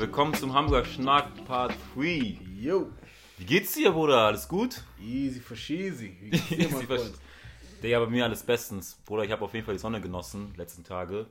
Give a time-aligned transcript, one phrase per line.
[0.00, 2.38] willkommen zum Hamburger Schnack Part 3.
[2.58, 2.90] Yo,
[3.36, 4.28] Wie geht's dir, Bruder?
[4.28, 4.82] Alles gut?
[4.98, 6.16] easy for cheesy.
[6.18, 7.12] Wie geht's dir, mein Freund?
[7.82, 8.98] Digga, bei mir alles bestens.
[9.04, 11.26] Bruder, ich habe auf jeden Fall die Sonne genossen, letzten Tage.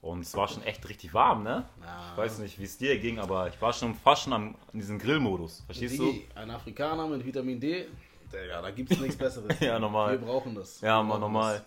[0.00, 1.68] Und es war schon echt richtig warm, ne?
[2.12, 4.78] Ich weiß nicht, wie es dir ging, aber ich war schon fast schon am, in
[4.80, 5.62] diesem Grillmodus.
[5.66, 6.06] Verstehst du?
[6.06, 7.86] Digi, ein Afrikaner mit Vitamin D,
[8.32, 9.54] Digga, da gibt's nichts Besseres.
[9.60, 10.18] Ja, normal.
[10.18, 10.80] Wir brauchen das.
[10.80, 11.66] Ja, brauchen normal.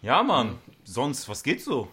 [0.00, 0.58] Ja, Mann.
[0.84, 1.88] Sonst, was geht so?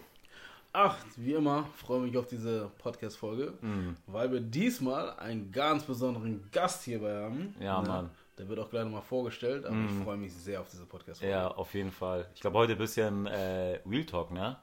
[0.78, 3.96] Ach, wie immer, freue mich auf diese Podcast-Folge, Mhm.
[4.06, 7.54] weil wir diesmal einen ganz besonderen Gast hierbei haben.
[7.58, 7.88] Ja, Ne?
[7.88, 8.10] Mann.
[8.36, 11.32] Der wird auch gleich nochmal vorgestellt, aber ich freue mich sehr auf diese Podcast-Folge.
[11.34, 12.28] Ja, auf jeden Fall.
[12.34, 14.58] Ich glaube, heute ein bisschen äh, Real Talk, ne?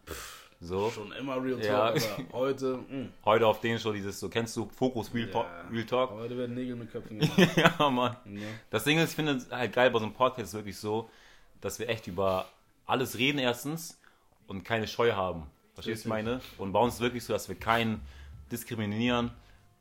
[0.60, 0.92] So.
[0.92, 2.14] Schon immer Real Talk, Ja.
[2.14, 5.70] aber heute, mh, Heute auf den schon dieses, so kennst du, Fokus Real, Talk, ja.
[5.72, 6.12] Real Talk?
[6.12, 7.58] heute werden Nägel mit Köpfen gemacht.
[7.80, 8.18] ja, Mann.
[8.26, 8.42] ne?
[8.70, 11.10] Das Ding ist, ich finde es halt geil bei so einem Podcast wirklich so,
[11.60, 12.46] dass wir echt über
[12.86, 14.00] alles reden erstens
[14.46, 15.48] und keine Scheu haben.
[15.74, 16.42] Verstehst du, meine?
[16.58, 18.02] Und bei uns ist wirklich so, dass wir keinen
[18.52, 19.32] diskriminieren,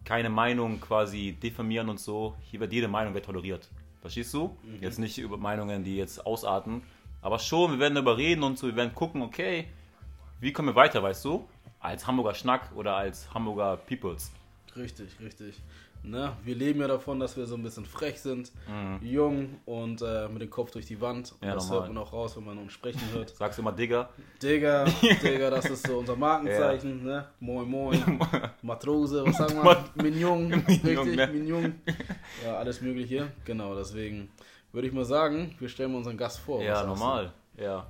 [0.04, 2.34] keine Meinung quasi diffamieren und so.
[2.50, 3.68] Hier wird jede Meinung wird toleriert.
[4.00, 4.56] Verstehst du?
[4.80, 6.82] Jetzt nicht über Meinungen, die jetzt ausarten.
[7.20, 9.68] Aber schon, wir werden darüber reden und so, wir werden gucken, okay,
[10.40, 11.48] wie kommen wir weiter, weißt du?
[11.78, 14.32] Als Hamburger Schnack oder als Hamburger Peoples.
[14.74, 15.60] Richtig, richtig.
[16.04, 16.36] Ne?
[16.42, 18.50] Wir leben ja davon, dass wir so ein bisschen frech sind,
[19.00, 21.32] jung und äh, mit dem Kopf durch die Wand.
[21.32, 21.48] Und Mhm.
[21.48, 21.80] Ja, das normal.
[21.86, 23.30] hört man auch raus, wenn man uns sprechen hört.
[23.36, 24.08] Sagst du immer Digger?
[24.42, 24.84] Digga,
[25.22, 27.04] Digga, das ist so unser Markenzeichen.
[27.04, 27.26] Ne?
[27.40, 28.20] Moin, moin.
[28.62, 29.84] Matrose, was sagen wir?
[30.02, 31.26] Mignon, Mignon, richtig, ne?
[31.28, 31.80] Mignon.
[32.44, 33.30] Ja, alles Mögliche.
[33.44, 34.28] Genau, deswegen
[34.72, 36.62] würde ich mal sagen, wir stellen unseren Gast vor.
[36.62, 36.88] Ja, du?
[36.88, 37.32] normal.
[37.56, 37.86] Ja.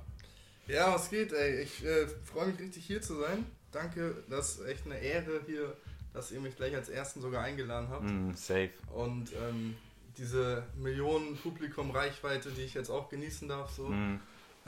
[0.67, 1.61] Ja, was geht, ey?
[1.63, 3.45] Ich äh, freue mich richtig hier zu sein.
[3.71, 5.73] Danke, das ist echt eine Ehre hier,
[6.13, 8.03] dass ihr mich gleich als Ersten sogar eingeladen habt.
[8.09, 8.69] Mm, safe.
[8.93, 9.75] Und ähm,
[10.17, 13.87] diese Millionen Publikum Reichweite, die ich jetzt auch genießen darf, so.
[13.87, 14.19] Mm.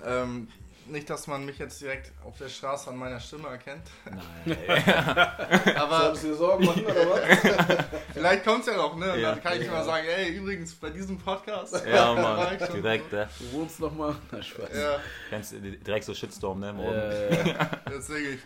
[0.03, 0.47] Ähm,
[0.87, 3.83] nicht, dass man mich jetzt direkt auf der Straße an meiner Stimme erkennt.
[4.05, 4.57] Nein.
[5.75, 7.85] Aber du dir Sorgen machen, oder was?
[8.13, 9.19] vielleicht kommt es ja noch, ne?
[9.19, 9.31] Ja.
[9.31, 9.71] dann kann ich Ja.
[9.71, 11.83] mal sagen, ey, übrigens, bei diesem Podcast.
[11.87, 12.57] Ja, Mann.
[12.59, 13.15] ich Direkt, so.
[13.17, 13.29] ne?
[13.39, 14.15] Du wohnst noch mal.
[14.31, 14.69] Na, Spaß.
[14.75, 16.73] Ja, Kennst du direkt so Shitstorm, ne?
[16.73, 16.95] Morgen.
[16.95, 17.55] Äh,
[17.89, 18.39] deswegen.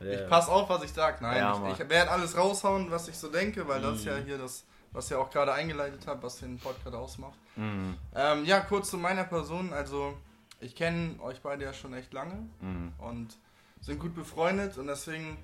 [0.00, 0.26] Ich ja.
[0.28, 1.20] pass auf, was ich sag.
[1.22, 4.16] Nein, Ja, ich, ich werde alles raushauen, was ich so denke, weil das ist ja
[4.16, 7.38] hier das, was ihr auch gerade eingeleitet habt, was den Podcast ausmacht.
[7.56, 9.72] Mm, Ähm, ja, kurz zu meiner Person.
[9.72, 10.16] Also,
[10.60, 12.88] ich kenne euch beide ja schon echt lange mm.
[12.98, 13.36] und
[13.80, 15.36] sind gut befreundet und deswegen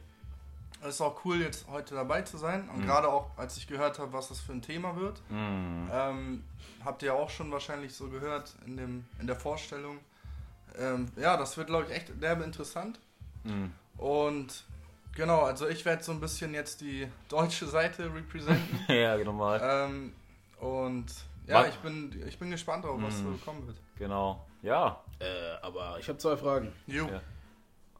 [0.80, 2.68] ist es auch cool, jetzt heute dabei zu sein.
[2.70, 2.86] Und Mhm.
[2.86, 5.86] gerade auch, als ich gehört habe, was das für ein Thema wird, Mm.
[5.92, 6.44] ähm,
[6.84, 9.98] habt ihr auch schon wahrscheinlich so gehört in, dem, in der Vorstellung.
[10.78, 12.98] Ähm, ja, das wird, glaube ich, echt derbe interessant.
[13.44, 13.66] Mm.
[14.02, 14.64] Und
[15.14, 18.80] genau, also ich werde so ein bisschen jetzt die deutsche Seite representen.
[18.88, 19.60] Ja, genau mal.
[19.62, 20.12] ähm,
[20.60, 21.06] und
[21.46, 23.38] ja, ich bin, ich bin gespannt drauf, was Mhm.
[23.38, 23.76] so kommen wird.
[23.98, 24.44] Genau.
[24.62, 25.02] Ja.
[25.18, 25.24] Äh,
[25.62, 26.72] aber ich habe zwei Fragen.
[26.86, 27.06] Jo.
[27.08, 27.20] Ja.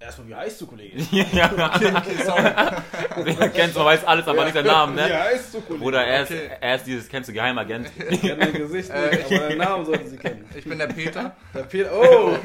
[0.03, 0.97] Erstmal, wie heißt du, Kollege?
[1.33, 1.51] ja.
[3.17, 5.23] Wer kennt man weiß alles, aber nicht den Namen, Wie ne?
[5.23, 5.85] heißt du, Kollege?
[5.85, 6.51] Bruder, er ist, Okay.
[6.61, 7.91] er ist dieses, kennst du Geheimagent?
[8.11, 10.45] Ich kenne dein Gesicht nicht, Äh, aber deinen Namen sollten sie kennen.
[10.57, 11.37] Ich bin der Peter.
[11.55, 12.37] Der Peter, oh,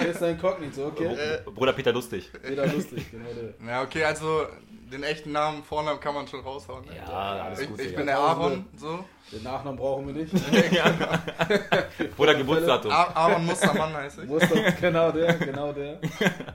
[0.00, 1.06] der ist ein Kognito, okay.
[1.14, 2.30] Äh, Bruder Peter Lustig.
[2.42, 3.68] Peter lustig, genau der.
[3.68, 4.46] ja, okay, also
[4.90, 6.84] den echten Namen, Vornamen kann man schon raushauen.
[6.86, 6.96] Ne?
[6.96, 7.96] Ja, alles ich gut, ich Digga.
[7.98, 9.04] bin der Aaron, so.
[9.32, 10.32] Den Nachnamen brauchen wir nicht.
[12.16, 12.90] Bruder Geburtsdatum.
[12.90, 14.28] A Aaron Mustermann heiße ich.
[14.28, 15.98] Muster, genau der, genau der.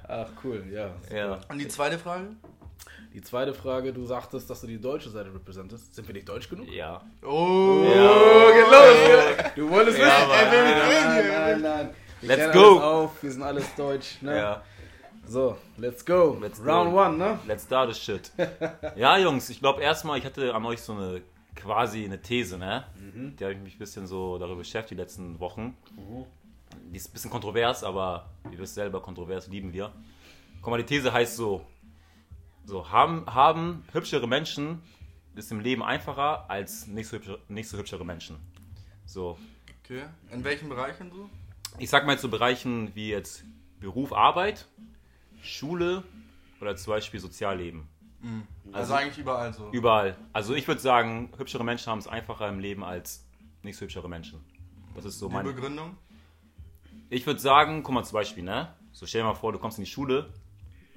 [0.07, 0.91] Ach, cool, ja.
[1.13, 1.39] Ja.
[1.49, 2.27] Und die zweite Frage?
[3.13, 5.95] Die zweite Frage, du sagtest, dass du die deutsche Seite repräsentest.
[5.95, 6.69] Sind wir nicht deutsch genug?
[6.71, 7.01] Ja.
[7.23, 8.51] Oh, Ja.
[8.51, 9.51] geht los!
[9.55, 10.29] Du wolltest Ja, nicht?
[10.29, 11.89] Ja, reden, nein, nein.
[12.21, 12.79] Wir Let's go.
[12.79, 13.23] Auf.
[13.23, 14.37] Wir sind alles deutsch, ne?
[14.37, 14.61] Ja.
[15.29, 16.37] So, let's go.
[16.41, 16.97] Let's Round go.
[16.97, 17.39] one, ne?
[17.45, 18.31] Let's start the shit.
[18.95, 21.21] Ja, Jungs, ich glaube erstmal, ich hatte an euch so eine
[21.55, 22.85] quasi eine These, ne?
[22.97, 25.77] Die habe ich mich ein bisschen so darüber beschäftigt die letzten Wochen.
[26.91, 29.91] Die ist ein bisschen kontrovers, aber ihr wisst selber, kontrovers lieben wir.
[30.61, 31.63] Guck mal, die These heißt so:
[32.65, 34.81] so haben, haben hübschere Menschen
[35.35, 38.37] ist im Leben einfacher als nicht so, hübsche, nicht so hübschere Menschen.
[39.05, 39.37] So,
[39.85, 41.29] Okay, in welchen Bereichen so?
[41.77, 43.43] ich sag mal so Bereichen wie jetzt
[43.79, 44.67] Beruf, Arbeit,
[45.41, 46.03] Schule
[46.61, 47.87] oder zum Beispiel Sozialleben.
[48.71, 49.69] Also, eigentlich überall so.
[49.71, 50.17] Überall.
[50.33, 53.25] Also ich würde sagen, hübschere Menschen haben es einfacher im Leben als
[53.63, 54.41] nicht so hübschere Menschen.
[54.95, 55.53] Das ist so Die meine.
[55.53, 55.95] Begründung?
[57.09, 58.73] Ich würde sagen, guck mal zum Beispiel, ne?
[58.91, 60.33] So stell dir mal vor, du kommst in die Schule,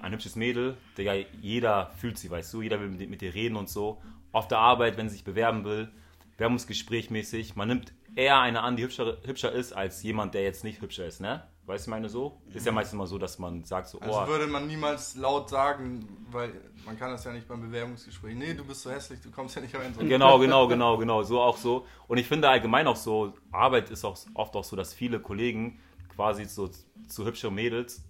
[0.00, 3.56] ein hübsches Mädel, Digga, jeder fühlt sie, weißt du, jeder will mit, mit dir reden
[3.56, 4.02] und so.
[4.32, 5.92] Auf der Arbeit, wenn sie sich bewerben will,
[6.36, 10.64] Bewerbungsgespräch mäßig, man nimmt eher eine an, die hübscher, hübscher ist, als jemand, der jetzt
[10.64, 11.46] nicht hübscher ist, ne?
[11.64, 12.42] Weißt du, meine so?
[12.52, 15.48] Ist ja meistens immer so, dass man sagt so, Also oh, würde man niemals laut
[15.48, 16.52] sagen, weil
[16.84, 18.34] man kann das ja nicht beim Bewerbungsgespräch.
[18.34, 19.94] Nee, du bist so hässlich, du kommst ja nicht rein.
[19.94, 20.00] So.
[20.00, 21.22] Genau, genau, genau, genau.
[21.22, 21.86] So auch so.
[22.08, 25.78] Und ich finde allgemein auch so, Arbeit ist auch oft auch so, dass viele Kollegen
[26.16, 26.68] quasi so
[27.08, 28.04] zu hübscheren Mädels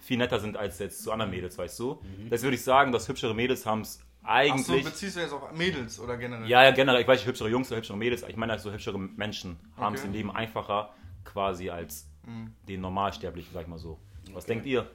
[0.00, 2.00] viel netter sind als jetzt zu anderen Mädels, weißt du?
[2.30, 4.78] Das würde ich sagen, dass hübschere Mädels haben es eigentlich.
[4.78, 6.48] Achso, beziehst du jetzt auf Mädels oder generell?
[6.48, 7.02] Ja, ja, generell.
[7.02, 8.24] Ich weiß nicht, hübschere Jungs oder hübschere Mädels.
[8.26, 10.08] Ich meine, also hübschere Menschen haben es Okay.
[10.08, 10.94] im Leben einfacher
[11.24, 12.52] quasi als Mhm.
[12.68, 13.98] den Normalsterblichen, sag ich mal so.
[14.32, 14.86] Was denkt ihr?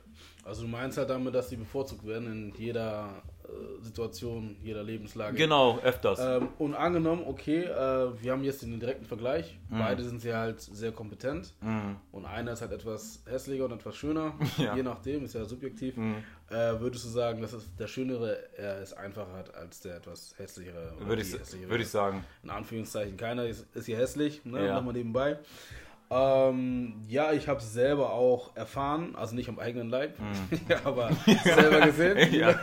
[0.43, 5.37] Also du meinst halt damit, dass sie bevorzugt werden in jeder äh, Situation, jeder Lebenslage.
[5.37, 6.19] Genau, öfters.
[6.19, 9.57] Ähm, und angenommen, okay, äh, wir haben jetzt den direkten Vergleich.
[9.69, 11.53] Beide sind sie halt sehr kompetent.
[11.61, 11.95] Mhm.
[12.11, 14.33] Und einer ist halt etwas hässlicher und etwas schöner.
[14.57, 14.75] Ja.
[14.75, 15.95] Je nachdem, ist ja subjektiv.
[15.95, 16.17] Mhm.
[16.49, 20.35] Äh, würdest du sagen, dass es der Schönere er es einfacher hat als der etwas
[20.37, 20.93] hässlichere?
[20.99, 21.69] Würde ich, hässlichere?
[21.69, 22.23] würde ich sagen.
[22.43, 24.65] In Anführungszeichen, keiner ist, ist hier hässlich, ne?
[24.65, 24.75] Ja.
[24.75, 25.39] Nochmal nebenbei.
[26.13, 30.15] Ähm, ja, ich habe es selber auch erfahren, also nicht am eigenen Leib,
[30.67, 31.09] ja, aber
[31.43, 32.33] selber gesehen.
[32.33, 32.53] Ja.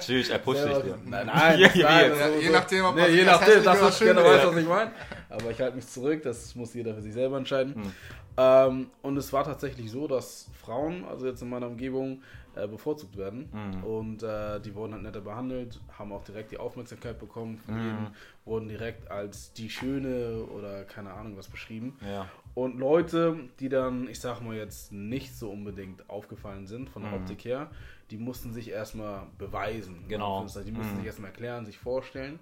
[0.00, 0.72] Tschüss, er pusht dich
[1.04, 3.28] nein, nein, Ja, nein, ja, das ist je so- nachdem, ob nee, man je sich
[3.30, 4.24] als nachdem, das genau findet.
[4.24, 4.90] weiß, was ich meine.
[5.30, 7.74] Aber ich halte mich zurück, das muss jeder für sich selber entscheiden.
[7.76, 7.92] Hm.
[8.38, 12.22] Ähm, und es war tatsächlich so, dass Frauen, also jetzt in meiner Umgebung,
[12.54, 13.48] äh, bevorzugt werden.
[13.52, 13.84] Hm.
[13.84, 17.82] Und äh, die wurden halt netter behandelt, haben auch direkt die Aufmerksamkeit bekommen von Hm.
[17.84, 18.06] jedem,
[18.44, 21.98] wurden direkt als die Schöne oder keine Ahnung was beschrieben.
[22.04, 22.26] Ja.
[22.56, 27.10] Und Leute, die dann, ich sag mal jetzt, nicht so unbedingt aufgefallen sind von der
[27.12, 27.18] Mhm.
[27.18, 27.70] Optik her,
[28.10, 30.04] die mussten sich erstmal beweisen.
[30.08, 30.40] Genau.
[30.64, 30.96] Die mussten Mhm.
[30.96, 32.38] sich erstmal erklären, sich vorstellen.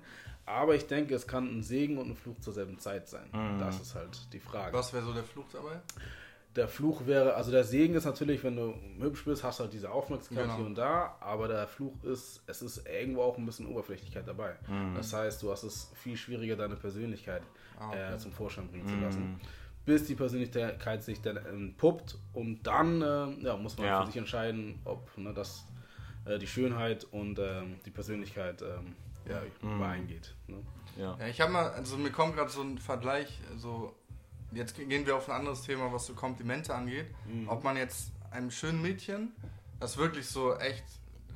[0.47, 3.27] Aber ich denke, es kann ein Segen und ein Fluch zur selben Zeit sein.
[3.33, 3.59] Mhm.
[3.59, 4.73] Das ist halt die Frage.
[4.79, 5.81] Was wäre so der Fluch dabei?
[6.55, 9.73] Der Fluch wäre, also der Segen ist natürlich, wenn du hübsch bist, hast du halt
[9.73, 10.57] diese Aufmerksamkeit Genau.
[10.59, 14.55] hier und da, aber der Fluch ist, es ist irgendwo auch ein bisschen Oberflächlichkeit dabei.
[14.69, 14.95] Mhm.
[14.95, 17.43] Das heißt, du hast es viel schwieriger, deine Persönlichkeit
[17.81, 18.15] Ah, okay.
[18.15, 18.89] äh, zum Vorschein bringen Mhm.
[18.89, 19.41] zu lassen.
[19.87, 24.01] Bis die Persönlichkeit sich dann entpuppt und dann äh, ja, muss man Ja.
[24.01, 25.67] für sich entscheiden, ob ne, das,
[26.25, 28.95] äh, die Schönheit und ähm, die Persönlichkeit ähm,
[29.29, 29.77] ja, Mhm.
[29.77, 30.35] übereingeht.
[30.47, 30.57] Ne?
[30.97, 31.17] Ja.
[31.21, 33.95] Ja, ich habe mal, also mir kommt gerade so ein Vergleich, so,
[34.53, 37.07] jetzt gehen wir auf ein anderes Thema, was so Komplimente angeht.
[37.27, 37.49] Mhm.
[37.49, 39.33] Ob man jetzt einem schönen Mädchen,
[39.81, 40.85] das wirklich so echt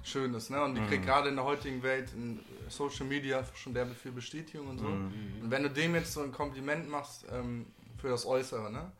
[0.05, 0.63] schön ist, ne?
[0.65, 0.87] Und die Mhm.
[0.87, 4.87] kriegt gerade in der heutigen Welt in Social Media schon derbe viel Bestätigung und so.
[4.87, 5.13] Mhm.
[5.43, 7.67] Und wenn du dem jetzt so ein Kompliment machst ähm,
[7.99, 8.91] für das Äußere, ne?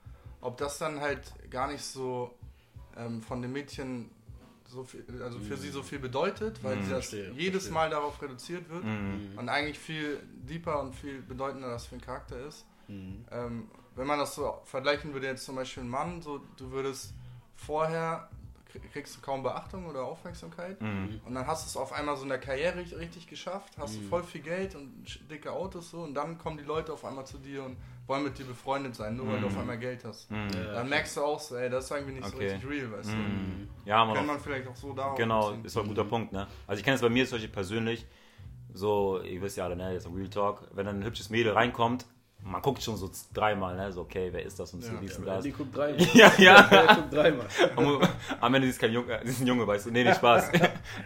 [0.41, 2.35] Ob das dann halt gar nicht so
[2.97, 4.11] ähm, von dem Mädchen
[4.69, 6.83] so viel, also für sie so viel bedeutet, weil Mhm.
[6.85, 7.73] sie das Verstehe, jedes verstehe.
[7.73, 9.33] Mal darauf reduziert wird Mhm.
[9.39, 12.67] und eigentlich viel deeper und viel bedeutender das für ein Charakter ist.
[12.87, 13.25] Mhm.
[13.31, 17.15] Ähm, wenn man das so vergleichen würde, jetzt zum Beispiel ein Mann, so du würdest
[17.57, 18.29] vorher
[18.81, 21.21] kriegst du kaum Beachtung oder Aufmerksamkeit Mhm.
[21.27, 24.01] und dann hast du es auf einmal so in der Karriere richtig- geschafft, hast du
[24.01, 24.09] Mhm.
[24.09, 27.39] voll viel Geld und dicke Autos so und dann kommen die Leute auf einmal zu
[27.39, 27.77] dir und
[28.07, 29.53] wollen mit dir befreundet sein, nur weil du Mhm.
[29.55, 30.31] auf einmal Geld hast.
[30.31, 30.49] Mhm.
[30.55, 30.73] Ja.
[30.75, 32.53] Dann merkst du auch so, ey, das ist irgendwie nicht so Okay.
[32.53, 33.69] richtig real, weißt Mhm.
[33.85, 34.07] Ja, du.
[34.07, 36.47] man Kann man vielleicht auch so darauf Genau, ist doch ein guter Punkt, ne?
[36.67, 38.07] Also ich kenne es bei mir zum Beispiel persönlich,
[38.73, 41.53] so, ihr wisst ja alle, ne, jetzt ein Real Talk, wenn dann ein hübsches Mädel
[41.53, 42.07] reinkommt,
[42.43, 44.99] man guckt schon so dreimal, ne, so, okay, wer ist das und so, Ja.
[45.01, 45.45] dies und Ja, das.
[45.45, 46.07] die guckt dreimal.
[46.15, 46.63] Ja, ja.
[46.71, 47.47] Der guckt dreimal.
[48.41, 49.91] Am- Ende ist kein Junge, ist ein Junge, weißt du.
[49.91, 50.51] Nee, nee, Spaß.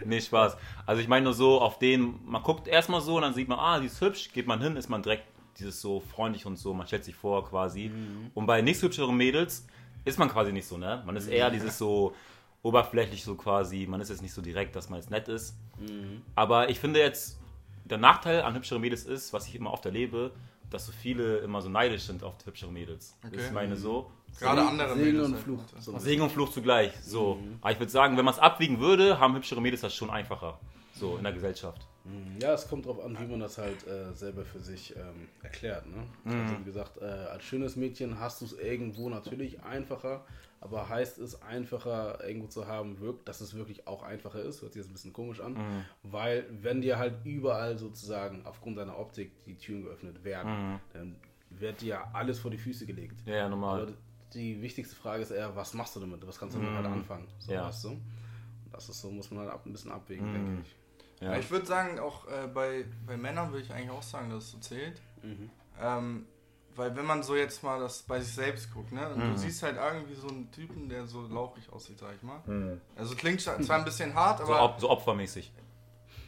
[0.05, 0.57] nee, Spaß.
[0.87, 3.59] Also ich meine nur so, auf den, man guckt erstmal so und dann sieht man,
[3.59, 5.25] ah, die ist hübsch, geht man hin, ist man direkt
[5.59, 7.91] dieses so freundlich und so, man stellt sich vor quasi.
[8.35, 9.67] Und bei nicht hübscheren Mädels
[10.05, 11.03] ist man quasi nicht so, ne?
[11.05, 12.15] Man ist eher dieses so
[12.63, 15.57] oberflächlich so quasi, man ist jetzt nicht so direkt, dass man jetzt nett ist.
[16.37, 17.39] Aber ich finde jetzt,
[17.85, 20.31] der Nachteil an hübscheren Mädels ist, was ich immer oft erlebe,
[20.73, 23.17] dass so viele immer so neidisch sind auf hübschere Mädels.
[23.27, 23.37] Okay.
[23.47, 24.11] Ich meine so.
[24.39, 25.45] Gerade Segen- andere Segen Mädels und halt.
[25.45, 25.61] Fluch.
[25.79, 25.99] So.
[25.99, 26.93] Segen und Fluch zugleich.
[27.03, 27.39] So.
[27.61, 30.59] Aber ich würde sagen, wenn man es abwiegen würde, haben hübschere Mädels das schon einfacher.
[30.95, 31.87] So in der Gesellschaft.
[32.41, 35.87] Ja, es kommt darauf an, wie man das halt äh, selber für sich ähm, erklärt.
[35.87, 36.03] Ne?
[36.25, 40.25] Also wie gesagt, äh, als schönes Mädchen hast du es irgendwo natürlich einfacher,
[40.63, 44.73] aber heißt es einfacher irgendwo zu haben, wirkt, dass es wirklich auch einfacher ist, hört
[44.73, 45.57] sich jetzt ein bisschen komisch an,
[46.03, 51.17] weil wenn dir halt überall sozusagen aufgrund deiner Optik die Türen geöffnet werden, dann
[51.51, 53.21] wird dir ja alles vor die Füße gelegt.
[53.27, 53.83] Ja, ja, normal.
[53.83, 53.93] Aber
[54.33, 56.27] die wichtigste Frage ist eher, was machst du damit?
[56.27, 57.29] Was kannst du damit halt anfangen?
[57.39, 57.67] So, Ja.
[57.67, 57.89] weißt du?
[57.91, 58.01] Und
[58.73, 60.33] Das ist so, muss man halt ab, ein bisschen abwägen, Mhm.
[60.33, 60.77] denke ich.
[61.21, 61.37] Ja.
[61.37, 64.51] Ich würde sagen, auch äh, bei, bei Männern würde ich eigentlich auch sagen, dass es
[64.53, 65.01] so zählt.
[65.81, 66.27] Ähm,
[66.77, 69.09] weil wenn man so jetzt mal das bei sich selbst guckt, ne?
[69.09, 69.33] Und Mhm.
[69.33, 72.79] du siehst halt irgendwie so einen Typen, der so lauchig aussieht, sag ich mal.
[72.97, 75.53] Also klingt zwar ein bisschen hart, So, aber op so opfermäßig.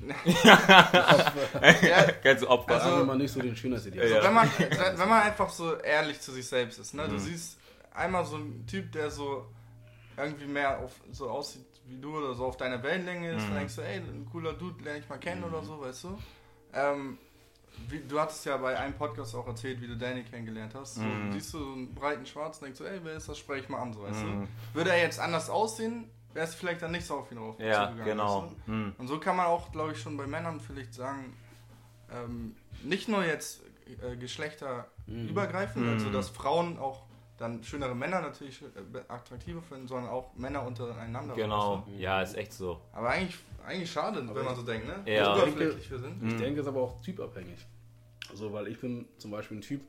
[0.35, 2.75] ja, Kennst du Opfer?
[2.83, 4.09] Also- wir mal nicht so den Schönheitsideal.
[4.09, 4.23] Ja.
[4.25, 7.07] wenn, man, wenn man einfach so ehrlich zu sich selbst ist, ne?
[7.09, 7.19] Du Mhm.
[7.19, 7.59] siehst
[7.93, 9.47] einmal so einen Typ, der so
[10.17, 13.49] irgendwie mehr auf, so aussieht wie du oder so auf deiner Wellenlänge ist, Mhm.
[13.49, 16.19] dann denkst du, ey, ein cooler Dude, lerne ich mal kennen oder so, weißt du?
[16.73, 17.19] Ähm,
[17.89, 20.97] wie, du hattest ja bei einem Podcast auch erzählt, wie du Danny kennengelernt hast.
[20.97, 21.33] So, Mhm.
[21.33, 23.81] Siehst du so einen breiten Schwarzen, denkst du, ey, wer ist das, spreche ich mal
[23.81, 24.49] an, so, weißt Mhm.
[24.73, 24.77] du?
[24.79, 27.85] Würde er jetzt anders aussehen, wäre es vielleicht dann nicht so auf ihn drauf Ja,
[27.89, 28.43] zugegangen, genau.
[28.43, 28.73] weißt du?
[28.73, 28.95] Hm.
[28.99, 31.37] Und so kann man auch, glaube ich, schon bei Männern vielleicht sagen,
[32.11, 33.63] ähm, nicht nur jetzt
[34.03, 35.93] äh, geschlechterübergreifend, Mhm.
[35.93, 37.03] also dass Frauen auch
[37.39, 38.67] dann schönere Männer natürlich äh,
[39.09, 41.35] attraktiver finden, sondern auch Männer untereinander.
[41.35, 42.81] Genau, ja, ist echt so.
[42.93, 45.13] Aber eigentlich, eigentlich schade, wenn man so denkt, ne?
[45.13, 45.33] Ja.
[45.35, 46.23] Oberflächlich wir sind.
[46.27, 47.59] Ich denke, es ist aber auch typabhängig.
[48.31, 49.83] Also, weil ich bin zum Beispiel ein Typ,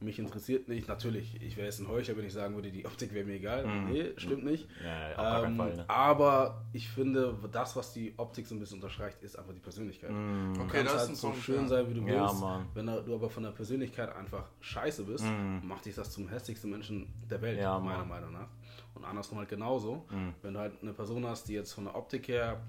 [0.00, 3.14] mich interessiert nicht, natürlich, ich wäre jetzt ein Heuchler, wenn ich sagen würde, die Optik
[3.14, 3.66] wäre mir egal.
[3.86, 4.68] Nee, stimmt nicht.
[4.84, 5.76] Ja, Ähm, Fall.
[5.76, 5.84] Ne?
[5.88, 10.10] Aber ich finde, das, was die Optik so ein bisschen unterstreicht, ist einfach die Persönlichkeit.
[10.10, 11.68] Okay, Du kannst das ist halt so Punkt, schön ja.
[11.68, 12.40] sein, wie du Ja, willst.
[12.40, 12.66] Mann.
[12.74, 15.24] Wenn du aber von der Persönlichkeit einfach scheiße bist,
[15.62, 17.62] macht dich das zum hässlichsten Menschen der Welt, Mhm.
[17.62, 18.02] Ja, meiner.
[18.02, 18.08] Mhm.
[18.10, 18.48] Meinung nach.
[18.94, 20.04] Und andersrum halt genauso.
[20.42, 22.60] Wenn du halt eine Person hast, die jetzt von der Optik her,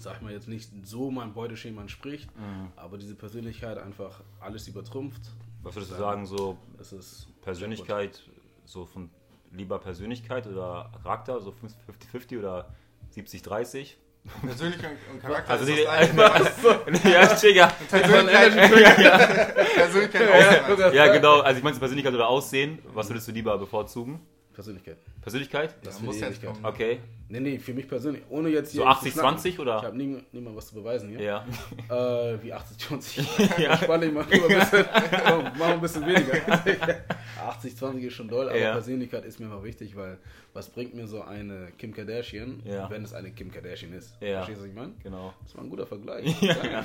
[0.00, 2.68] sag ich mal, jetzt nicht so meinem Beuteschema entspricht, Mhm.
[2.76, 5.22] aber diese Persönlichkeit einfach alles übertrumpft,
[5.62, 8.22] Was würdest du sagen, so es ist Persönlichkeit,
[8.64, 9.10] so von
[9.52, 11.52] lieber Persönlichkeit oder Charakter, so
[12.12, 12.68] 50-50 oder
[13.14, 13.94] 70-30?
[14.42, 17.08] Persönlichkeit und Charakter Also ist die, das gleiche.
[17.08, 17.66] ja, Digga.
[17.88, 20.28] Persönlichkeit, Persönlichkeit
[20.68, 20.94] ausmacht.
[20.94, 21.40] Ja, genau.
[21.40, 22.80] Also ich meine Persönlichkeit oder Aussehen.
[22.92, 24.20] Was würdest du lieber bevorzugen?
[24.52, 24.98] Persönlichkeit.
[25.26, 25.74] Persönlichkeit?
[25.82, 26.52] Das Ja, muss jetzt Ewigkeit.
[26.52, 26.64] kommen.
[26.64, 27.00] Okay.
[27.28, 28.22] Nee, nee, für mich persönlich.
[28.30, 28.82] Ohne jetzt hier.
[28.82, 29.36] So zu schnacken.
[29.40, 29.78] 80-20 oder?
[29.78, 31.20] Ich habe nie, niemand was zu beweisen hier.
[31.20, 31.44] Ja.
[31.88, 33.60] Äh, wie 80-20.
[33.60, 33.76] ja.
[33.76, 34.86] Spannend, mach lieber ein bisschen,
[35.58, 36.34] mach ein bisschen weniger.
[37.60, 38.72] 80-20 ist schon doll, aber Ja.
[38.74, 40.18] Persönlichkeit ist mir immer wichtig, weil
[40.52, 42.88] was bringt mir so eine Kim Kardashian, Ja.
[42.88, 44.16] wenn es eine Kim Kardashian ist?
[44.20, 44.44] Ja.
[44.44, 44.92] Verstehst du, was ich meine?
[45.02, 45.34] Genau.
[45.42, 46.40] Das war ein guter Vergleich.
[46.40, 46.84] Ja.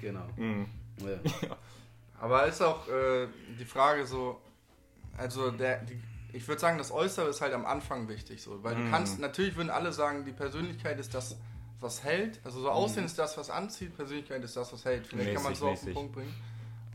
[0.00, 0.24] genau.
[0.36, 0.66] Mhm.
[0.98, 1.56] Ja.
[2.20, 4.40] Aber ist auch äh, die Frage so,
[5.16, 6.00] also der, die,
[6.32, 9.56] ich würde sagen, das Äußere ist halt am Anfang wichtig, so, weil du kannst, natürlich
[9.56, 11.36] würden alle sagen, die Persönlichkeit ist das,
[11.80, 15.06] was hält, also so Aussehen ist das, was anzieht, Persönlichkeit ist das, was hält.
[15.06, 16.34] Vielleicht kann man es so auf den Mäßig, Punkt bringen.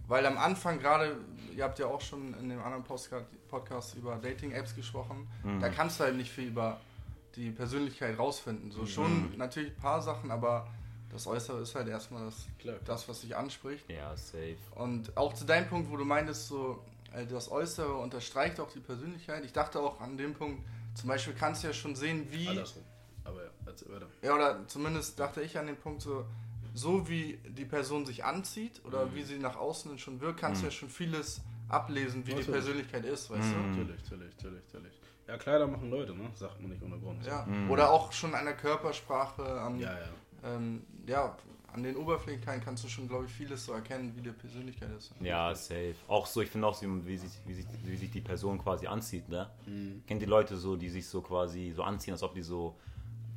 [0.07, 1.17] Weil am Anfang gerade,
[1.55, 5.27] ihr habt ja auch schon in dem anderen Podcast, über Dating-Apps gesprochen,
[5.59, 6.79] da kannst du halt nicht viel über
[7.35, 8.71] die Persönlichkeit rausfinden.
[8.71, 10.67] So schon natürlich ein paar Sachen, aber
[11.11, 12.75] das Äußere ist halt erstmal das, Klar.
[12.85, 13.89] das was dich anspricht.
[13.89, 14.57] Ja, safe.
[14.75, 18.79] Und auch zu deinem Punkt, wo du meintest, so äh, das Äußere unterstreicht auch die
[18.79, 19.45] Persönlichkeit.
[19.45, 20.63] Ich dachte auch an dem Punkt,
[20.95, 22.47] zum Beispiel kannst du ja schon sehen, wie.
[22.47, 22.83] Andersrum.
[23.23, 24.07] Aber ja, erzähl weiter.
[24.21, 26.25] Ja, oder zumindest dachte ich an den Punkt, so,
[26.73, 30.65] so wie die Person sich anzieht oder wie sie nach außen schon wirkt, kannst du
[30.67, 32.51] ja schon vieles ablesen, wie die Natürlich.
[32.51, 35.01] Persönlichkeit ist, weißt Natürlich, natürlich, natürlich, natürlich.
[35.27, 36.29] Ja, Kleider machen Leute, ne?
[36.35, 37.25] Sagt man nicht ohne Grund.
[37.25, 37.29] du?
[37.29, 37.45] Ja.
[37.69, 39.91] Oder auch schon an der Körpersprache, an, ja.
[39.91, 40.07] ja.
[40.45, 41.35] Ähm, ja,
[41.73, 45.11] an den Oberflächlichkeiten kannst du schon, glaube ich, vieles so erkennen, wie die Persönlichkeit ist.
[45.19, 45.95] Ja, safe.
[46.07, 48.87] Auch so, ich finde auch, so, wie sich, wie, sich, wie sich die Person quasi
[48.87, 49.49] anzieht, ne?
[50.07, 52.75] Kennt die Leute so, die sich so quasi so anziehen, als ob die so,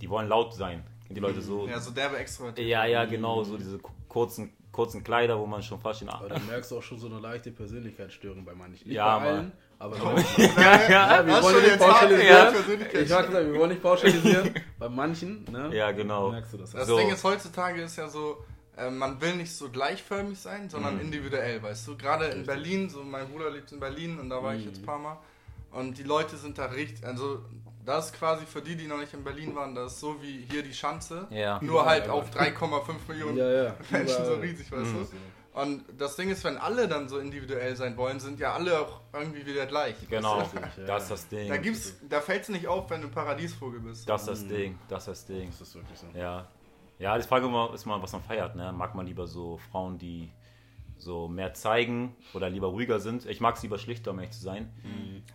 [0.00, 0.84] die wollen laut sein.
[1.06, 1.66] Kennt die Leute so?
[1.66, 2.68] Ja, so derbe extrovertiert.
[2.68, 6.28] Ja, ja, genau, so diese ku- kurzen, kurzen Kleider, wo man schon fast den Aber
[6.28, 8.86] da merkst du auch schon so eine leichte Persönlichkeitsstörung bei manchen.
[8.88, 9.34] Nicht Ja, bei Mann.
[9.34, 9.96] allen, aber
[10.36, 12.26] Ja, ja, wir wollen nicht pauschalisieren.
[12.26, 13.00] ja.
[13.00, 14.54] Ich mag wir wollen nicht pauschalisieren.
[14.78, 15.70] bei manchen, ne?
[15.74, 16.30] ja, genau.
[16.30, 16.70] Merkst du das.
[16.70, 16.96] Das So.
[16.98, 18.44] Ding ist, heutzutage ist ja so,
[18.76, 21.00] äh, man will nicht so gleichförmig sein, sondern Mhm.
[21.00, 21.96] individuell, weißt du?
[21.96, 24.68] Gerade in Berlin, so mein Bruder lebt in Berlin und da war ich Mhm.
[24.68, 25.18] jetzt ein paar Mal.
[25.72, 27.42] Und die Leute sind da richtig, also
[27.86, 30.46] das ist quasi für die, die noch nicht in Berlin waren, das ist so wie
[30.50, 31.26] hier die Schanze.
[31.30, 31.58] Ja.
[31.62, 33.74] Nur halt Ja, auf 3,5 Millionen Ja, ja.
[33.90, 35.06] Menschen so riesig, weißt Mhm.
[35.10, 35.16] du?
[35.52, 39.00] Und das Ding ist, wenn alle dann so individuell sein wollen, sind ja alle auch
[39.12, 39.96] irgendwie wieder gleich.
[40.08, 40.80] Genau, Weißt du?
[40.82, 40.86] ja.
[40.86, 41.48] das ist das Ding.
[41.48, 44.08] Da gibt's, da fällt es nicht auf, wenn du ein Paradiesvogel bist.
[44.08, 45.50] Das ist das Ding, das ist das Ding.
[45.50, 46.06] Das ist wirklich so.
[46.16, 46.46] Ja.
[47.00, 48.72] Ja, die Frage immer- ist mal, was man feiert, ne?
[48.72, 50.30] Mag man lieber so Frauen, die
[51.00, 53.26] so mehr zeigen oder lieber ruhiger sind?
[53.26, 54.70] Ich mag es lieber schlichter, um ehrlich zu sein.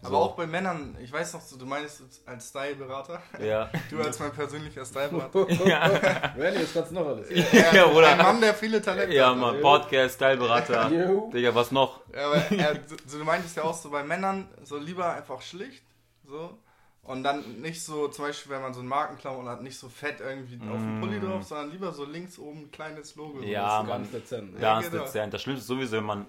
[0.01, 0.17] Aber So.
[0.17, 3.69] auch bei Männern, ich weiß noch, so, du meinst als Styleberater, Ja.
[3.89, 5.39] du als mein persönlicher Styleberater.
[6.37, 7.27] Randy, jetzt kannst du noch alles.
[7.73, 8.07] ja, oder?
[8.11, 9.37] Ein Mann, der viele Talente Ja, hat.
[9.37, 10.89] Mann, Podcast, Styleberater.
[11.33, 12.01] Digga, was noch?
[12.13, 12.75] Ja, aber er,
[13.07, 15.83] so, du meintest ja auch so bei Männern, so lieber einfach schlicht,
[16.27, 16.57] so.
[17.05, 20.19] Und dann nicht so, zum Beispiel, wenn man so einen Markenklamotten hat, nicht so fett
[20.21, 23.39] irgendwie auf dem Pulli drauf, sondern lieber so links oben ein kleines Logo.
[23.39, 23.87] so, Ja, du?
[23.89, 24.59] Ganz dezent.
[24.59, 25.03] Ganz genau.
[25.03, 25.33] dezent.
[25.33, 26.25] Das Schlimmste ist sowieso, wenn man,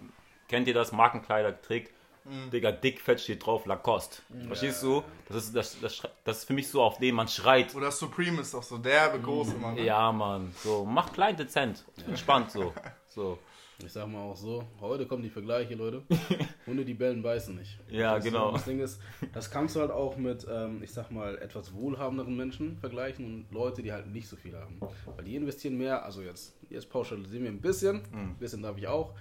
[0.49, 1.93] kennt ihr das, Markenkleider trägt,
[2.29, 2.51] Mhm.
[2.51, 4.21] Digga, dick, fett steht drauf, Lacoste.
[4.49, 5.05] Verstehst du?
[5.29, 7.73] Das ist, das, das, das ist für mich so, auf den man schreit.
[7.75, 9.71] Oder Supreme ist doch so derbe groß immer.
[9.73, 9.83] Ne?
[9.85, 11.85] Ja, Mann, so, mach klein, dezent.
[12.09, 12.73] Entspannt so.
[13.15, 13.39] So.
[13.85, 16.03] Ich sag mal auch so, heute kommen die Vergleiche, Leute.
[16.67, 17.79] Hunde, die bellen, beißen nicht.
[17.91, 18.53] Ja, das genau.
[18.53, 19.01] Das Ding ist,
[19.35, 23.53] das kannst du halt auch mit, ähm, ich sag mal, etwas wohlhabenderen Menschen vergleichen und
[23.53, 24.81] Leute, die halt nicht so viel haben.
[25.15, 28.31] Weil die investieren mehr, also jetzt, jetzt pauschalisieren wir ein bisschen, Mhm.
[28.31, 29.13] ein bisschen darf ich auch.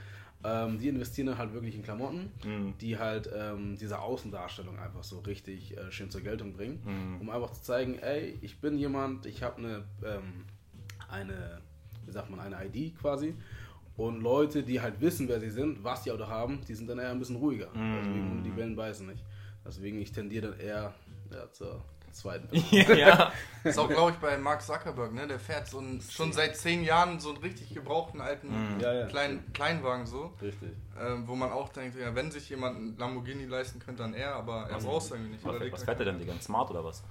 [0.46, 2.76] Ähm, die investieren halt wirklich in Klamotten, Mhm.
[2.80, 7.22] die halt ähm, diese Außendarstellung einfach so richtig äh, schön zur Geltung bringen, Mhm.
[7.22, 10.46] um einfach zu zeigen, ey, ich bin jemand, ich habe eine, ähm,
[11.10, 11.60] eine,
[12.06, 13.34] wie sagt man, eine ID quasi.
[13.98, 17.00] Und Leute, die halt wissen, wer sie sind, was die Auto haben, die sind dann
[17.00, 17.68] eher ein bisschen ruhiger.
[17.68, 17.96] Mm.
[17.98, 19.24] Deswegen die Wellen beißen nicht.
[19.66, 20.94] Deswegen ich tendiere dann eher
[21.32, 21.82] ja, zur
[22.16, 22.50] zweiten.
[22.72, 23.32] ja.
[23.64, 25.28] Ist auch, glaube ich, bei Mark Zuckerberg, ne?
[25.28, 29.06] Der fährt so einen, schon seit zehn Jahren so einen richtig gebrauchten alten Ja, ja.
[29.08, 30.34] kleinen Kleinwagen so.
[30.42, 30.70] Richtig.
[31.00, 34.36] Ähm, wo man auch denkt, ja, wenn sich jemand einen Lamborghini leisten könnte, dann er,
[34.36, 35.46] aber er braucht es irgendwie nicht.
[35.46, 36.34] Was, was fährt er denn, Digga?
[36.34, 37.04] Ein Smart oder was?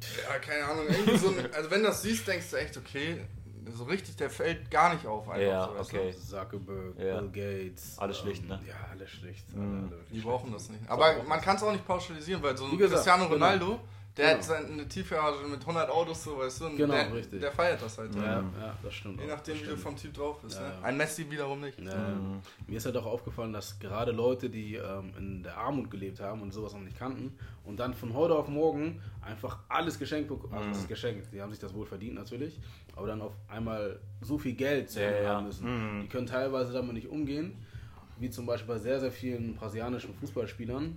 [0.00, 0.86] Ja, keine Ahnung.
[0.88, 3.24] Irgendwie so ein, also wenn du das siehst, denkst du echt, okay,
[3.72, 5.40] so richtig, der fällt gar nicht auf einfach.
[5.42, 6.14] Ja, so, okay.
[6.14, 7.20] Zuckerberg, Ja.
[7.20, 7.98] Bill Gates.
[7.98, 8.60] Alles schlicht, ne?
[8.66, 9.54] Ja, alles schlicht.
[9.54, 9.62] Mhm.
[9.62, 10.04] Alle, alle?
[10.04, 10.26] Die schlicht.
[10.26, 10.88] brauchen das nicht.
[10.88, 13.78] Aber man kann es auch nicht pauschalisieren, weil so ein gesagt, Cristiano genau.
[14.18, 14.38] Der Genau.
[14.38, 17.40] hat seine Tiefgarage mit 100 Autos, so weißt du, und Genau, der, richtig.
[17.40, 18.12] der feiert das halt.
[18.16, 19.20] Ja, ja, das stimmt.
[19.20, 19.80] Je nachdem, das wie du stimmt.
[19.80, 20.56] vom Typ drauf bist.
[20.56, 20.74] Ja, ne?
[20.80, 20.82] ja.
[20.82, 21.78] Ein Messi wiederum nicht.
[21.78, 22.18] Ja,
[22.66, 26.42] Mir ist halt auch aufgefallen, dass gerade Leute, die ähm, in der Armut gelebt haben
[26.42, 30.52] und sowas noch nicht kannten und dann von heute auf morgen einfach alles geschenkt bekommen,
[30.52, 32.58] also das ist geschenkt, die haben sich das wohl verdient natürlich,
[32.96, 35.40] aber dann auf einmal so viel Geld zu Ja, haben ja.
[35.42, 36.00] müssen.
[36.02, 37.56] Die können teilweise damit nicht umgehen,
[38.18, 40.96] wie zum Beispiel bei sehr, sehr vielen brasilianischen Fußballspielern.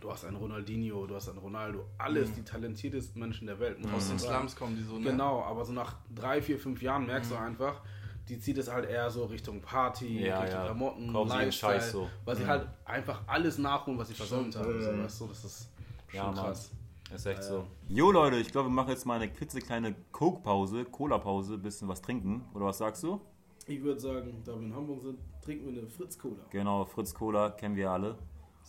[0.00, 3.76] Du hast einen Ronaldinho, du hast einen Ronaldo, alles die talentiertesten Menschen der Welt.
[3.94, 4.48] Aus den sagen.
[4.48, 5.10] Slums kommen die so, ne?
[5.10, 7.82] Genau, aber so nach drei, vier, fünf Jahren merkst du einfach,
[8.28, 10.64] die zieht es halt eher so Richtung Party, Ja, Richtung ja.
[10.66, 12.08] Klamotten, Kaufen Lifestyle, Scheiß so.
[12.24, 12.48] weil sie Mhm.
[12.48, 14.80] halt einfach alles nachholen, was sie versäumt haben.
[14.80, 15.68] So, weißt du, das ist
[16.08, 16.70] schon Ja, krass.
[17.14, 17.66] Ist echt so.
[17.88, 22.44] Jo Leute, ich glaube, wir machen jetzt mal eine klitzekleine Coke-Pause, Cola-Pause, bisschen was trinken.
[22.54, 23.20] Oder was sagst du?
[23.66, 26.44] Ich würde sagen, da wir in Hamburg sind, trinken wir eine Fritz-Cola.
[26.50, 28.16] Genau, Fritz Cola kennen wir alle.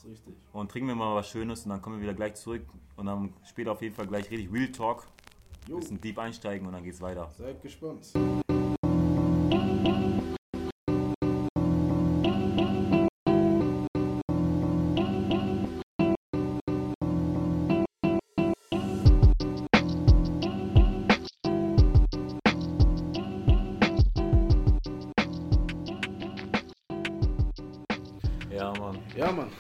[0.02, 0.34] Ist richtig.
[0.52, 2.64] Und trinken wir mal was Schönes und dann kommen wir wieder gleich zurück.
[2.96, 5.06] Und dann später auf jeden Fall gleich richtig Real Talk.
[5.68, 7.30] Jo, Bisschen deep einsteigen und dann geht's weiter.
[7.38, 8.12] seid gespannt.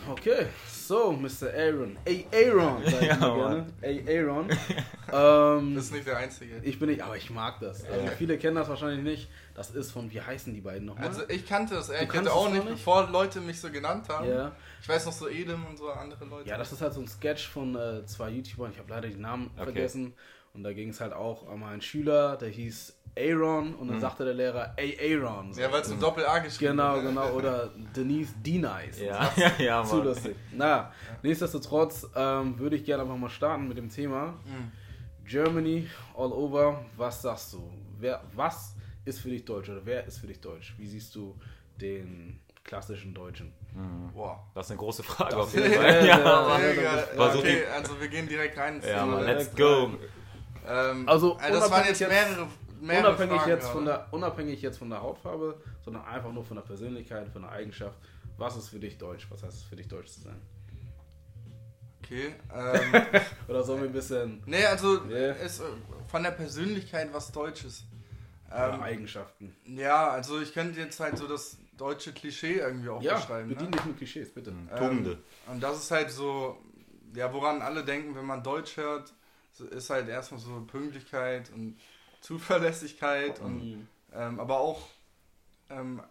[0.10, 0.48] Okay.
[0.67, 1.53] So, Mr.
[1.55, 1.98] Aaron.
[2.05, 3.67] Ey, Aaron, sag ich Ja, gerne.
[3.81, 4.50] Ey, Aaron.
[5.13, 6.57] ähm, Das ist nicht der Einzige.
[6.63, 7.83] ich bin nicht, aber ich mag das.
[7.86, 9.29] Also, viele kennen das wahrscheinlich nicht.
[9.55, 11.07] Das ist von, wie heißen die beiden nochmal?
[11.07, 12.65] Also ich kannte das Du kannst gesagt auch nicht?
[12.68, 14.27] bevor Leute mich so genannt haben.
[14.29, 14.51] ja.
[14.81, 16.50] Ich weiß noch so Edem und so andere Leute.
[16.50, 18.72] Ja, das ist halt so ein Sketch von äh, zwei YouTubern.
[18.72, 19.65] Ich habe leider die Namen Okay.
[19.65, 20.13] vergessen.
[20.53, 23.75] Und da ging es halt auch um einen Schüler, der hieß Aaron.
[23.75, 25.53] Und dann sagte der Lehrer, ey Aaron.
[25.53, 25.61] So.
[25.61, 27.03] Ja, weil es mit Doppel A geschrieben Genau, ne?
[27.03, 27.31] genau.
[27.31, 29.00] Oder Denise D-Nice.
[29.01, 30.05] Ja, ja, ja, Zu Mann.
[30.05, 30.35] lustig.
[30.53, 30.91] Na,
[31.24, 34.33] nichtsdestotrotz ähm, würde ich gerne einfach mal starten mit dem Thema.
[35.25, 36.85] Germany all over.
[36.97, 37.71] Was sagst du?
[38.00, 40.74] Wer, was ist für dich Deutsch oder wer ist für dich Deutsch?
[40.77, 41.35] Wie siehst du
[41.79, 43.53] den klassischen Deutschen?
[44.13, 44.45] Boah.
[44.53, 45.85] Das ist eine große Frage auf Ja, jeden Fall.
[46.05, 46.67] ja, Ja,
[47.15, 48.75] ja, okay, also wir gehen direkt rein.
[48.75, 49.15] ins Ja, Thema.
[49.17, 49.91] Mann, let's go.
[50.67, 52.47] Ähm, Also, also das waren jetzt mehrere
[52.81, 53.74] unabhängig, Fragen jetzt gerade.
[53.74, 57.51] von der, unabhängig jetzt von der Hautfarbe, sondern einfach nur von der Persönlichkeit, von der
[57.51, 57.98] Eigenschaft.
[58.37, 59.27] Was ist für dich Deutsch?
[59.29, 60.41] Was heißt es für dich Deutsch zu sein?
[62.03, 62.33] Okay.
[62.53, 62.94] Ähm,
[63.48, 65.63] Oder sollen wir ein bisschen nee, also ist äh,
[66.07, 67.85] von der Persönlichkeit was Deutsches.
[68.51, 69.55] äh, Ähm, Eigenschaften?
[69.65, 73.50] ja, also ich könnte jetzt halt so das deutsche Klischee irgendwie auch Ja, beschreiben.
[73.50, 73.77] bedien Ne?
[73.77, 74.51] dich mit Klischees, bitte.
[74.77, 75.20] Tugende.
[75.48, 76.57] Und das ist halt so,
[77.15, 79.13] ja, woran alle denken, wenn man Deutsch hört,
[79.70, 81.77] ist halt erstmal so Pünktlichkeit und
[82.22, 83.88] Zuverlässigkeit und Mhm.
[84.14, 84.81] ähm, aber auch
[85.70, 86.01] ähm,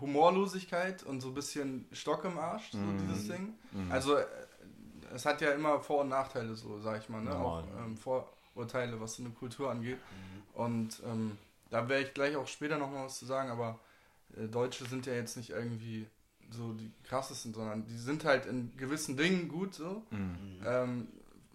[0.00, 2.98] Humorlosigkeit und so ein bisschen Stock im Arsch, so Mhm.
[2.98, 3.54] dieses Ding.
[3.72, 3.92] Mhm.
[3.92, 4.26] Also äh,
[5.14, 7.30] es hat ja immer Vor- und Nachteile, so sag ich mal, ne?
[7.30, 7.62] Normal.
[7.62, 9.98] auch ähm, Vorurteile, was so eine Kultur angeht.
[9.98, 10.60] Mhm.
[10.60, 11.38] Und ähm,
[11.70, 13.78] da werde ich gleich auch später noch mal was zu sagen, aber
[14.36, 16.06] äh, Deutsche sind ja jetzt nicht irgendwie
[16.50, 20.02] so die krassesten, sondern die sind halt in gewissen Dingen gut so.
[20.10, 20.60] Mhm.
[20.64, 21.08] Ähm,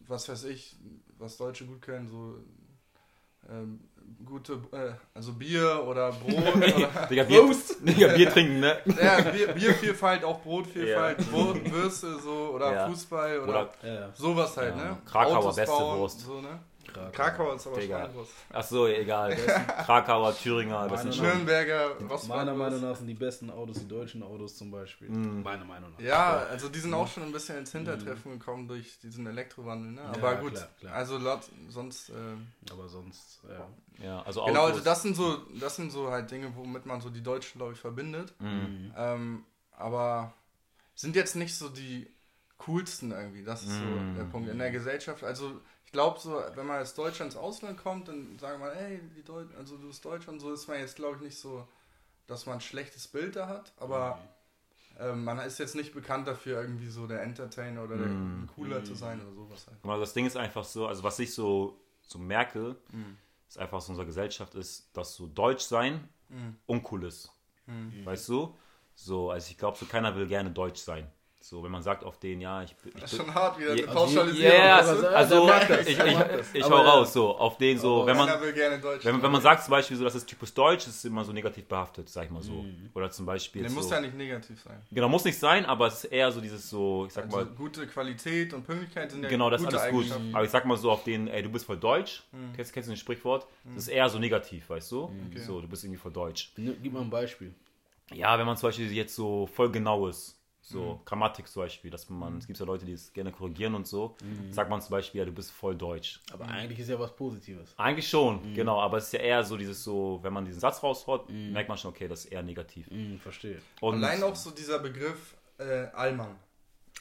[0.08, 0.76] was weiß ich,
[1.18, 2.38] was Deutsche gut können, so
[3.52, 3.80] ähm,
[4.26, 8.78] gute, äh, also Bier oder Brot oder Digga, Bier, Digga, Bier trinken, ne?
[9.02, 11.26] ja, Bier, Biervielfalt, auch Brotvielfalt, Ja.
[11.32, 12.88] Brot, Würste so oder Ja.
[12.88, 14.98] Fußball oder, Oder, sowas halt, Ja, ne?
[15.06, 16.20] Krakauer, Autos beste bauen, Wurst.
[16.22, 16.60] So, ne?
[16.94, 17.12] Krakau.
[17.12, 17.82] Krakauer ist aber.
[17.82, 18.32] Schweinwurst.
[18.52, 19.36] ach so, egal.
[19.86, 21.22] Krakauer, Thüringer, das sind.
[21.22, 25.10] Nürnberger, was Meiner Meinung nach sind die besten Autos die deutschen Autos zum Beispiel.
[25.10, 25.44] Mhm.
[25.44, 26.00] Meiner Meinung nach.
[26.00, 30.02] Ja, also die sind auch schon ein bisschen ins Hintertreffen gekommen durch diesen Elektrowandel, ne?
[30.02, 30.94] Aber Ja, gut, klar, klar.
[30.96, 32.14] also laut, sonst, äh,
[32.72, 33.68] Aber sonst, ja.
[34.06, 34.72] Ja, also genau, Autos.
[34.78, 37.74] also das sind so, das sind so halt Dinge, womit man so die Deutschen, glaube
[37.74, 38.34] ich, verbindet.
[38.40, 38.94] Mhm.
[38.98, 39.44] Ähm,
[39.78, 40.34] aber
[40.96, 42.08] sind jetzt nicht so die
[42.66, 43.44] coolsten irgendwie.
[43.44, 44.14] Das ist Mm.
[44.14, 45.24] so der Punkt in der Gesellschaft.
[45.24, 49.02] Also ich glaube so, wenn man als Deutscher ins Ausland kommt, dann sagen wir, ey,
[49.18, 51.68] die Deut also du bist Deutscher und so ist man jetzt glaube ich nicht so,
[52.28, 53.74] dass man ein schlechtes Bild da hat.
[53.78, 54.20] Aber
[55.00, 58.46] ähm, man ist jetzt nicht bekannt dafür, irgendwie so der Entertainer oder der Mm.
[58.54, 59.80] cooler zu sein oder sowas halt.
[59.82, 63.18] Aber das Ding ist einfach so, also was ich so, so merke, Mhm.
[63.48, 66.56] ist einfach so in unserer Gesellschaft ist, dass so Deutsch sein Mhm.
[66.68, 67.32] uncool ist.
[67.66, 68.06] Mhm.
[68.06, 68.56] Weißt du?
[68.94, 71.12] So, also ich glaube, so keiner will gerne Deutsch sein.
[71.42, 72.92] So, wenn man sagt auf den, ja, ich bin.
[73.00, 74.58] Das ist schon hart wieder, eine also- Pauschalisierung.
[74.58, 76.54] Ja, also- also, also das, ich, ich, mag das.
[76.54, 79.96] ich hau raus, so, auf den so, wenn man, wenn, wenn man sagt zum Beispiel
[79.96, 82.52] so, das ist typisch deutsch, ist immer so negativ behaftet, sag ich mal so.
[82.52, 82.90] Mhm.
[82.94, 83.62] Oder zum Beispiel.
[83.62, 84.82] Der so, muss ja nicht negativ sein.
[84.92, 87.46] Genau, muss nicht sein, aber es ist eher so dieses so, ich sag Also mal,
[87.46, 90.08] gute Qualität und Pünktlichkeit sind ja genau, das ist alles gut.
[90.34, 92.52] Aber ich sag mal so auf den, ey, du bist voll deutsch, Mhm.
[92.54, 93.48] kennst, kennst du das Sprichwort?
[93.76, 95.04] Das ist eher so negativ, weißt du?
[95.04, 95.40] Okay.
[95.40, 96.52] So, du bist irgendwie voll deutsch.
[96.58, 97.54] Gib mal ein Beispiel.
[98.14, 100.36] Ja, wenn man zum Beispiel jetzt so voll genau ist,
[100.70, 101.06] so Mhm.
[101.06, 104.16] Grammatik zum Beispiel, dass man, es gibt ja Leute, die es gerne korrigieren und so,
[104.52, 106.20] sagt man zum Beispiel, ja, du bist voll deutsch.
[106.32, 107.74] Aber eigentlich ist ja was Positives.
[107.78, 110.82] Eigentlich schon, genau, aber es ist ja eher so dieses so, wenn man diesen Satz
[110.84, 112.88] raushaut, merkt man schon, okay, das ist eher negativ.
[112.90, 113.62] Hm, verstehe.
[113.82, 116.36] Und Allein auch so dieser Begriff äh, Allmann.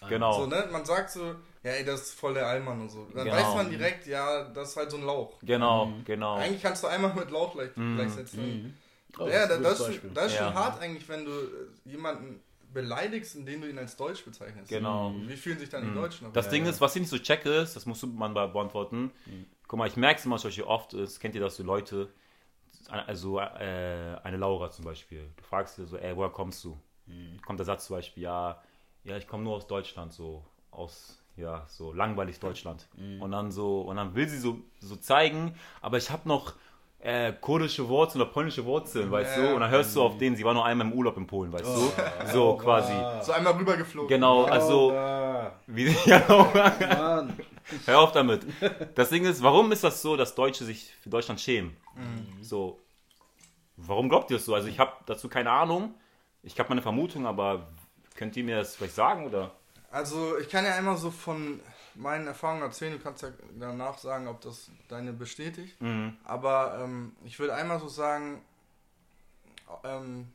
[0.09, 0.69] genau, So, ne?
[0.73, 1.25] Man sagt so,
[1.63, 3.05] ja, ey, das ist voll der Allmann und so.
[3.15, 3.37] Dann Genau.
[3.37, 5.35] weiß man direkt, ja, das ist halt so ein Lauch.
[5.43, 6.37] genau, genau.
[6.37, 8.75] Eigentlich kannst du einmal mit Lauch gleich, gleichsetzen.
[9.19, 10.47] Oh, Ja, ein da, gutes das, ist, schon- das ist Ja.
[10.47, 11.47] schon hart eigentlich, wenn du äh,
[11.91, 12.41] jemanden
[12.73, 14.69] beleidigst, indem du ihn als Deutsch bezeichnest.
[14.69, 15.15] Genau.
[15.27, 16.33] Wie fühlen sich dann die Deutschen?
[16.33, 19.11] Das Ding ist, was ich nicht so checke, ist, das musst du man be- beantworten.
[19.67, 22.09] Guck mal, ich merke es immer Beispiel oft, ist, kennt ihr das so Leute,
[22.89, 26.79] also äh, eine Laura zum Beispiel, du fragst sie so, ey, woher kommst du?
[27.45, 28.63] Kommt der Satz zum Beispiel, ja,
[29.05, 32.87] ja, ich komme nur aus Deutschland, so aus, ja, so langweilig Deutschland.
[33.21, 36.55] Und dann so, und dann will sie so, so zeigen, aber ich habe noch
[37.01, 39.43] äh, kurdische Wurzeln oder polnische Wurzeln, weißt Ja.
[39.43, 39.55] du?
[39.55, 41.65] Und dann hörst du auf den, sie war nur einmal im Urlaub in Polen, weißt
[41.65, 41.93] du?
[42.33, 42.93] So quasi.
[43.25, 44.09] so einmal rübergeflogen.
[44.09, 46.23] Genau, also, Ah, wie, ja,
[46.81, 47.39] Mann.
[47.87, 48.47] Hör auf damit.
[48.95, 51.77] Das Ding ist, warum ist das so, dass Deutsche sich für Deutschland schämen?
[52.41, 52.79] So,
[53.77, 54.55] warum glaubt ihr das so?
[54.55, 55.95] Also ich habe dazu keine Ahnung.
[56.43, 57.69] Ich habe meine Vermutung, aber
[58.17, 59.51] könnt ihr mir das vielleicht sagen oder?
[59.91, 61.61] Also ich kann ja einmal so von
[61.99, 65.81] meinen Erfahrungen erzählen, du kannst ja danach sagen, ob das deine bestätigt.
[65.81, 66.17] Mhm.
[66.25, 68.41] Aber ähm, ich will einmal so sagen,
[69.85, 70.29] ähm,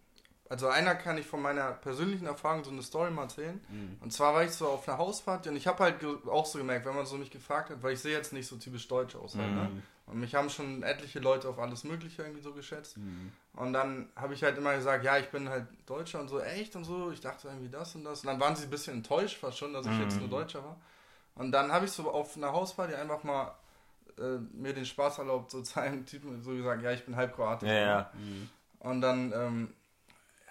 [0.49, 3.59] also einer kann ich von meiner persönlichen Erfahrung so eine Story mal erzählen.
[4.01, 5.95] Und zwar war ich so auf einer Hausparty und ich habe halt
[6.27, 8.57] auch so gemerkt, wenn man so mich gefragt hat, weil ich sehe jetzt nicht so
[8.57, 9.35] typisch deutsch aus.
[9.35, 9.81] Halt, ne?
[10.05, 12.97] Und mich haben schon etliche Leute auf alles Mögliche irgendwie so geschätzt.
[13.55, 16.75] Und dann habe ich halt immer gesagt, ja, ich bin halt Deutscher und so, echt
[16.75, 17.09] und so.
[17.11, 18.19] Ich dachte irgendwie das und das.
[18.19, 20.77] Und dann waren sie ein bisschen enttäuscht fast schon, dass ich jetzt nur Deutscher war.
[21.35, 23.55] Und dann habe ich so auf einer Hausparty einfach mal
[24.17, 27.35] äh, mir den Spaß erlaubt, so zu einem Typen so gesagt, ja, ich bin halb
[27.35, 27.69] Kroatisch.
[27.69, 28.11] Ja, ja.
[28.79, 29.73] Und dann ähm,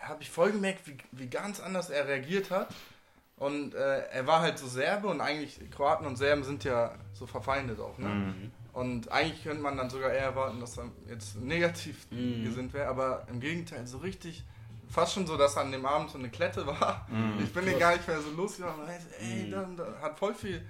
[0.00, 2.74] habe ich voll gemerkt, wie, wie ganz anders er reagiert hat.
[3.36, 7.26] Und äh, er war halt so Serbe und eigentlich Kroaten und Serben sind ja so
[7.26, 7.98] verfeindet auch.
[7.98, 8.08] Ne?
[8.08, 8.50] Mhm.
[8.72, 13.26] Und eigentlich könnte man dann sogar eher erwarten, dass er jetzt negativ gesinnt wäre, aber
[13.28, 14.44] im Gegenteil, so richtig,
[14.92, 17.06] fast schon so, dass an dem Abend so eine Klette war.
[17.42, 18.86] Ich bin den gar nicht mehr so losgegangen
[19.20, 20.62] ey, dann, dann hat voll viel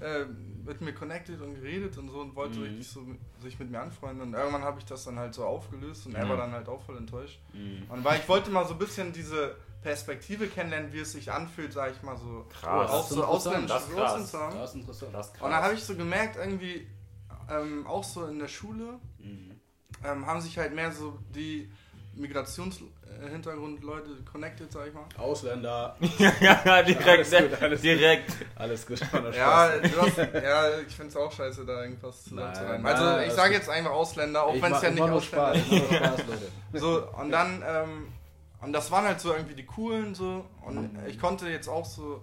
[0.00, 0.24] äh,
[0.64, 3.04] mit mir connected und geredet und so und wollte richtig so
[3.42, 4.22] sich mit mir anfreunden.
[4.22, 6.82] Und irgendwann habe ich das dann halt so aufgelöst und er war dann halt auch
[6.82, 7.40] voll enttäuscht.
[7.88, 11.72] Und weil ich wollte mal so ein bisschen diese Perspektive kennenlernen, wie es sich anfühlt,
[11.72, 12.90] sag ich mal so, Krass.
[12.90, 13.92] auch so ausländische krass.
[13.92, 14.56] Wurzeln zu haben.
[14.56, 15.14] Das ist interessant.
[15.14, 16.86] Das ist Und dann habe ich so gemerkt, irgendwie,
[17.50, 18.98] ähm, auch so in der Schule,
[20.02, 21.70] ähm, haben sich halt mehr so die
[22.16, 25.04] Migrationshintergrundleute connected, sag ich mal.
[25.18, 25.96] Ausländer.
[26.18, 27.84] ja, direkt, Alles gut, alles gut.
[27.90, 28.32] direkt.
[28.56, 29.00] Alles gut.
[29.12, 32.82] war nur Ja, hast, ja ich finde es auch scheiße, da irgendwas zusammenzureimen.
[32.82, 33.58] Nein, Also nein, ich alles sage gut.
[33.58, 36.50] jetzt einfach Ausländer, auch wenn es ja ich nicht Ausländer Leute.
[36.72, 38.08] So, und dann, ähm,
[38.60, 40.44] und das waren halt so irgendwie die coolen so.
[40.66, 41.06] Und Mhm.
[41.06, 42.22] ich konnte jetzt auch so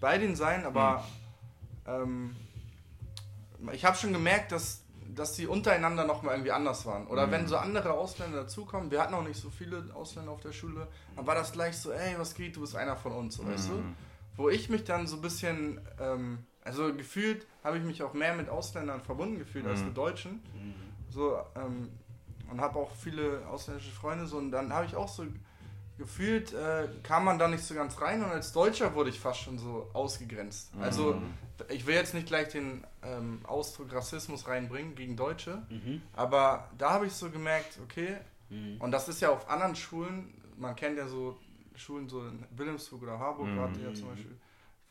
[0.00, 1.04] bei denen sein, aber
[1.86, 2.36] ähm,
[3.72, 4.81] ich habe schon gemerkt, dass,
[5.14, 7.06] dass die untereinander nochmal irgendwie anders waren.
[7.06, 7.30] Oder Mhm.
[7.32, 10.88] wenn so andere Ausländer dazukommen, wir hatten auch nicht so viele Ausländer auf der Schule,
[11.16, 13.68] dann war das gleich so, ey, was geht, du bist einer von uns, so, weißt
[13.70, 13.84] du?
[14.36, 18.34] Wo ich mich dann so ein bisschen, ähm, also gefühlt habe ich mich auch mehr
[18.34, 20.42] mit Ausländern verbunden gefühlt als mit Deutschen.
[21.10, 21.90] So, ähm,
[22.50, 25.24] und habe auch viele ausländische Freunde so und dann habe ich auch so
[26.02, 29.40] gefühlt, äh, kam man da nicht so ganz rein und als Deutscher wurde ich fast
[29.40, 30.72] schon so ausgegrenzt.
[30.80, 31.20] Also
[31.68, 35.62] ich will jetzt nicht gleich den ähm, Ausdruck Rassismus reinbringen gegen Deutsche,
[36.14, 38.16] aber da habe ich so gemerkt, okay,
[38.80, 41.38] und das ist ja auf anderen Schulen, man kennt ja so
[41.74, 44.36] Schulen so in Wilhelmsburg oder Harburg gerade ja zum Beispiel,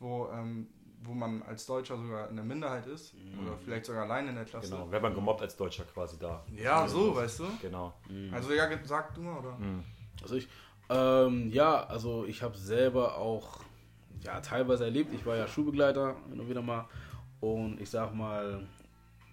[0.00, 0.66] wo, ähm,
[1.04, 4.44] wo man als Deutscher sogar in der Minderheit ist oder vielleicht sogar allein in der
[4.44, 4.70] Klasse.
[4.70, 6.44] Genau, wäre man gemobbt als Deutscher quasi da.
[6.56, 7.44] Ja, so, weißt du?
[7.60, 7.92] Genau.
[8.32, 9.56] Also ja, sag du mal, oder?
[10.22, 10.48] Also ich,
[10.92, 13.60] ähm, ja, also ich habe selber auch
[14.24, 15.12] ja, teilweise erlebt.
[15.14, 16.86] Ich war ja Schulbegleiter hin und wieder mal.
[17.40, 18.62] Und ich sag mal,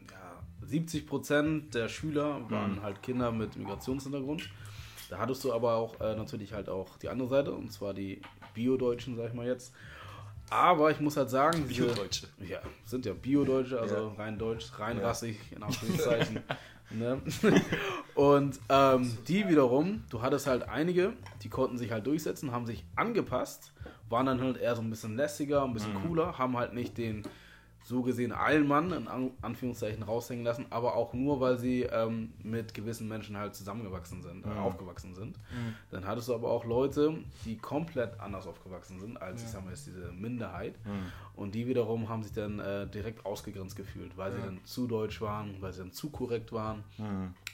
[0.10, 4.50] ja, 70 Prozent der Schüler waren halt Kinder mit Migrationshintergrund.
[5.10, 8.22] Da hattest du aber auch äh, natürlich halt auch die andere Seite, und zwar die
[8.54, 9.74] Bio-Deutschen, sag ich mal jetzt.
[10.52, 12.28] Aber ich muss halt sagen, diese, Bio-Deutsche.
[12.48, 14.24] ja, sind ja Bio-Deutsche, also Ja.
[14.24, 16.41] rein deutsch, rein rassig, in Anführungszeichen.
[16.91, 17.21] ne?
[18.15, 22.84] Und ähm, die wiederum, du hattest halt einige, die konnten sich halt durchsetzen, haben sich
[22.95, 23.73] angepasst
[24.10, 27.23] waren dann halt eher so ein bisschen lässiger, ein bisschen cooler, haben halt nicht den
[27.89, 32.75] so gesehen Allmann in An Anführungszeichen raushängen lassen, aber auch nur, weil sie ähm, mit
[32.75, 35.36] gewissen Menschen halt zusammengewachsen sind, äh, aufgewachsen sind.
[35.89, 39.71] Dann hattest du aber auch Leute, die komplett anders aufgewachsen sind, als ich sag mal
[39.71, 40.75] jetzt diese Minderheit.
[41.36, 45.19] Und die wiederum haben sich dann äh, direkt ausgegrenzt gefühlt, weil sie dann zu deutsch
[45.19, 46.84] waren, weil sie dann zu korrekt waren,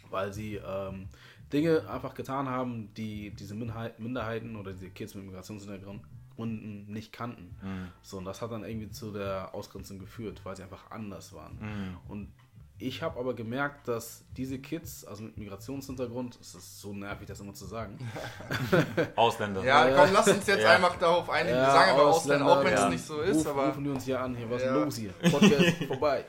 [0.10, 1.08] weil sie ähm,
[1.54, 6.02] Dinge einfach getan haben, die diese Minderheit, Minderheiten oder diese Kids mit Migrationshintergrund
[6.36, 7.56] Gründen nicht kannten.
[8.04, 11.98] So, und das hat dann irgendwie zu der Ausgrenzung geführt, weil sie einfach anders waren.
[12.08, 12.32] Und
[12.78, 17.40] ich habe aber gemerkt, dass diese Kids, also mit Migrationshintergrund, es ist so nervig, das
[17.40, 17.98] immer zu sagen.
[19.16, 19.64] Ausländer.
[19.64, 20.72] Ja, komm, lass uns jetzt Ja.
[20.72, 21.56] einfach darauf einigen.
[21.56, 22.90] Wir sagen aber Ausländer, auch wenn es ja.
[22.90, 23.68] nicht so ist, Ruf, aber.
[23.68, 24.74] rufen die uns hier an, hier, was ist Ja.
[24.76, 25.12] los hier?
[25.32, 26.26] Podcast vorbei.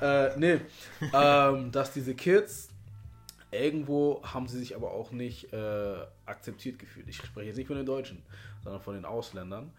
[0.00, 0.60] Äh, nee,
[1.12, 2.70] ähm, dass diese Kids
[3.52, 5.94] irgendwo haben sie sich aber auch nicht äh,
[6.26, 7.08] akzeptiert gefühlt.
[7.08, 8.20] Ich spreche jetzt nicht von den Deutschen,
[8.64, 9.70] sondern von den Ausländern,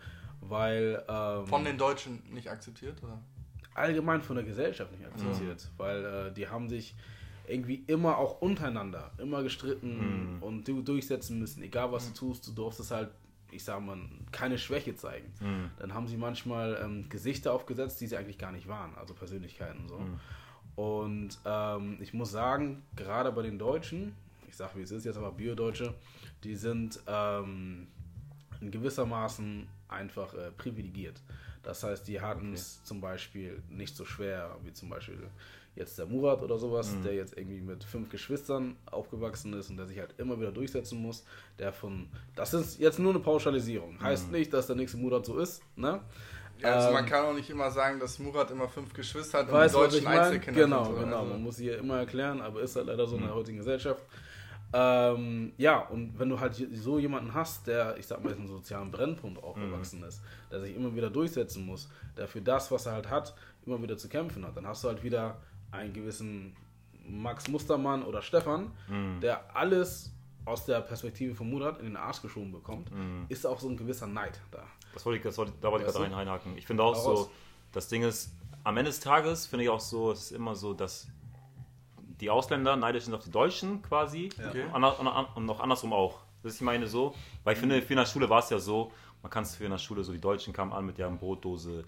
[0.42, 3.20] weil ähm, Von den Deutschen nicht akzeptiert, oder?
[3.74, 6.96] allgemein von der Gesellschaft nicht akzeptiert, weil äh, die haben sich
[7.48, 12.54] irgendwie immer auch untereinander immer gestritten und du durchsetzen müssen, egal was du tust, du
[12.54, 13.10] durftest halt,
[13.52, 13.98] ich sag mal,
[14.32, 15.32] keine Schwäche zeigen.
[15.78, 19.82] Dann haben sie manchmal ähm, Gesichter aufgesetzt, die sie eigentlich gar nicht waren, also Persönlichkeiten
[19.82, 20.00] und so.
[20.76, 24.14] Und ähm, ich muss sagen, gerade bei den Deutschen,
[24.48, 25.94] ich sag wie es ist jetzt aber Bio-Deutsche,
[26.44, 27.88] die sind ähm,
[28.62, 31.22] in gewissermaßen einfach äh, privilegiert.
[31.64, 35.18] Das heißt, die hatten es zum Beispiel nicht so schwer, wie zum Beispiel
[35.76, 39.88] jetzt der Murat oder sowas, der jetzt irgendwie mit fünf Geschwistern aufgewachsen ist und der
[39.88, 41.26] sich halt immer wieder durchsetzen muss.
[41.60, 44.00] Der von, das ist jetzt nur eine Pauschalisierung.
[44.02, 46.02] Heißt nicht, dass der nächste Murat so ist, ne?
[46.60, 49.48] Ja, also man Ähm, kann auch nicht immer sagen, dass Murat immer fünf Geschwister hat
[49.48, 50.08] und Weißt die deutschen?
[50.08, 51.00] Einzelkinder Genau, sind.
[51.04, 51.20] genau.
[51.20, 54.02] Also, Man muss hier immer erklären, aber ist halt leider so in der heutigen Gesellschaft.
[54.78, 58.48] Ähm, ja, und wenn du halt so jemanden hast, der, ich sag mal, in einem
[58.50, 62.92] sozialen Brennpunkt aufgewachsen ist, der sich immer wieder durchsetzen muss, der für das, was er
[62.92, 63.36] halt hat,
[63.66, 65.38] immer wieder zu kämpfen hat, dann hast du halt wieder
[65.72, 66.58] einen gewissen
[67.08, 68.72] Max Mustermann oder Stefan,
[69.22, 70.12] der alles
[70.44, 72.92] aus der Perspektive von Murat in den Arsch geschoben bekommt,
[73.30, 74.64] ist auch so ein gewisser Neid da.
[74.94, 76.58] Das wollte ich, das wollte, da wollte ich gerade reinhaken.
[76.58, 77.20] Ich finde auch Hau raus.
[77.28, 77.32] so,
[77.72, 78.32] das Ding ist,
[78.66, 81.08] am Ende des Tages finde ich auch so, es ist immer so, dass
[82.22, 84.64] die Ausländer neidisch sind auf die Deutschen quasi Okay.
[84.64, 86.20] und, ander- und, noch andersrum auch.
[86.44, 88.60] Das ist, ich meine so, weil ich finde, für in der Schule war es ja
[88.60, 88.92] so,
[89.24, 91.84] man kann es für in der Schule so, die Deutschen kamen an mit deren Brotdose,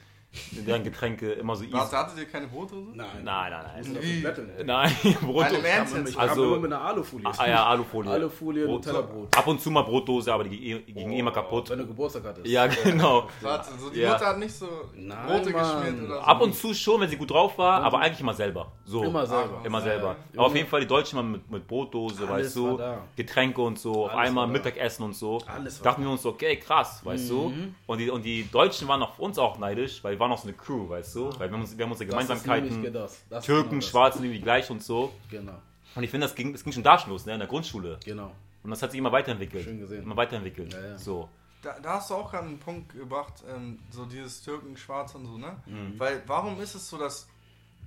[0.52, 1.74] deren Getränke, immer so easy.
[1.78, 2.88] Hattet ihr keine Boothose?
[2.94, 3.98] Nein, Nein, nein, nein.
[4.02, 4.64] Wie?
[4.64, 5.68] Nein, Brotdose.
[5.68, 7.28] Ernst Ich Also- immer mit einer Alufolie.
[7.38, 8.12] Ah ja, Alufolie.
[8.12, 9.38] Alufolie, Brot- Nutella-Brot.
[9.38, 11.70] Ab und zu mal Brotdose, aber die ging eh immer kaputt.
[11.70, 12.48] Wenn du Geburtstag hattest.
[12.48, 13.28] Ja, genau.
[13.42, 14.14] Warte, so die Ja.
[14.14, 15.84] Mutter hat nicht so Nein, Brote Mann.
[15.86, 16.22] geschmiert oder so.
[16.22, 18.72] Ab und zu schon, wenn sie gut drauf war, aber eigentlich immer selber.
[18.86, 19.04] So.
[19.04, 19.62] Immer selber.
[19.64, 20.16] Immer selber.
[20.36, 22.80] Aber auf jeden Fall die Deutschen waren mit, mit Brotdose, Alles weißt du.
[23.16, 24.48] Getränke und so, auf einmal.
[24.48, 25.42] Mittagessen und so.
[25.46, 27.54] Alles war Dachten wir uns so, okay, krass, weißt du.
[27.86, 30.48] Und die, und die Deutschen waren auf uns auch neidisch, weil wir waren auch so
[30.48, 31.30] eine Crew, weißt du.
[31.40, 32.94] Weil wir haben, uns, wir haben unsere Das ist Gemeinsamkeiten.
[32.94, 33.24] das.
[33.30, 33.82] Das Türken, genau.
[33.86, 35.14] Schwarzen, irgendwie gleich und so.
[35.30, 35.60] Genau,
[35.96, 38.00] Und ich finde, das ging, das ging schon da schon los, ne, in der Grundschule.
[38.04, 38.32] genau.
[38.64, 39.64] Und das hat sich immer weiterentwickelt.
[39.64, 40.04] Schön gesehen.
[40.04, 40.74] Immer weiterentwickelt.
[40.74, 40.98] Ja, ja.
[40.98, 41.30] So.
[41.62, 45.26] Da, da hast du auch gerade einen Punkt gebracht, ähm, so dieses Türken, Schwarz und
[45.26, 45.56] so, ne?
[45.66, 45.98] Mhm.
[45.98, 47.28] Weil warum ist es so, dass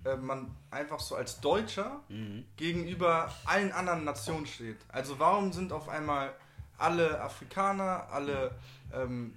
[0.07, 2.45] äh, man einfach so als Deutscher Mhm.
[2.57, 4.79] gegenüber allen anderen Nationen steht?
[4.89, 6.33] Also warum sind auf einmal
[6.79, 8.53] alle Afrikaner, alle,
[8.95, 9.35] ähm,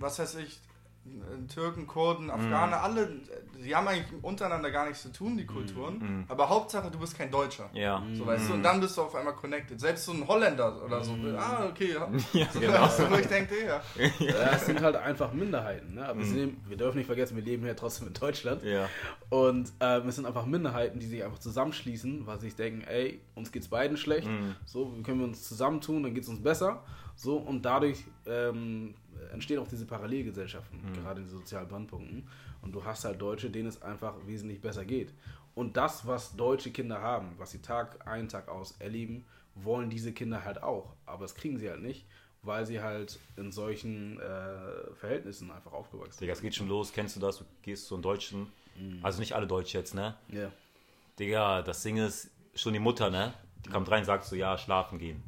[0.00, 0.58] was weiß ich,
[1.52, 6.24] Türken, Kurden, Afghaner, alle, äh, die haben eigentlich untereinander gar nichts zu tun, die Kulturen,
[6.28, 7.68] aber Hauptsache du bist kein Deutscher.
[7.72, 8.02] Ja.
[8.14, 9.78] So, weißt du, und dann bist du auf einmal connected.
[9.80, 11.14] Selbst so ein Holländer oder so.
[11.36, 11.94] Ah, okay.
[11.94, 12.88] Ja, Ja, so, genau.
[12.96, 13.80] so, wo ich denke, ja.
[14.18, 15.94] Ja, es sind halt einfach Minderheiten.
[15.94, 16.06] Ne?
[16.06, 18.62] Aber sind, wir dürfen nicht vergessen, wir leben ja trotzdem in Deutschland.
[18.62, 18.88] Ja.
[19.28, 23.20] Und ähm, es sind einfach Minderheiten, die sich einfach zusammenschließen, weil sie sich denken, ey,
[23.34, 24.26] uns geht's beiden schlecht.
[24.26, 24.56] Mhm.
[24.64, 26.82] So, wir können uns zusammentun, dann geht's uns besser.
[27.16, 28.94] So, und dadurch ähm,
[29.32, 30.92] entstehen auch diese Parallelgesellschaften, Mhm.
[30.94, 32.28] gerade in den sozialen Brandpunkten.
[32.62, 35.12] Und du hast halt Deutsche, denen es einfach wesentlich besser geht.
[35.54, 40.12] Und das, was deutsche Kinder haben, was sie Tag ein, Tag aus erleben, wollen diese
[40.12, 40.94] Kinder halt auch.
[41.06, 42.06] Aber das kriegen sie halt nicht,
[42.42, 46.20] weil sie halt in solchen äh, Verhältnissen einfach aufgewachsen sind.
[46.22, 46.92] Digga, es geht schon los.
[46.92, 47.38] Kennst du das?
[47.38, 48.46] Du gehst zu einem Deutschen.
[49.02, 50.14] Also nicht alle Deutsche jetzt, ne?
[50.28, 50.50] Ja.
[51.18, 53.34] Digga, das Ding ist, schon die Mutter, ne?
[53.66, 55.22] Die kommt rein, sagt so, ja, schlafen gehen.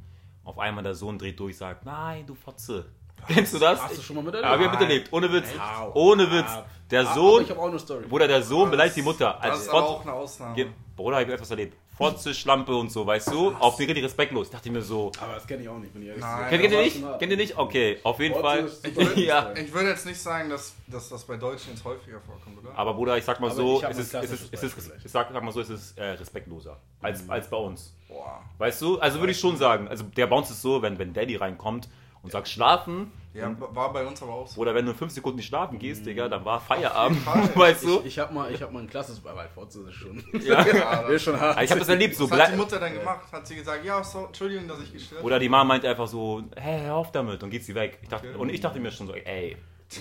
[0.44, 2.87] Auf einmal der Sohn dreht durch, sagt, nein, du Fotze.
[3.29, 3.83] Kennst du das?
[3.83, 4.51] Hast du schon mal miterlebt?
[4.51, 5.47] Ja, wir haben miterlebt, ohne Witz.
[5.59, 5.93] Au.
[5.95, 6.51] Ohne Witz.
[6.91, 8.05] Der Sohn, aber Ich habe auch eine Story.
[8.07, 9.39] Bruder, der Sohn beleidigt die Mutter.
[9.41, 9.93] Das Als ist aber Fotze.
[9.93, 10.67] auch eine Ausnahme.
[10.95, 11.77] Bruder, hab ich etwas erlebt.
[11.97, 13.53] Fotze, Schlampe und so, weißt du?
[13.53, 14.47] Auf die richtig respektlos.
[14.49, 16.23] Ich dachte mir so, Aber das kenne ich auch nicht, bin ich ehrlich.
[16.23, 16.49] Nein.
[16.51, 17.19] kennt ihr Aber nicht?
[17.19, 17.59] Kennt ihr nicht?
[17.59, 18.59] Okay, auf jeden Fotze Fall.
[18.65, 19.53] ist super ja.
[19.55, 22.77] Ich würde jetzt nicht sagen, dass, dass das bei Deutschen jetzt häufiger vorkommt, oder?
[22.77, 24.63] Aber Bruder, ich sag mal Aber so, hab es ist, es ist, klassisches es ist,
[24.63, 25.05] Beispiel vielleicht.
[25.07, 27.95] ich sag, sag mal so, es ist äh, respektloser als, als bei uns.
[28.09, 28.41] Boah.
[28.59, 28.99] Weißt du?
[28.99, 31.89] Also würde ich schon sagen, also der uns ist so, wenn, wenn Daddy reinkommt
[32.23, 34.61] und sagst schlafen, Ja, war bei uns aber auch so.
[34.61, 37.25] oder wenn du in fünf Sekunden nicht schlafen gehst, Digga, dann war Feierabend,
[37.57, 38.01] weißt du?
[38.01, 40.23] Ich, ich habe mal, ich hab mal ein klasses bei ist schon.
[40.43, 40.63] Ja.
[41.09, 41.57] ist schon hart.
[41.57, 43.33] Also ich habe das erlebt, so Was hat die Mutter dann gemacht?
[43.33, 46.43] Hat sie gesagt, ja, so, Entschuldigung, dass ich gestört Oder die Mama meint einfach so,
[46.57, 47.99] hey, hör auf damit und geht sie weg.
[48.03, 48.39] Ich dachte, Okay.
[48.39, 49.57] Und ich dachte mir schon so, ey,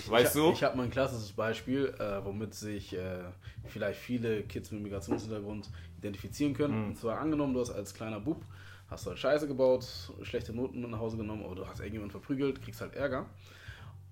[0.06, 0.52] weißt ich, du?
[0.52, 3.24] Ich habe mal ein klassisches Beispiel, äh, womit sich äh,
[3.66, 6.82] vielleicht viele Kids mit Migrationshintergrund identifizieren können.
[6.82, 6.88] Mhm.
[6.88, 8.44] Und zwar angenommen, du hast als kleiner Bub,
[8.92, 9.84] hast du halt Scheiße gebaut,
[10.22, 13.26] schlechte Noten mit nach Hause genommen, oder du hast irgendjemanden verprügelt, kriegst halt Ärger.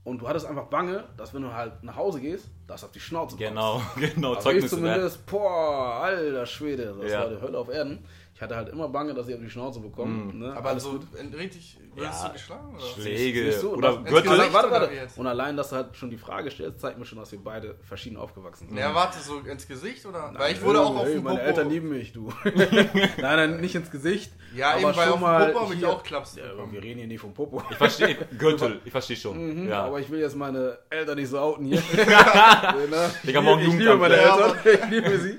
[0.03, 2.93] Und du hattest einfach Bange, dass wenn du halt nach Hause gehst, dass du auf
[2.93, 3.51] die Schnauze bekommst.
[3.55, 3.83] Genau,
[4.15, 4.95] genau, Aber ich Zeugnisse werden.
[4.95, 7.21] zumindest, boah, alter Schwede, das Ja.
[7.21, 7.99] war die Hölle auf Erden.
[8.35, 10.33] Ich hatte halt immer Bange, dass ich auf die Schnauze bekomme.
[10.33, 10.55] Ne?
[10.57, 11.07] Aber Alles so gut.
[11.37, 12.29] richtig, würdest Ja.
[12.29, 12.75] du geschlagen?
[12.75, 12.85] Oder?
[12.85, 14.23] Schläge du, oder Gürtel.
[14.37, 14.91] Gesicht warte, warte.
[15.17, 17.77] Und allein, dass du halt schon die Frage stellst, zeigt mir schon, dass wir beide
[17.87, 18.77] verschieden aufgewachsen sind.
[18.79, 20.33] Ja, warte, so ins Gesicht oder?
[20.37, 21.49] Weil ich Nein, wurde auch auf hey, Meine Popo.
[21.49, 22.33] Eltern lieben mich, du.
[22.45, 24.33] nein, nein, nicht ins Gesicht.
[24.55, 27.21] Ja, eben, weil auf dem Popo habe ich auch Klaps Ja, wir reden hier nicht
[27.21, 27.63] vom Popo.
[27.71, 29.63] Ich verstehe, Gürtel, ich verstehe schon.
[29.65, 29.85] Mhm, ja.
[29.85, 31.81] Aber ich will jetzt meine Eltern nicht so outen hier.
[33.25, 35.39] Digga, morgen ich liebe meine Ja, Eltern, ich liebe sie.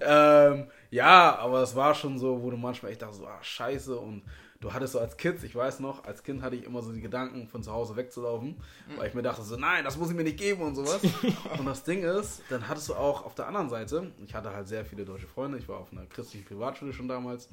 [0.00, 3.96] Ähm, ja, aber es war schon so, wo du manchmal echt dachte, so, ah, scheiße.
[3.96, 4.22] Und
[4.62, 7.00] du hattest so als Kind, ich weiß noch, als Kind hatte ich immer so die
[7.00, 8.56] Gedanken, von zu Hause wegzulaufen,
[8.96, 11.00] weil ich mir dachte so, nein, das muss ich mir nicht geben und sowas.
[11.58, 14.68] und das Ding ist, dann hattest du auch auf der anderen Seite, ich hatte halt
[14.68, 17.48] sehr viele deutsche Freunde, ich war auf einer christlichen Privatschule schon damals,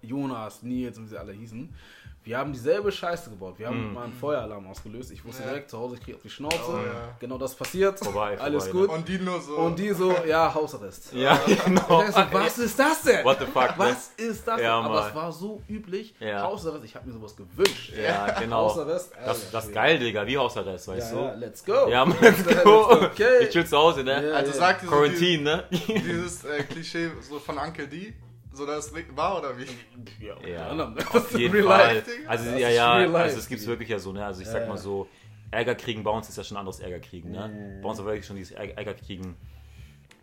[0.00, 1.74] Jonas, Nils und wie sie alle hießen.
[2.24, 3.54] Wir haben dieselbe Scheiße gebaut.
[3.58, 5.10] Wir haben mal einen Feueralarm ausgelöst.
[5.10, 5.48] Ich wusste Ja.
[5.48, 6.56] direkt zu Hause, ich kriege auf die Schnauze.
[6.68, 7.16] Oh, ja.
[7.18, 7.98] Genau das passiert.
[7.98, 8.90] Vorbei, Alles vorbei, gut.
[8.96, 9.56] Und die nur so.
[9.56, 11.12] Und die so, ja, Hausarrest.
[11.14, 12.04] Ja, genau.
[12.06, 13.24] So, was ist das denn?
[13.24, 13.74] What the fuck, ne?
[13.78, 14.64] Was ist das denn?
[14.64, 15.08] Ja, Aber Mann.
[15.08, 16.14] es war so üblich.
[16.20, 16.42] Ja.
[16.42, 17.92] Hausarrest, ich habe mir sowas gewünscht.
[18.00, 18.66] Ja, genau.
[18.68, 19.72] Hausarrest, Das, Alter, das ist Schwede.
[19.74, 21.38] geil, Digga, wie Hausarrest, Ja, weißt ja, du?
[21.40, 21.88] let's go.
[21.88, 22.84] Ja, Mann, let's Let's go.
[22.86, 23.38] go, okay.
[23.42, 24.28] Ich chill zu Hause, ne?
[24.28, 24.58] Ja, also ja.
[24.58, 25.64] sagt Quarantine, ne?
[25.72, 28.14] dieses, dieses äh, Klischee so von Uncle D,
[28.52, 29.66] so das war oder wie?
[30.24, 30.94] Ja, Ja, unter anderem.
[30.96, 32.02] Das auf ist jeden Fall.
[32.26, 34.24] Also, Das ja, ja, also es gibt wirklich ja so, ne?
[34.24, 34.80] Also ich sag Ja, mal ja.
[34.80, 35.08] so,
[35.50, 37.80] Ärger kriegen bei uns ist ja schon anderes Ärger kriegen, ne?
[37.82, 39.36] Bei uns war wirklich schon dieses Ärger kriegen.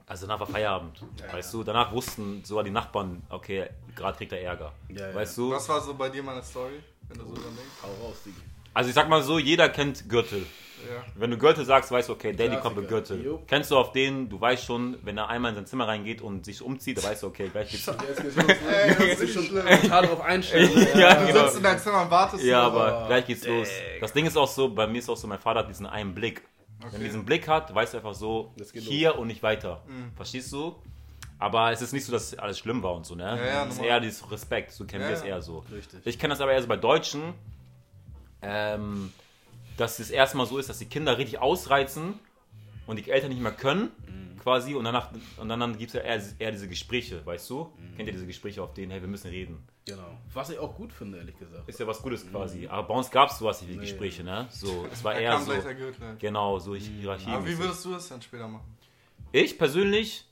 [0.08, 1.64] Also danach war Feierabend, weißt du?
[1.64, 4.74] Danach wussten sogar die Nachbarn, okay, gerade kriegt er Ärger.
[4.90, 5.16] Ja, ja.
[5.16, 5.52] Weißt du?
[5.52, 7.76] Was war so bei dir meine Story, wenn du so dran denkst?
[7.84, 8.38] Hau raus, Digi.
[8.74, 10.48] Also ich sag mal so, jeder kennt Gürtel.
[10.88, 11.04] Ja.
[11.16, 12.62] Wenn du Gürtel sagst, weißt du, okay, Daddy Klassiker.
[12.62, 13.24] kommt mit Gürtel.
[13.24, 13.44] Jo.
[13.48, 16.46] Kennst du auf den, du weißt schon, wenn er einmal in sein Zimmer reingeht und
[16.46, 17.86] sich umzieht, weißt du, okay, gleich geht's.
[17.88, 17.96] Los.
[17.98, 19.66] Ey, das Du ist schon schlimm.
[19.66, 20.88] total darauf einstellen.
[20.96, 21.44] Ja, Du genau.
[21.46, 23.68] sitzt in deinem Zimmer und wartest Ja, so, aber gleich geht's los.
[23.68, 24.00] Digga.
[24.02, 26.14] Das Ding ist auch so, bei mir ist auch so, mein Vater hat diesen einen
[26.16, 26.44] Blick.
[26.80, 27.04] Wenn er Okay.
[27.04, 29.84] diesen Blick hat, weißt du einfach so, hier und nicht weiter.
[30.16, 30.76] Verstehst du?
[31.38, 33.24] Aber es ist nicht so, dass alles schlimm war und so, ne?
[33.24, 33.86] ja, es ist normal.
[33.86, 35.28] eher dieses Respekt, so kennen Ja, wir es ja.
[35.28, 35.64] eher so.
[35.72, 36.00] Richtig.
[36.06, 37.34] Ich kenne das aber eher so bei Deutschen,
[38.42, 39.12] ähm,
[39.80, 42.20] dass es erstmal so ist, dass die Kinder richtig ausreizen
[42.88, 43.92] und die Eltern nicht mehr können,
[44.42, 47.72] quasi, und danach und dann, dann gibt es ja eher, eher diese Gespräche, weißt du?
[47.96, 49.64] Kennt ihr diese Gespräche, auf denen, hey, wir müssen reden?
[49.86, 50.18] Genau.
[50.34, 51.68] Was ich auch gut finde, ehrlich gesagt.
[51.68, 52.68] Ist ja was Gutes quasi.
[52.68, 53.82] Aber bei uns gab es sowas wie Nee.
[53.82, 54.48] Gespräche, ne?
[54.52, 55.52] So, es war eher so.
[56.20, 57.30] Genau, so Hierarchie.
[57.30, 58.78] Aber wie würdest du das dann später machen?
[59.32, 60.26] Ich persönlich,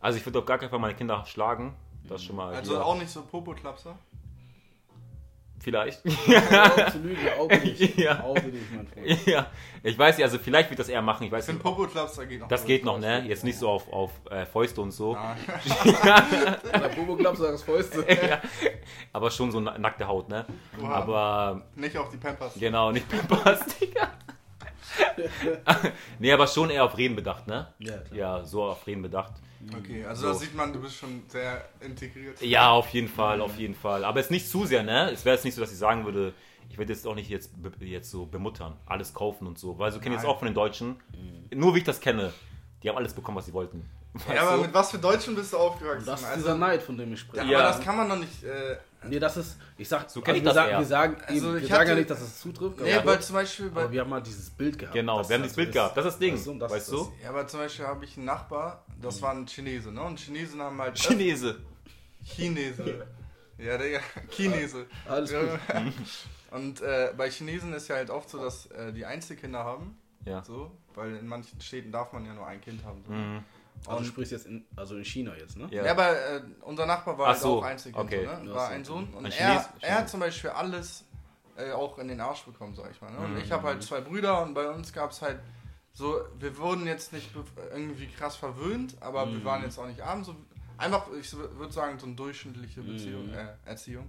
[0.00, 1.74] also ich würde auf gar keinen Fall meine Kinder schlagen.
[2.08, 2.54] Das schon mal.
[2.54, 2.84] Also hier.
[2.84, 3.98] auch nicht so Popo-Klapser?
[5.62, 6.02] Vielleicht.
[6.06, 7.96] Absolut, ja, auch nicht.
[7.96, 8.20] Ja.
[8.24, 9.26] Auch nicht, mein Freund.
[9.26, 9.46] ja,
[9.84, 11.24] ich weiß nicht, also vielleicht wird das eher machen.
[11.24, 11.76] Ich weiß finde nicht.
[11.76, 12.48] Popo-Klapser geht noch.
[12.48, 13.24] Das geht noch, ne?
[13.26, 15.14] Jetzt nicht so auf, auf äh, Fäuste und so.
[15.14, 15.36] Ah,
[16.72, 18.04] Der Bobo Klapp sagt das Fäuste.
[18.08, 18.40] ja.
[19.12, 20.44] Aber schon so na- nackte Haut, ne?
[20.82, 20.94] Oha.
[20.94, 22.54] Aber nicht auf die Pampers.
[22.58, 24.10] genau, nicht Pampers, Digga.
[26.18, 27.68] nee, aber schon eher auf Reden bedacht, ne?
[27.78, 28.18] Ja, klar.
[28.18, 29.32] Ja, so auf Reden bedacht.
[29.78, 30.28] Okay, also So.
[30.28, 32.40] da sieht man, du bist schon sehr integriert.
[32.42, 34.04] Ja, auf jeden Fall, auf jeden Fall.
[34.04, 35.10] Aber es ist nicht zu sehr, ne?
[35.12, 36.34] Es wäre jetzt nicht so, dass ich sagen würde,
[36.68, 39.78] ich werde jetzt auch nicht jetzt, jetzt so bemuttern, alles kaufen und so.
[39.78, 40.96] Weil so kenne ich jetzt auch von den Deutschen,
[41.54, 42.32] nur wie ich das kenne,
[42.82, 43.88] die haben alles bekommen, was sie wollten.
[44.14, 44.62] Weißt Ja, aber du?
[44.64, 46.00] mit was für Deutschen bist du aufgewachsen?
[46.00, 47.44] Und das ist also, dieser Neid, von dem ich spreche.
[47.46, 47.58] ja, Ja.
[47.60, 48.42] Aber das kann man doch nicht.
[48.42, 48.76] Äh,
[49.08, 51.56] Nee, das ist, ich sag, So kenn ich wir das sagen, wir sagen, Also eben,
[51.56, 52.80] ich wir sagen ja nicht, dass es zutrifft.
[52.80, 54.94] nee, aber, weil zum Beispiel bei, aber wir haben mal dieses Bild gehabt.
[54.94, 55.74] Genau, wir haben das dieses Bild ist.
[55.74, 55.96] gehabt.
[55.96, 56.34] Das ist das Ding.
[56.34, 57.12] Weißt du, das weißt du?
[57.22, 60.02] Ja, aber zum Beispiel habe ich einen Nachbar, das war ein Chinese, ne?
[60.02, 60.94] Und Chinesen haben halt.
[60.98, 61.56] Chinese.
[62.24, 63.06] Chinese.
[63.58, 64.86] Ja, Digga, Chinese.
[65.08, 65.40] Alles gut.
[66.50, 69.96] Und äh, bei Chinesen ist ja halt oft so, dass äh, die Einzelkinder haben.
[70.24, 70.42] Ja.
[70.42, 73.04] So, weil in manchen Städten darf man ja nur ein Kind haben.
[73.06, 73.12] So.
[73.12, 73.44] Mhm.
[73.80, 75.66] Also du Und- sprichst jetzt in, also in China jetzt, ne?
[75.70, 75.84] Ja.
[75.84, 78.24] Ja, aber äh, unser Nachbar war halt so, auch Einzelkind, okay.
[78.26, 78.48] so, ne?
[78.50, 79.08] Ja, war ein Sohn.
[79.14, 81.04] Und Ein er, er hat zum Beispiel alles
[81.56, 83.10] äh, auch in den Arsch bekommen, sag ich mal.
[83.10, 83.18] Ne?
[83.18, 83.38] Und Mhm.
[83.40, 85.40] ich habe halt zwei Brüder und bei uns gab es halt
[85.92, 87.28] so, wir wurden jetzt nicht
[87.74, 89.32] irgendwie krass verwöhnt, aber Mhm.
[89.38, 90.24] wir waren jetzt auch nicht arm.
[90.24, 90.34] So,
[90.78, 93.34] einfach, ich würde sagen, so eine durchschnittliche Beziehung, Mhm.
[93.34, 94.08] äh, Erziehung.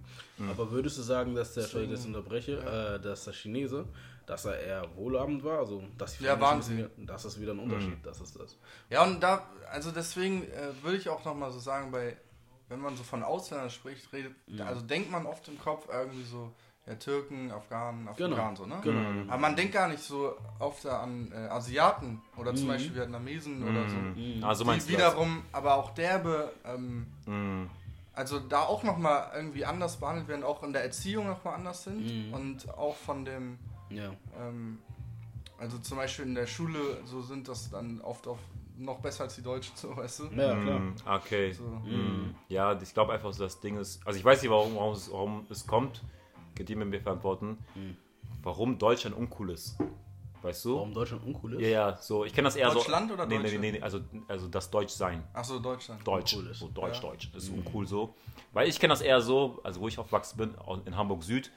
[0.49, 3.85] Aber würdest du sagen, dass der, dass ich Deswegen, unterbreche, äh, dass der Chinese,
[4.25, 5.59] dass er eher wohlhabend war?
[5.59, 6.89] Also, dass die Ja, Wahnsinn.
[6.97, 8.57] Das ist wieder ein Unterschied, das ist das.
[8.89, 12.15] Ja, und da, also deswegen äh, würde ich auch nochmal so sagen, bei,
[12.69, 14.33] wenn man so von Ausländern spricht, redet,
[14.65, 16.51] also denkt man oft im Kopf irgendwie so,
[16.85, 18.35] ja, Türken, Afghanen, Genau.
[18.35, 18.79] Afrikaner, so, ne?
[18.83, 18.99] Genau.
[19.09, 19.29] Mhm.
[19.29, 23.87] Aber man denkt gar nicht so oft an äh, Asiaten oder zum Beispiel Vietnamesen oder
[23.89, 23.95] so.
[23.95, 24.43] Mhm.
[24.43, 27.33] Also Die meinst du wiederum, aber auch derbe, ähm, das?
[27.33, 27.69] Mhm.
[28.13, 32.27] also da auch nochmal irgendwie anders behandelt werden, auch in der Erziehung nochmal anders sind
[32.27, 32.33] Mhm.
[32.33, 33.59] und auch von dem,
[33.95, 34.11] Ja.
[34.39, 34.79] ähm,
[35.57, 38.39] also zum Beispiel in der Schule, so sind das dann oft auch
[38.77, 40.23] noch besser als die Deutschen, so weißt du?
[40.35, 40.79] Ja, klar.
[40.79, 40.95] Mhm.
[41.05, 41.53] Okay.
[41.53, 41.63] So.
[41.63, 42.35] Mhm.
[42.49, 44.05] Ja, ich glaube einfach, so das Ding ist.
[44.05, 46.01] Also ich weiß nicht, warum, warum, es, warum es kommt.
[46.55, 47.57] Könnt ihr mir beantworten?
[47.75, 47.97] Mhm.
[48.43, 49.77] Warum Deutschland uncool ist.
[50.41, 50.75] Weißt du?
[50.75, 51.61] Warum Deutschland uncool ist?
[51.61, 52.25] Ja, ja, so.
[52.25, 53.13] Ich kenne das eher Deutschland so.
[53.13, 53.59] oder nee, nee, Deutsche?
[53.59, 55.23] nee, nee, also, also das Deutschsein.
[55.33, 56.05] Achso, Deutschland.
[56.05, 56.33] Deutsch.
[56.33, 56.59] Uncool ist.
[56.59, 57.09] So Deutsch, Ja.
[57.09, 57.31] Deutsch.
[57.33, 58.13] Das ist uncool so.
[58.51, 60.53] Weil ich kenne das eher so, also wo ich aufgewachsen bin,
[60.85, 61.51] in Hamburg Süd,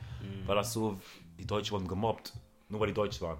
[0.46, 0.98] war das so,
[1.38, 2.32] die Deutschen wurden gemobbt.
[2.68, 3.38] Nur weil die Deutsch waren.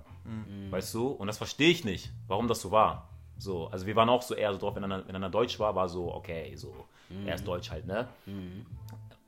[0.70, 1.08] Weißt du?
[1.08, 3.10] Und das verstehe ich nicht, warum das so war.
[3.38, 5.74] So, also wir waren auch so eher so drauf, wenn einer, wenn einer Deutsch war,
[5.74, 6.86] war so, okay, so,
[7.26, 8.08] er ist Deutsch halt, ne?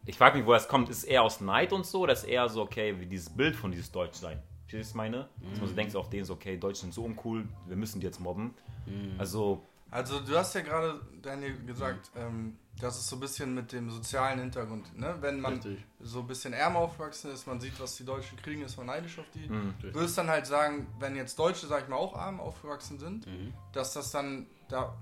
[0.06, 0.88] Ich frage mich, wo das kommt.
[0.88, 3.28] Ist es eher aus Neid und so, oder ist es eher so, okay, wie dieses
[3.28, 4.40] Bild von dieses Deutschsein?
[4.66, 5.28] Verstehst du, was ich meine?
[5.50, 8.00] Dass man so denkt, so auf denen so, okay, Deutsche sind so uncool, wir müssen
[8.00, 8.54] die jetzt mobben.
[9.18, 13.72] Also, Also du hast ja gerade, Daniel, gesagt, ähm, dass es so ein bisschen mit
[13.72, 15.16] dem sozialen Hintergrund, ne?
[15.20, 15.84] Wenn man Richtig.
[16.00, 19.18] so ein bisschen ärmer aufgewachsen ist, man sieht, was die Deutschen kriegen, ist man neidisch
[19.18, 19.48] auf die.
[19.48, 19.74] Mhm.
[19.80, 23.26] Du würdest dann halt sagen, wenn jetzt Deutsche, sag ich mal, auch arm aufgewachsen sind,
[23.26, 23.52] Mhm.
[23.72, 24.94] dass das dann da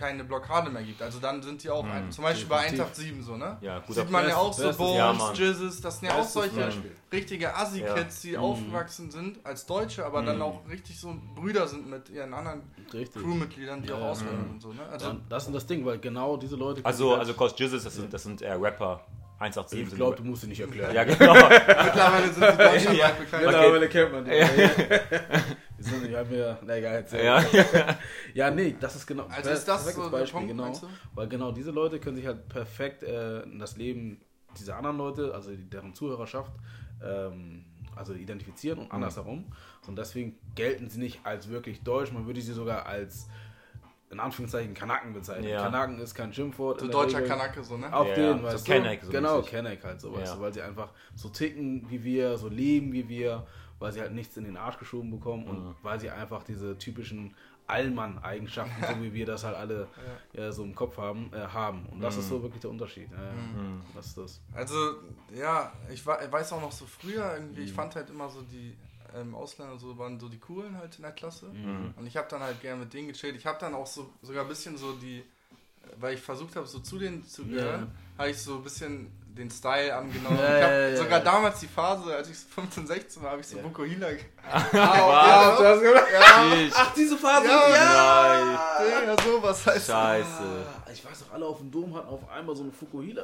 [0.00, 1.02] keine Blockade mehr gibt.
[1.02, 2.80] Also dann sind die auch, ein, zum Beispiel bei definitiv.
[2.80, 3.58] Eintracht 7 so, ne?
[3.60, 5.38] Ja, guter Sieht man ja auch so Bones.
[5.38, 6.72] Jizzes, das sind ja auch solche
[7.12, 8.36] richtige Assi-Kids, die Mhm.
[8.38, 13.22] aufgewachsen sind als Deutsche, aber dann auch richtig so Brüder sind mit ihren anderen Richtig.
[13.22, 14.80] Crewmitgliedern, die Ja, auch auswählen und so, ne?
[14.90, 16.80] Also Ja, das ist das Ding, weil genau diese Leute.
[16.84, 19.04] Also, können also Coach Jizzes, das sind, das sind eher Rapper.
[19.38, 20.94] 187 ich glaube, du musst sie nicht erklären.
[20.94, 21.32] Ja, genau.
[21.34, 23.08] mittlerweile sind sie deutschlandweit Ja.
[23.08, 23.44] bekannt.
[23.46, 24.30] Mittlerweile kennt man die.
[26.28, 27.24] Die sind, ich hab mir, na egal, erzähl.
[27.24, 27.44] ja.
[28.34, 29.26] Ja, nee, das ist genau.
[29.26, 30.72] Also ist das so Beispiel, Punkt, genau.
[31.14, 34.20] Weil genau diese Leute können sich halt perfekt äh, in das Leben
[34.58, 36.52] dieser anderen Leute, also deren Zuhörerschaft,
[37.04, 37.64] ähm,
[37.96, 38.84] also identifizieren Mhm.
[38.86, 39.44] und andersherum.
[39.86, 43.28] Und deswegen gelten sie nicht als wirklich deutsch, man würde sie sogar als
[44.10, 45.48] in Anführungszeichen Kanaken bezeichnen.
[45.48, 45.62] Ja.
[45.62, 46.80] Kanaken ist kein Schimpfwort.
[46.80, 47.28] So deutscher Regel.
[47.30, 47.92] Kanake, so, ne?
[47.94, 49.06] Auf Ja, den, so weißt Kenneck, du?
[49.06, 49.50] so genau, mäßig.
[49.52, 50.34] Kenneck halt so, weißt Ja.
[50.36, 53.46] du, weil sie einfach so ticken wie wir, so leben wie wir,
[53.80, 55.74] weil sie halt nichts in den Arsch geschoben bekommen und Mhm.
[55.82, 57.34] weil sie einfach diese typischen
[57.66, 59.88] Allmann-Eigenschaften, so wie wir das halt alle
[60.32, 60.52] ja.
[60.52, 61.86] so im Kopf haben, äh, haben.
[61.86, 62.28] Und das ist Mhm.
[62.30, 63.10] so wirklich der Unterschied.
[63.10, 63.32] Ja, ja.
[63.94, 64.40] Das ist das.
[64.54, 64.76] Also,
[65.34, 67.66] ja, ich wa- ich weiß auch noch so früher irgendwie, Mhm.
[67.66, 68.76] ich fand halt immer so die
[69.12, 71.46] ähm, Ausländer so waren so die coolen halt in der Klasse.
[71.46, 71.94] Mhm.
[71.96, 73.34] Und ich habe dann halt gerne mit denen gechillt.
[73.34, 75.24] Ich habe dann auch so sogar ein bisschen so die,
[75.98, 79.50] weil ich versucht habe, so zu denen zu gehören, habe ich so ein bisschen den
[79.50, 80.38] Style angenommen.
[80.38, 81.24] Ja, ich habe ja, ja, sogar ja.
[81.24, 83.62] damals die Phase, als ich so 15, 16 war, habe ich so Ja.
[83.62, 84.08] Boko Hila.
[84.50, 84.72] Was?
[84.72, 86.04] ja, du hast gemacht?
[86.52, 86.72] Shit.
[86.76, 87.46] Ach, diese Phase!
[87.48, 87.58] Ja.
[87.58, 89.06] Nein.
[89.06, 90.26] ja, sowas heißt Scheiße.
[90.86, 93.22] Ah, ich weiß doch, alle auf dem Dom hatten auf einmal so eine Fukuhila.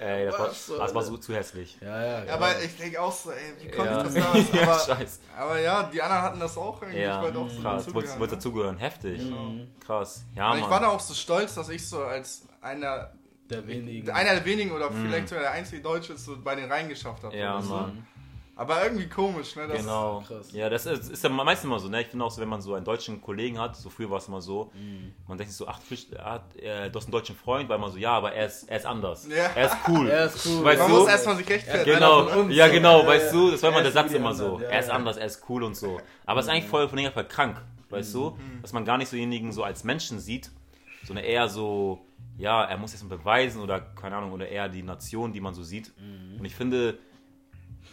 [0.00, 1.06] Ey, das war, Was das war das?
[1.06, 1.76] so zu hässlich.
[1.80, 2.24] Ja, ja.
[2.24, 3.98] Ja, aber ich denke auch so, ey, wie konnte Ja.
[3.98, 4.52] ich das damals?
[4.52, 5.18] Ja, Aber, scheiße.
[5.38, 7.00] aber ja, die anderen hatten das auch irgendwie.
[7.00, 7.84] Ja, ich wollte auch so krass.
[7.84, 8.36] dazugehören, wolltest ne?
[8.36, 8.76] dazugehören.
[8.78, 9.22] Heftig.
[9.22, 9.68] Mhm.
[9.84, 10.24] Krass.
[10.34, 10.96] Ja, Und ich war da Mann.
[10.96, 13.10] auch so stolz, dass ich so als einer,
[13.52, 14.10] Der wenigen.
[14.10, 17.34] einer der wenigen oder vielleicht sogar der einzige Deutsche so bei den reingeschafft habe.
[17.34, 17.40] Mhm.
[17.40, 17.68] Ja, du?
[17.68, 18.06] Mann.
[18.54, 19.66] Aber irgendwie komisch, ne?
[19.66, 20.22] Das Genau.
[20.28, 20.52] krass.
[20.52, 22.02] Ja, das ist, ist ja meistens immer so, ne?
[22.02, 24.28] Ich finde auch so, wenn man so einen deutschen Kollegen hat, so früher war es
[24.28, 25.14] immer so, Mhm.
[25.26, 25.80] man denkt sich so, ach,
[26.22, 28.84] hat, du hast einen deutschen Freund, weil man so, ja, aber er ist, er ist
[28.86, 29.26] anders.
[29.26, 29.50] Ja.
[29.56, 30.06] Er ist cool.
[30.10, 30.64] Er ist cool.
[30.64, 30.96] Weißt Man du?
[30.98, 31.94] muss erstmal sich rechtfertigen.
[31.96, 33.32] Genau, uns, ja genau, Ja, weißt ja.
[33.32, 34.94] du, das war Er immer der Satz immer so, ja, er ist ja.
[34.94, 35.98] anders, er ist cool und so.
[36.26, 37.56] Aber es ist eigentlich voll von dem her krank,
[37.88, 38.60] weißt du, Mhm.
[38.60, 40.50] dass man gar nicht so denjenigen so als Menschen sieht,
[41.04, 42.04] sondern eher so,
[42.38, 45.54] ja, er muss jetzt mal beweisen oder keine Ahnung, oder eher die Nation, die man
[45.54, 45.92] so sieht.
[45.98, 46.38] Mhm.
[46.40, 46.98] Und ich finde,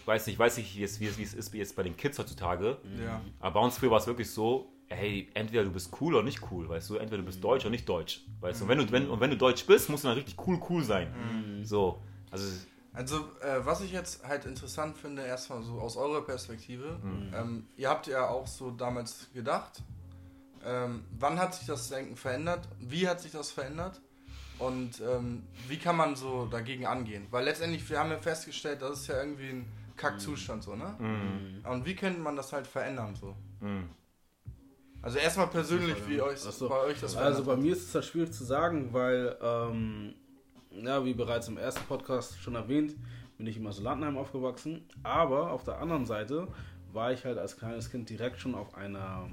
[0.05, 1.95] weiß nicht, weiß nicht, wie es, wie es, wie es ist wie jetzt bei den
[1.97, 3.21] Kids heutzutage, Ja.
[3.39, 6.41] aber bei uns früher war es wirklich so, hey, entweder du bist cool oder nicht
[6.51, 8.65] cool, weißt du, entweder du bist deutsch oder nicht deutsch, weißt du.
[8.65, 10.83] Und wenn du, wenn, und wenn du deutsch bist, musst du dann richtig cool, cool
[10.83, 11.61] sein.
[11.63, 12.45] So, also,
[12.91, 17.33] Also, äh, was ich jetzt halt interessant finde, erstmal so aus eurer Perspektive, Mhm.
[17.35, 19.83] ähm, ihr habt ja auch so damals gedacht,
[20.65, 24.01] ähm, wann hat sich das Denken verändert, wie hat sich das verändert
[24.59, 27.27] und ähm, wie kann man so dagegen angehen?
[27.31, 30.95] Weil letztendlich, wir haben ja festgestellt, das ist ja irgendwie ein Kackzustand so, ne?
[30.99, 33.35] mh, Und wie könnte man das halt verändern so?
[33.61, 33.83] mh.
[35.01, 36.67] Also erstmal persönlich, wie euch, so.
[36.67, 37.59] bei euch das Also bei hat.
[37.61, 40.13] mir ist es halt schwierig zu sagen, weil, ähm,
[40.71, 42.95] ja, wie bereits im ersten Podcast schon erwähnt,
[43.37, 44.83] bin ich im Asylantenheim aufgewachsen.
[45.03, 46.49] Aber auf der anderen Seite
[46.91, 49.29] war ich halt als kleines Kind direkt schon auf einer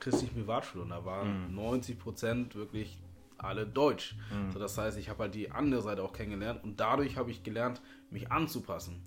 [0.00, 2.98] christlichen Privatschule und da waren 90 Prozent wirklich
[3.42, 4.16] alle deutsch.
[4.52, 7.42] So, das heißt, ich habe halt die andere Seite auch kennengelernt und dadurch habe ich
[7.42, 7.80] gelernt,
[8.10, 9.02] mich anzupassen.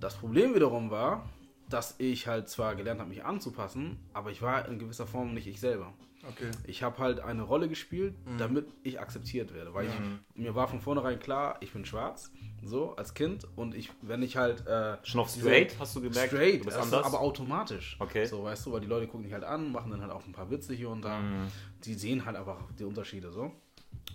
[0.00, 1.28] Das Problem wiederum war,
[1.68, 5.46] dass ich halt zwar gelernt habe, mich anzupassen, aber ich war in gewisser Form nicht
[5.46, 5.92] ich selber.
[6.28, 6.50] Okay.
[6.66, 8.38] Ich habe halt eine Rolle gespielt, Mhm.
[8.38, 9.72] damit ich akzeptiert werde.
[9.74, 9.92] Weil ich,
[10.34, 12.30] mir war von vornherein klar, ich bin schwarz,
[12.62, 13.46] so als Kind.
[13.56, 14.66] Und ich, wenn ich halt.
[14.66, 16.28] Äh, Schon auf straight, hast du gemerkt?
[16.30, 17.00] Straight, Du bist das anders?
[17.00, 17.96] Ist aber automatisch.
[17.98, 18.26] Okay.
[18.26, 20.32] So, weißt du, weil die Leute gucken dich halt an, machen dann halt auch ein
[20.32, 21.20] paar Witze hier und da.
[21.20, 21.46] Mhm.
[21.84, 23.52] Die sehen halt einfach die Unterschiede so.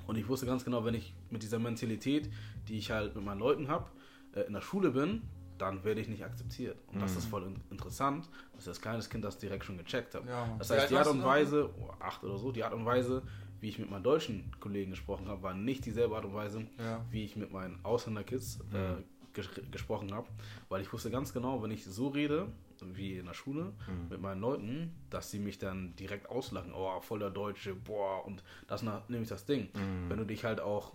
[0.07, 2.29] Und ich wusste ganz genau, wenn ich mit dieser Mentalität,
[2.67, 3.89] die ich halt mit meinen Leuten habe,
[4.35, 5.21] äh, in der Schule bin,
[5.57, 6.77] dann werde ich nicht akzeptiert.
[6.87, 7.17] Und das Mhm.
[7.17, 10.27] ist voll in interessant, dass ich als kleines Kind das direkt schon gecheckt habe.
[10.27, 10.55] Ja.
[10.57, 11.23] Das heißt, die Art und?
[11.23, 13.21] Weise, oh, acht oder so, die Art und Weise,
[13.61, 17.05] wie ich mit meinen deutschen Kollegen gesprochen habe, war nicht dieselbe Art und Weise, Ja.
[17.11, 19.01] wie ich mit meinen Ausländerkids äh,
[19.33, 20.27] ges gesprochen habe.
[20.69, 22.47] Weil ich wusste ganz genau, wenn ich so rede,
[22.81, 23.71] wie in der Schule,
[24.09, 26.73] mit meinen Leuten, dass sie mich dann direkt auslachen.
[26.73, 29.69] Oh, voller Deutsche, boah, und das nämlich das Ding.
[30.09, 30.93] Wenn du dich halt auch,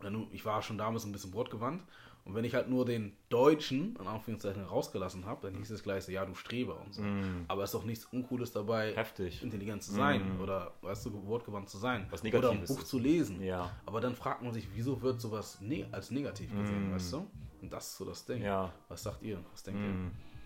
[0.00, 1.82] wenn du, ich war schon damals ein bisschen brotgewandt,
[2.28, 6.04] und wenn ich halt nur den Deutschen, in Anführungszeichen, rausgelassen habe, dann hieß es gleich
[6.04, 7.02] so, ja, du Streber und so.
[7.48, 9.42] Aber es ist doch nichts Uncooles dabei, Heftig.
[9.42, 12.06] intelligent zu sein oder, weißt du, wortgewandt zu sein.
[12.10, 13.42] Was oder ein Negatives Buch zu lesen.
[13.42, 13.70] Ja.
[13.86, 17.26] Aber dann fragt man sich, wieso wird sowas ne als negativ gesehen, weißt du?
[17.62, 18.42] Und das ist so das Ding.
[18.42, 18.74] Ja.
[18.88, 19.38] Was sagt ihr?
[19.50, 19.80] Was denkt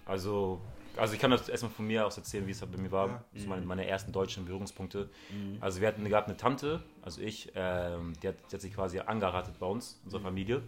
[0.06, 0.60] Also,
[0.96, 3.08] also ich kann das erstmal von mir aus erzählen, wie es halt bei mir war.
[3.08, 3.24] Ja.
[3.32, 5.10] Das sind meine, meine ersten deutschen Berührungspunkte.
[5.60, 9.00] Also wir hatten gab eine Tante, also ich, ähm, die, hat, die hat sich quasi
[9.00, 10.62] angeheiratet bei uns, unserer Familie.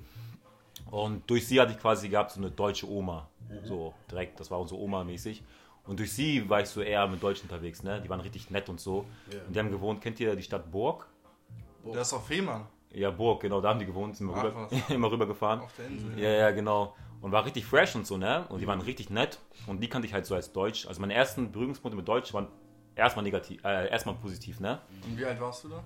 [0.94, 3.28] Und durch sie hatte ich quasi gehabt so eine deutsche Oma.
[3.64, 5.42] So direkt, das war unsere Oma mäßig.
[5.88, 8.00] Und durch sie war ich so eher mit Deutschen unterwegs, ne?
[8.00, 9.04] Die waren richtig nett und so.
[9.32, 9.40] Ja.
[9.44, 11.06] Und die haben gewohnt, kennt ihr die Stadt Burg?
[11.92, 14.68] Das ist auf Fehmarn, Ja, Burg, genau, da haben die gewohnt, sind wir Ach, rüber,
[14.94, 15.60] immer rübergefahren.
[15.60, 16.16] auf der Insel.
[16.18, 16.94] Ja, ja, genau.
[17.20, 18.46] Und war richtig fresh und so, ne?
[18.48, 19.40] Und die waren richtig nett.
[19.66, 20.86] Und die kannte ich halt so als Deutsch.
[20.86, 22.46] Also meine ersten Berührungspunkte mit Deutsch waren
[22.94, 24.80] erstmal negativ, äh, erstmal positiv, ne?
[25.06, 25.82] Und wie alt warst du da?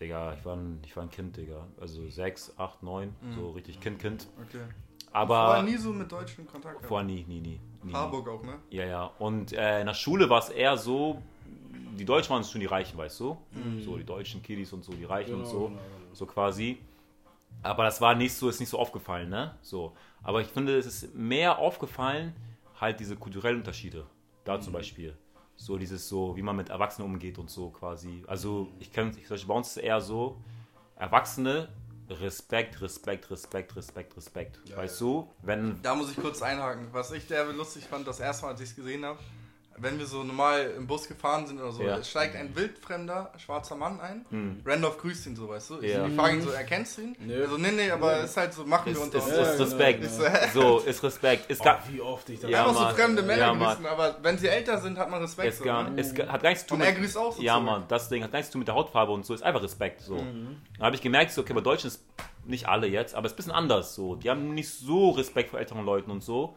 [0.00, 1.66] Digga, ich war ein, ich war ein Kind, Digga.
[1.80, 4.26] Also sechs, acht, neun, so richtig Kind, Kind.
[4.46, 4.60] Okay.
[5.12, 6.86] Aber Vorher nie so mit Deutschen in Kontakt gehabt.
[6.88, 7.60] vorher nie, nie, nie.
[7.82, 7.92] nie.
[7.92, 8.58] Harburg auch, ne?
[8.70, 9.10] Ja, ja.
[9.18, 11.22] Und äh, in der Schule war es eher so,
[11.98, 13.38] die Deutschen waren schon die Reichen, weißt du?
[13.82, 15.58] So die deutschen Kiddies und so, die Reichen und Genau, so.
[15.68, 16.14] genau, genau.
[16.14, 16.78] So quasi.
[17.62, 19.54] Aber das war nicht so, ist nicht so aufgefallen, ne?
[19.62, 19.94] So.
[20.22, 22.34] Aber ich finde, es ist mehr aufgefallen,
[22.78, 24.04] halt diese kulturellen Unterschiede.
[24.44, 25.16] Da zum Beispiel.
[25.56, 28.22] So dieses so, wie man mit Erwachsenen umgeht und so quasi.
[28.26, 30.36] Also ich kenne, ich, bei uns ist es eher so,
[30.96, 31.68] Erwachsene,
[32.08, 34.76] Respekt, Respekt, Respekt, Respekt, Respekt.
[34.76, 35.28] weißt du?
[35.42, 36.88] Wenn, Da muss ich kurz einhaken.
[36.92, 39.18] Was ich derbe lustig fand, das erste Mal, als ich es gesehen habe,
[39.78, 42.02] wenn wir so normal im Bus gefahren sind oder so, Ja.
[42.02, 44.62] steigt ein wildfremder schwarzer Mann ein.
[44.64, 45.80] Randolph grüßt ihn so, weißt du?
[45.80, 46.06] Ich, Ja.
[46.06, 47.16] ich frage ihn so, erkennst du ihn?
[47.20, 47.42] Nö.
[47.44, 49.34] Also, nee, nee, aber es ist halt so, machen wir ist, unter ist, uns.
[49.36, 50.00] Ja, ist genau, Respekt.
[50.52, 50.78] genau.
[50.78, 51.50] So, ist Respekt.
[51.50, 54.38] Ist Oh, wie oft ich das Ja, Einfach so fremde Männer Ja, grüßen, aber wenn
[54.38, 55.48] sie älter sind, hat man Respekt.
[55.48, 56.00] ist so, gar, ne?
[56.00, 57.60] ist, hat gar nichts zu tun Und er grüßt auch so Ja.
[57.60, 59.62] Mann, das Ding hat gar nichts zu tun mit der Hautfarbe und so, ist einfach
[59.62, 60.00] Respekt.
[60.00, 60.16] So.
[60.16, 60.56] Mhm.
[60.78, 62.02] Da habe ich gemerkt, so, okay, bei Deutschen ist
[62.44, 63.94] nicht alle jetzt, aber es ist ein bisschen anders.
[63.94, 64.14] So.
[64.16, 66.56] Die haben nicht so Respekt vor älteren Leuten und so.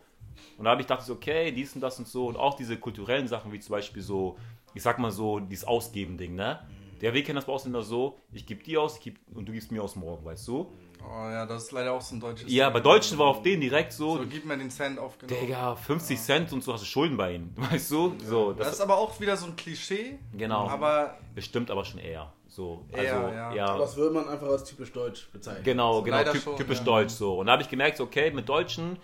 [0.58, 2.28] Und da habe ich gedacht, so, okay, dies und das und so.
[2.28, 4.38] Und auch diese kulturellen Sachen, wie zum Beispiel so,
[4.74, 6.60] ich sag mal so, dieses Ausgeben-Ding, ne?
[7.02, 9.54] Der Weg kennt das bei Ausländern so, ich gebe dir aus ich geb, und du
[9.54, 10.70] gibst mir aus morgen, weißt du?
[11.02, 12.52] Oh ja, das ist leider auch so ein deutsches.
[12.52, 15.40] Ja, bei Deutschen war auf denen direkt so, So, gib mir den Cent aufgenommen.
[15.40, 18.16] Digga, 50 Cent und so hast du Schulden bei ihnen, weißt du?
[18.26, 20.20] So, Das das, ist aber auch wieder so ein Klischee.
[20.34, 20.68] Genau.
[20.68, 22.34] Aber bestimmt aber schon eher.
[22.48, 23.54] So, also, Eher, ja.
[23.54, 23.66] ja.
[23.68, 25.64] Aber das würde man einfach als typisch deutsch bezeichnen.
[25.64, 26.84] Genau, genau, typ, schon, typisch ja.
[26.84, 27.40] deutsch so.
[27.40, 28.98] Und da habe ich gemerkt, so, okay, mit Deutschen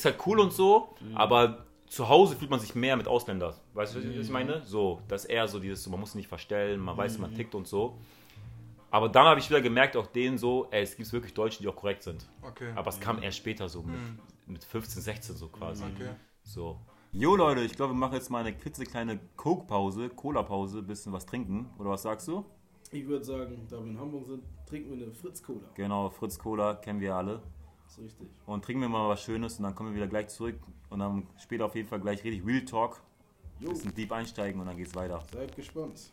[0.00, 1.16] ist halt cool und so, Mhm.
[1.16, 3.54] aber zu Hause fühlt man sich mehr mit Ausländern.
[3.74, 4.20] Weißt du, was Mhm.
[4.20, 4.64] ich meine?
[4.64, 7.54] So, das ist eher so dieses, so, man muss nicht verstellen, man weiß, man tickt
[7.54, 7.98] und so.
[8.90, 11.68] Aber dann habe ich wieder gemerkt, auch denen so, ey, es gibt wirklich Deutsche, die
[11.68, 12.26] auch korrekt sind.
[12.42, 12.72] okay.
[12.74, 13.94] Aber es kam erst später so, mit,
[14.46, 15.84] mit 15, 16 so quasi.
[15.84, 15.92] Mhm.
[15.96, 16.10] Okay.
[16.42, 16.78] So.
[17.12, 21.68] Jo Leute, ich glaube, wir machen jetzt mal eine klitzekleine Coke-Pause, Cola-Pause, bisschen was trinken.
[21.78, 22.44] Oder was sagst du?
[22.92, 25.68] Ich würde sagen, da wir in Hamburg sind, trinken wir eine Fritz-Cola.
[25.74, 27.42] Genau, Fritz Cola kennen wir alle.
[27.86, 28.28] Das ist richtig.
[28.46, 30.56] Und trinken wir mal was Schönes und dann kommen wir wieder gleich zurück.
[30.90, 33.00] Und dann später auf jeden Fall gleich richtig Real Talk.
[33.60, 35.22] Jo, Bisschen deep einsteigen und dann geht's weiter.
[35.32, 36.12] seid gespannt.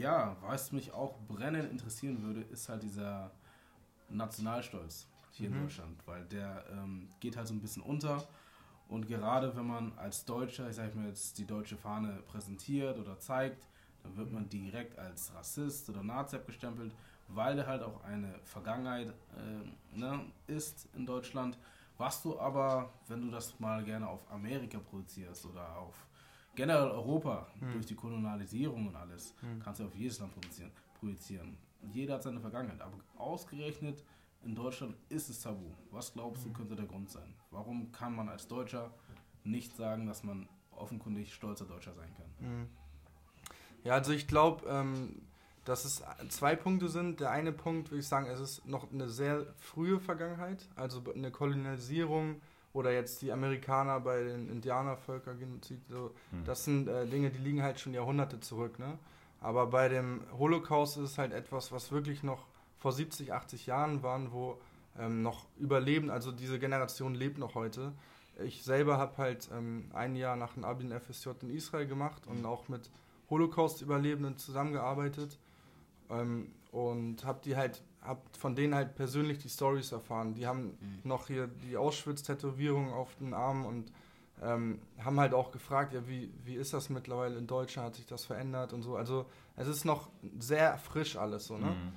[0.00, 3.30] Ja, was mich auch brennend interessieren würde, ist halt dieser
[4.08, 8.26] Nationalstolz hier in Deutschland, weil der ähm, geht halt so ein bisschen unter.
[8.88, 13.18] Und gerade wenn man als Deutscher, ich sag mal jetzt, die deutsche Fahne präsentiert oder
[13.20, 13.68] zeigt,
[14.02, 16.92] dann wird man direkt als Rassist oder Nazi abgestempelt,
[17.28, 21.56] weil der halt auch eine Vergangenheit äh, ne, ist in Deutschland.
[21.98, 25.94] Was du aber, wenn du das mal gerne auf Amerika produzierst oder auf
[26.54, 30.70] generell Europa durch die Kolonialisierung und alles, kannst du auf jedes Land produzieren.
[30.98, 31.56] projizieren.
[31.92, 34.04] Jeder hat seine Vergangenheit, aber ausgerechnet
[34.42, 35.72] in Deutschland ist es tabu.
[35.90, 37.34] Was glaubst du, könnte der Grund sein?
[37.50, 38.92] Warum kann man als Deutscher
[39.44, 42.48] nicht sagen, dass man offenkundig stolzer Deutscher sein kann?
[42.48, 42.68] Mhm.
[43.84, 45.22] Ja, also ich glaube, ähm,
[45.64, 47.20] dass es zwei Punkte sind.
[47.20, 51.30] Der eine Punkt, würde ich sagen, es ist noch eine sehr frühe Vergangenheit, also eine
[51.30, 52.40] Kolonialisierung
[52.72, 55.80] oder jetzt die Amerikaner bei den Indianervölkergenozid.
[55.88, 56.44] So, hm.
[56.44, 58.78] Das sind äh, Dinge, die liegen halt schon Jahrhunderte zurück.
[58.78, 58.98] Ne?
[59.40, 62.46] Aber bei dem Holocaust ist es halt etwas, was wirklich noch
[62.78, 64.58] vor 70, 80 Jahren waren, wo
[64.98, 67.92] ähm, noch überleben, also diese Generation lebt noch heute.
[68.42, 72.26] Ich selber habe halt ähm, ein Jahr nach dem Abi in FSJ in Israel gemacht
[72.26, 72.90] und auch mit
[73.28, 75.38] Holocaust-Überlebenden zusammengearbeitet
[76.10, 80.34] ähm, und habe die halt, hab von denen halt persönlich die Stories erfahren.
[80.34, 81.00] Die haben mhm.
[81.04, 83.92] noch hier die Auschwitz-Tätowierung auf den Armen und
[84.42, 88.06] ähm, haben halt auch gefragt, ja, wie, wie ist das mittlerweile in Deutschland, hat sich
[88.06, 88.96] das verändert und so.
[88.96, 89.26] Also
[89.56, 91.70] es ist noch sehr frisch alles so, ne?
[91.70, 91.92] Mhm.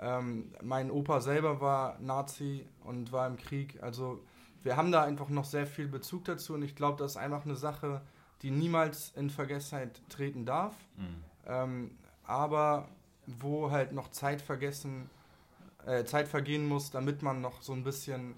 [0.00, 3.82] Ähm, mein Opa selber war Nazi und war im Krieg.
[3.82, 4.22] Also
[4.62, 7.44] wir haben da einfach noch sehr viel Bezug dazu und ich glaube, das ist einfach
[7.44, 8.02] eine Sache,
[8.42, 11.24] die niemals in Vergessenheit treten darf, mhm.
[11.46, 11.90] ähm,
[12.22, 12.88] aber
[13.26, 15.10] wo halt noch Zeit vergessen,
[15.88, 18.34] äh, Zeit vergehen muss, damit man noch so ein bisschen,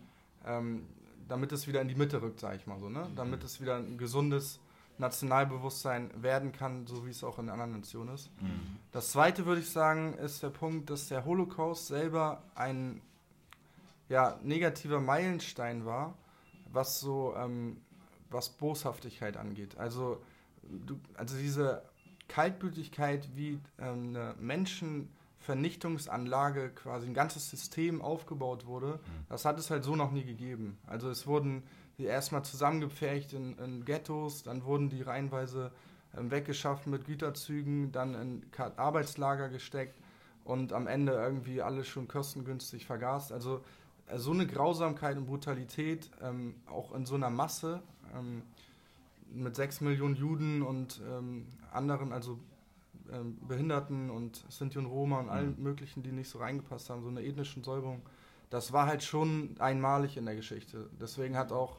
[0.47, 0.87] ähm,
[1.29, 3.09] damit es wieder in die Mitte rückt, sag ich mal so, ne?
[3.11, 3.17] Mhm.
[3.17, 4.61] Damit es wieder ein gesundes
[4.99, 8.31] Nationalbewusstsein werden kann, so wie es auch in anderen Nationen ist.
[8.41, 8.79] Mhm.
[8.93, 13.01] Das zweite würde ich sagen, ist der Punkt, dass der Holocaust selber ein
[14.09, 16.15] ja, negativer Meilenstein war,
[16.73, 17.79] was so ähm,
[18.31, 19.77] was Boshaftigkeit angeht.
[19.77, 20.23] Also,
[20.63, 21.83] du, also diese
[22.29, 24.35] Kaltblütigkeit, wie ähm, eine
[25.55, 29.27] Menschenvernichtungsanlage, quasi ein ganzes System aufgebaut wurde, mhm.
[29.29, 30.79] das hat es halt so noch nie gegeben.
[30.87, 31.63] Also es wurden
[31.99, 35.73] die erstmal zusammengepfercht in, in Ghettos, dann wurden die reihenweise
[36.17, 38.47] ähm, weggeschafft mit Güterzügen, dann in
[38.77, 39.99] Arbeitslager gesteckt
[40.45, 43.33] und am Ende irgendwie alles schon kostengünstig vergast.
[43.33, 43.63] Also
[44.07, 47.83] äh, so eine Grausamkeit und Brutalität, ähm, auch in so einer Masse,
[48.15, 48.43] ähm,
[49.33, 52.41] mit sechs Millionen Juden und ähm, anderen, also
[53.13, 55.63] ähm, Behinderten und Sinti und Roma und allen mhm.
[55.63, 58.03] möglichen, die nicht so reingepasst haben, so eine ethnischen Säuberung,
[58.51, 60.89] das war halt schon einmalig in der Geschichte.
[61.01, 61.79] Deswegen hat auch,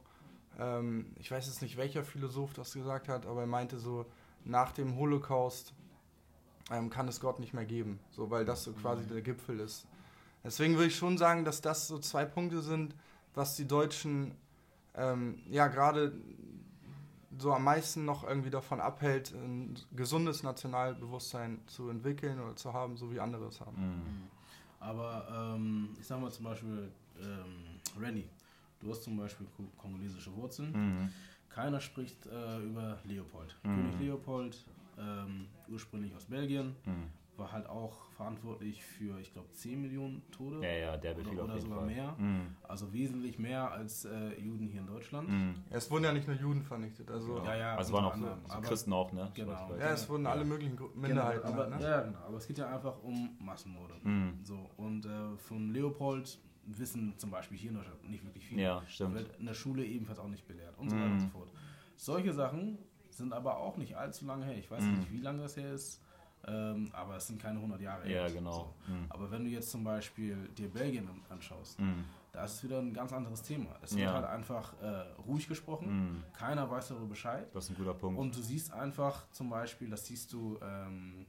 [0.57, 4.05] ähm, ich weiß jetzt nicht, welcher Philosoph das gesagt hat, aber er meinte so,
[4.45, 5.73] nach dem Holocaust
[6.71, 9.09] ähm, kann es Gott nicht mehr geben, so weil das so quasi mhm.
[9.09, 9.85] der Gipfel ist.
[10.43, 12.95] Deswegen würde ich schon sagen, dass das so zwei Punkte sind,
[13.35, 14.33] was die Deutschen
[14.95, 16.13] ähm, ja gerade
[17.41, 22.95] so am meisten noch irgendwie davon abhält, ein gesundes Nationalbewusstsein zu entwickeln oder zu haben,
[22.97, 23.77] so wie andere es haben.
[23.77, 24.27] Mhm.
[24.79, 28.27] Aber ähm, ich sag mal zum Beispiel, ähm, Renny,
[28.79, 30.71] du hast zum Beispiel kongolesische Wurzeln.
[30.71, 31.09] Mhm.
[31.49, 33.55] Keiner spricht äh, über Leopold.
[33.63, 33.75] Mhm.
[33.75, 34.65] König Leopold,
[34.97, 40.61] ähm, ursprünglich aus Belgien, mhm war halt auch verantwortlich für, ich glaube, 10 Millionen Tode.
[40.61, 41.87] Ja, ja, der oder, oder sogar Fall.
[41.87, 42.15] mehr.
[42.17, 42.55] Mhm.
[42.63, 45.27] Also wesentlich mehr als äh, Juden hier in Deutschland.
[45.27, 45.55] Mhm.
[45.71, 47.09] Es wurden ja nicht nur Juden vernichtet.
[47.09, 49.31] Also, ja, ja, also waren auch so, aber, Christen auch, ne?
[49.33, 49.75] Genau.
[49.77, 51.41] Ja, es wurden alle möglichen genau, Minderheiten.
[51.41, 51.87] Genau, aber, halt, ne?
[51.89, 52.19] Ja, genau.
[52.19, 53.95] Aber es geht ja einfach um Massenmorde.
[54.03, 54.39] Mhm.
[54.43, 58.59] So, und äh, von Leopold wissen zum Beispiel hier in Deutschland nicht wirklich viel.
[58.59, 59.15] Ja, stimmt.
[59.15, 61.31] Wird in der Schule ebenfalls auch nicht belehrt und so weiter und so mhm.
[61.31, 61.51] fort.
[61.95, 62.77] Solche Sachen
[63.09, 64.57] sind aber auch nicht allzu lange her.
[64.57, 64.99] Ich weiß mhm.
[64.99, 66.01] nicht, wie lange das her ist.
[66.47, 68.73] Ähm, aber es sind keine 100 Jahre Ja, genau.
[68.87, 68.93] So.
[68.93, 69.05] Mhm.
[69.09, 72.05] Aber wenn du jetzt zum Beispiel dir Belgien anschaust, mhm.
[72.31, 73.75] da ist es wieder ein ganz anderes Thema.
[73.81, 74.13] Es wird ja.
[74.13, 76.23] halt einfach äh, ruhig gesprochen, mhm.
[76.33, 77.47] keiner weiß darüber Bescheid.
[77.53, 78.19] Das ist ein guter Punkt.
[78.19, 81.27] Und du siehst einfach zum Beispiel, das siehst du ähm,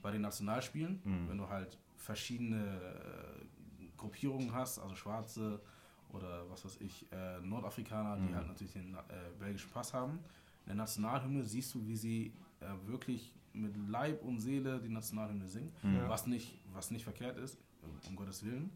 [0.00, 1.28] bei den Nationalspielen, mhm.
[1.28, 5.60] wenn du halt verschiedene äh, Gruppierungen hast, also Schwarze
[6.10, 8.34] oder was weiß ich, äh, Nordafrikaner, die mhm.
[8.36, 8.98] halt natürlich den äh,
[9.38, 10.20] belgischen Pass haben.
[10.64, 15.48] In der Nationalhymne siehst du, wie sie äh, wirklich mit Leib und Seele die Nationalhymne
[15.48, 16.08] singen, mhm.
[16.08, 17.58] was, nicht, was nicht verkehrt ist,
[18.08, 18.70] um Gottes Willen.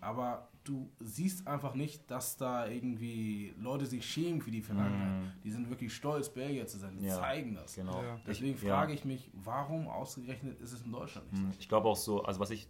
[0.00, 5.22] Aber du siehst einfach nicht, dass da irgendwie Leute sich schämen für die Vergangenheit.
[5.22, 5.42] Mm.
[5.42, 6.98] Die sind wirklich stolz, Belgier zu sein.
[6.98, 7.74] Die ja, zeigen das.
[7.74, 8.02] Genau.
[8.02, 8.20] Ja.
[8.26, 8.98] Deswegen ich, frage ja.
[8.98, 11.60] ich mich, warum ausgerechnet ist es in Deutschland nicht so?
[11.60, 12.68] Ich glaube auch so, also was ich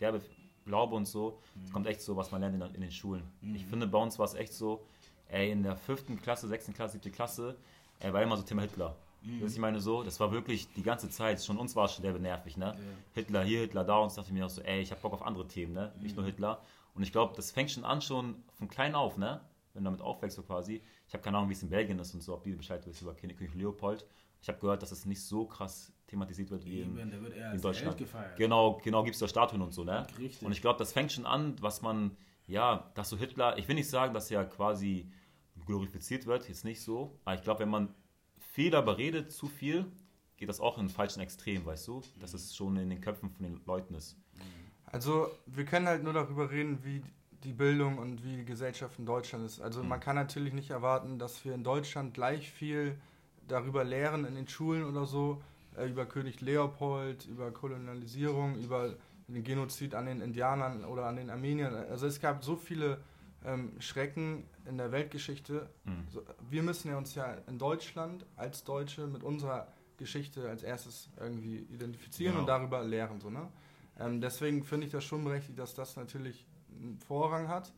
[0.00, 0.20] derbe
[0.64, 1.64] glaube und so, mm.
[1.64, 3.22] es kommt echt so, was man lernt in, in den Schulen.
[3.40, 3.54] Mm.
[3.54, 4.84] Ich finde, bei uns war es echt so,
[5.28, 7.56] ey, in der fünften Klasse, sechsten Klasse, siebte Klasse,
[8.00, 8.96] er war immer so Thema Hitler.
[9.28, 9.40] Mhm.
[9.40, 12.02] Das ich meine so, das war wirklich die ganze Zeit, schon uns war es schon
[12.02, 12.66] sehr nervig, ne?
[12.66, 12.74] Ja.
[13.14, 15.22] Hitler hier, Hitler da und ich dachte mir auch so, ey, ich hab Bock auf
[15.22, 15.92] andere Themen, ne?
[15.96, 16.02] Mhm.
[16.02, 16.62] Nicht nur Hitler.
[16.94, 19.40] Und ich glaube, das fängt schon an, schon von klein auf, ne?
[19.74, 20.82] Wenn du damit aufwächst, so quasi.
[21.06, 23.04] Ich habe keine Ahnung, wie es in Belgien ist und so, ob die Bescheid wissen
[23.04, 24.06] über König Leopold.
[24.40, 27.96] Ich habe gehört, dass es nicht so krass thematisiert wird wie in, in Deutschland.
[28.36, 30.06] Genau, genau, gibt es da Statuen und so, ne?
[30.18, 30.44] Richtig.
[30.44, 32.16] Und ich glaube, das fängt schon an, was man,
[32.46, 35.10] ja, dass so Hitler, ich will nicht sagen, dass er quasi
[35.66, 37.94] glorifiziert wird, jetzt nicht so, aber ich glaube, wenn man
[38.58, 39.86] viel darüber redet, zu viel,
[40.36, 42.02] geht das auch in falschen Extrem, weißt du?
[42.18, 44.16] Dass es schon in den Köpfen von den Leuten ist.
[44.86, 47.04] Also wir können halt nur darüber reden, wie
[47.44, 49.60] die Bildung und wie die Gesellschaft in Deutschland ist.
[49.60, 52.98] Also man kann natürlich nicht erwarten, dass wir in Deutschland gleich viel
[53.46, 55.40] darüber lehren in den Schulen oder so,
[55.76, 58.96] äh, über König Leopold, über Kolonialisierung, über
[59.28, 61.76] den Genozid an den Indianern oder an den Armeniern.
[61.76, 62.98] Also es gab so viele
[63.44, 65.68] ähm, Schrecken in der Weltgeschichte.
[65.84, 66.06] Mhm.
[66.08, 71.08] So, wir müssen ja uns ja in Deutschland als Deutsche mit unserer Geschichte als erstes
[71.18, 72.40] irgendwie identifizieren Genau.
[72.42, 73.20] und darüber lehren.
[73.20, 73.48] So, ne?
[73.98, 77.72] ähm, deswegen finde ich das schon berechtigt, dass das natürlich einen Vorrang hat.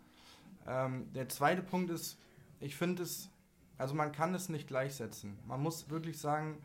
[0.66, 2.18] Ähm, der zweite Punkt ist,
[2.60, 3.30] ich finde es,
[3.78, 5.38] also man kann es nicht gleichsetzen.
[5.46, 6.58] Man muss wirklich sagen,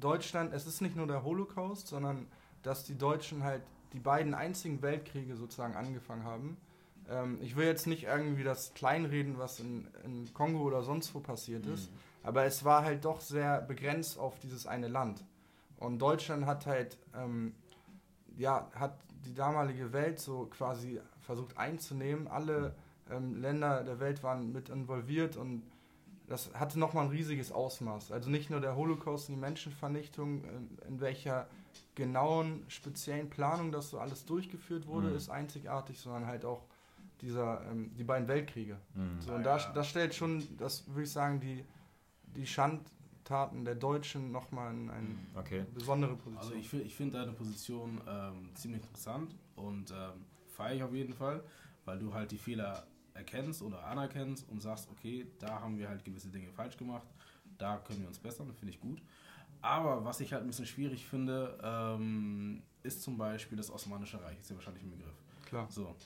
[0.00, 2.26] Deutschland, es ist nicht nur der Holocaust, sondern
[2.62, 6.56] dass die Deutschen halt die beiden einzigen Weltkriege sozusagen angefangen haben.
[7.10, 11.20] Ähm, ich will jetzt nicht irgendwie das kleinreden, was in, in Kongo oder sonst wo
[11.20, 11.90] passiert ist,
[12.22, 15.24] aber es war halt doch sehr begrenzt auf dieses eine Land.
[15.78, 17.54] Und Deutschland hat halt, ähm,
[18.36, 22.28] ja, hat die damalige Welt so quasi versucht einzunehmen.
[22.28, 22.74] Alle
[23.10, 25.62] ähm, Länder der Welt waren mit involviert und
[26.28, 28.10] das hatte nochmal ein riesiges Ausmaß.
[28.10, 31.46] Also nicht nur der Holocaust und die Menschenvernichtung, in, in welcher
[31.94, 35.16] genauen, speziellen Planung das so alles durchgeführt wurde, Mhm.
[35.16, 36.64] ist einzigartig, sondern halt auch
[37.20, 38.78] dieser, ähm, die beiden Weltkriege.
[38.94, 39.20] Mhm.
[39.20, 39.72] So, und Ah, das, ja.
[39.72, 41.64] das stellt schon, das würde ich sagen, die,
[42.36, 45.64] die Schandtaten der Deutschen nochmal in eine Okay.
[45.74, 46.38] besondere Position.
[46.38, 51.14] Also ich, ich finde deine Position ähm, ziemlich interessant und ähm, feiere ich auf jeden
[51.14, 51.42] Fall,
[51.84, 56.04] weil du halt die Fehler erkennst oder anerkennst und sagst, okay, da haben wir halt
[56.04, 57.06] gewisse Dinge falsch gemacht,
[57.56, 59.00] da können wir uns bessern, finde ich gut.
[59.62, 64.38] Aber was ich halt ein bisschen schwierig finde, ähm, ist zum Beispiel das Osmanische Reich,
[64.38, 65.14] ist ja wahrscheinlich ein Begriff.
[65.46, 65.66] Klar.
[65.70, 65.96] So.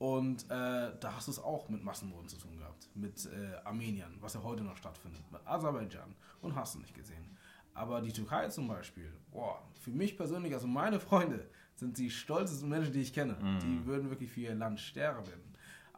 [0.00, 2.88] Und äh, da hast du es auch mit Massenmorden zu tun gehabt.
[2.94, 5.20] Mit äh, Armenien, was ja heute noch stattfindet.
[5.30, 6.14] Mit Aserbaidschan.
[6.40, 7.36] Und hast du nicht gesehen.
[7.74, 11.46] Aber die Türkei zum Beispiel, boah, für mich persönlich, also meine Freunde,
[11.76, 13.36] sind die stolzesten Menschen, die ich kenne.
[13.62, 15.22] Die würden wirklich für ihr Land sterben.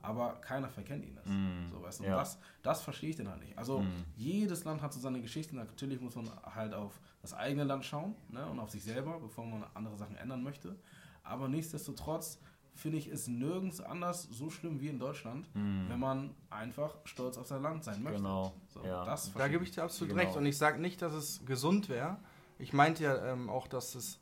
[0.02, 1.26] Aber keiner verkennt ihnen das.
[1.70, 2.04] So, weißt du?
[2.04, 2.16] Und Ja.
[2.16, 3.56] das, das verstehe ich dann halt nicht.
[3.56, 3.84] Also
[4.16, 5.54] jedes Land hat so seine Geschichte.
[5.54, 8.44] Natürlich muss man halt auf das eigene Land schauen ne?
[8.46, 10.74] und auf sich selber, bevor man andere Sachen ändern möchte.
[11.22, 12.40] Aber nichtsdestotrotz
[12.74, 17.46] finde ich es nirgends anders so schlimm wie in Deutschland, wenn man einfach stolz auf
[17.46, 18.18] sein Land sein möchte.
[18.18, 19.04] Genau, So, ja.
[19.04, 20.22] das Da gebe ich dir absolut Genau.
[20.26, 20.36] recht.
[20.36, 22.16] Und ich sage nicht, dass es gesund wäre.
[22.58, 24.18] Ich meinte ja ähm, auch, dass es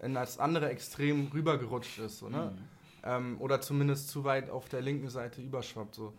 [0.00, 2.18] in das andere Extrem rübergerutscht ist.
[2.18, 2.52] So, ne?
[3.04, 5.94] ähm, oder zumindest zu weit auf der linken Seite überschwappt.
[5.94, 6.12] So.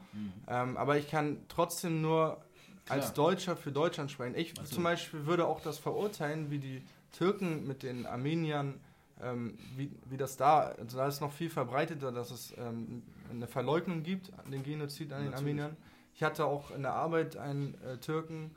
[0.48, 2.42] Ähm, aber ich kann trotzdem nur
[2.90, 3.28] als Klar.
[3.28, 4.36] Deutscher für Deutschland sprechen.
[4.36, 8.80] Ich zum Beispiel würde auch das verurteilen, wie die Türken mit den Armeniern,
[9.24, 13.48] ähm, wie, wie das da, also da ist noch viel verbreiteter, dass es ähm, eine
[13.48, 15.60] Verleugnung gibt an den Genozid an den Natürlich.
[15.62, 15.78] Armeniern.
[16.16, 18.52] Ich hatte auch in der Arbeit einen äh, Türken,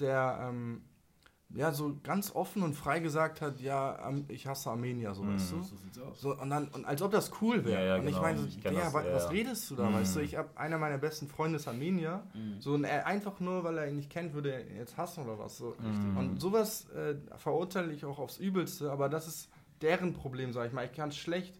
[0.00, 0.82] der ähm,
[1.50, 5.62] ja so ganz offen und frei gesagt hat, ja, ich hasse Armenier, so weißt du.
[5.62, 6.20] So sieht's aus.
[6.20, 7.80] So, und, dann, und als ob das cool wäre.
[7.80, 8.20] Ja, ja, und ich genau.
[8.22, 9.30] meine, so, Ich Digga, das, wa- ja, was ja.
[9.30, 9.88] redest du da?
[9.88, 9.94] Mhm.
[9.94, 12.22] Weißt du, ich habe einer meiner besten Freunde ist Armenier.
[12.58, 15.24] So, und er einfach nur, weil er ihn nicht kennt, würde er ihn jetzt hassen
[15.24, 15.56] oder was.
[15.56, 15.74] So.
[15.80, 16.16] Mhm.
[16.18, 19.48] Und sowas äh, verurteile ich auch aufs Übelste, aber das ist
[19.82, 20.84] deren Problem, sag ich mal.
[20.84, 21.54] Ich kann es schlecht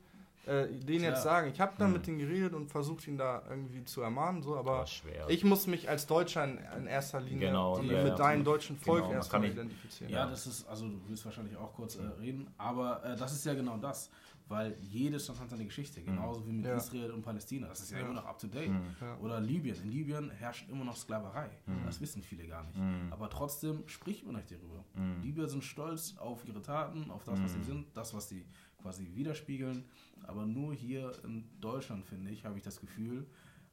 [0.49, 1.11] äh, denen Klar.
[1.11, 1.51] jetzt sagen.
[1.53, 1.93] Ich habe dann Mhm.
[1.95, 4.87] mit denen geredet und versucht, ihn da irgendwie zu ermahnen, so, aber
[5.29, 8.79] ich muss mich als Deutscher in, in erster Linie Genau, ja, mit ja, deinem deutschen
[8.79, 10.11] Volk Genau, erstmal identifizieren.
[10.11, 13.45] Ja, das ist, also du willst wahrscheinlich auch kurz äh, reden, aber äh, das ist
[13.45, 14.11] ja genau das,
[14.49, 16.77] weil jedes Land hat seine Geschichte, genauso wie mit Ja.
[16.77, 17.69] Israel und Palästina.
[17.69, 18.05] Das ist ja, Ja.
[18.05, 18.71] immer noch up to date.
[19.01, 19.17] Ja.
[19.19, 19.77] Oder Libyen.
[19.83, 21.51] In Libyen herrscht immer noch Sklaverei.
[21.85, 22.79] Das wissen viele gar nicht.
[23.11, 24.85] Aber trotzdem spricht man nicht darüber.
[25.23, 28.45] Libyer sind stolz auf ihre Taten, auf das, was sie sind, das, was sie
[28.81, 29.85] quasi widerspiegeln.
[30.27, 33.27] Aber nur hier in Deutschland, finde ich, habe ich das Gefühl,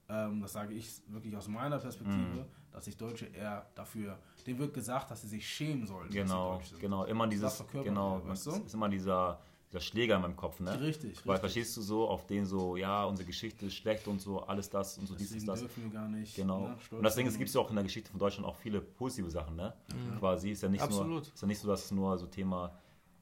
[0.08, 4.74] ähm, das sage ich wirklich aus meiner Perspektive, dass sich Deutsche eher dafür, denen wird
[4.74, 6.06] gesagt, dass sie sich schämen sollen.
[6.08, 7.06] dass sie Genau, genau.
[7.06, 8.52] Immer dieses, genau, weißt du?
[8.66, 9.40] ist immer dieser,
[9.76, 10.80] dieser Schläger in meinem Kopf, ne?
[10.80, 11.40] Richtig, Weil richtig.
[11.40, 14.98] verstehst du so, auf den so, ja, unsere Geschichte ist schlecht und so, alles das
[14.98, 15.60] und so, dies Deswegen ist das.
[15.60, 16.36] dürfen wir gar nicht.
[16.36, 16.68] Genau.
[16.70, 18.80] ne, stolz und deswegen gibt es ja auch in der Geschichte von Deutschland auch viele
[18.82, 19.74] positive Sachen, ne?
[20.20, 21.28] Quasi ist ja nicht nur, Absolut.
[21.28, 22.72] ist ja nicht so, dass es nur so Thema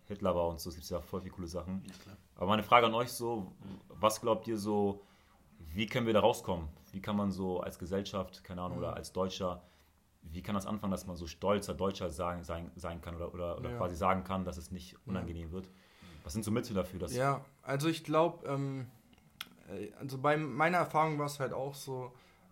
[0.06, 1.84] Hitler war und so, es gibt ja voll viele coole Sachen.
[1.88, 2.18] Ja, klar.
[2.36, 3.52] Aber meine Frage an euch so,
[3.90, 5.02] was glaubt ihr so,
[5.74, 6.68] wie können wir da rauskommen?
[6.92, 9.64] Wie kann man so als Gesellschaft, keine Ahnung, oder als Deutscher,
[10.24, 13.58] wie kann das anfangen, dass man so stolzer Deutscher sein, sein, sein kann oder, oder,
[13.58, 13.78] oder Ja.
[13.78, 15.70] quasi sagen kann, dass es nicht unangenehm wird?
[16.24, 17.00] Was sind so Mittel dafür?
[17.00, 18.88] Dass, Ja, also ich glaube, ähm,
[19.70, 22.12] äh, also bei meiner Erfahrung war es halt auch so,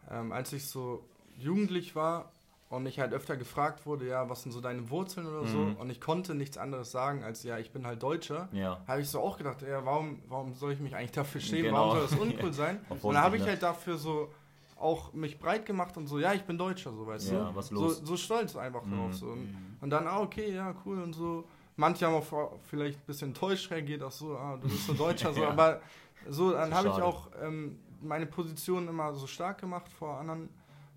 [0.10, 1.06] ähm, als ich so
[1.38, 2.32] jugendlich war
[2.70, 5.76] und ich halt öfter gefragt wurde, ja, was sind so deine Wurzeln oder so, Mhm.
[5.78, 8.82] und ich konnte nichts anderes sagen als, ja, ich bin halt Deutscher, Ja.
[8.88, 11.78] habe ich so auch gedacht, ja, warum, warum soll ich mich eigentlich dafür schämen, Genau.
[11.78, 12.14] warum soll das
[12.50, 12.80] uncool sein?
[12.90, 14.32] Und dann habe ich halt dafür so
[14.78, 17.56] auch mich breit gemacht und so, ja, ich bin Deutscher, so weißt Ja, du.
[17.56, 18.96] was so, so stolz einfach Mhm.
[18.96, 19.14] drauf.
[19.16, 19.28] So.
[19.28, 21.48] Und, und dann, ah, okay, ja, cool und so.
[21.82, 25.34] Manche haben auch vielleicht ein bisschen enttäuscht reagiert, auch so, ah, du bist so Deutscher,
[25.34, 25.50] so, ja.
[25.50, 25.82] aber
[26.30, 30.50] so, dann habe ich auch ähm, meine Position immer so stark gemacht vor anderen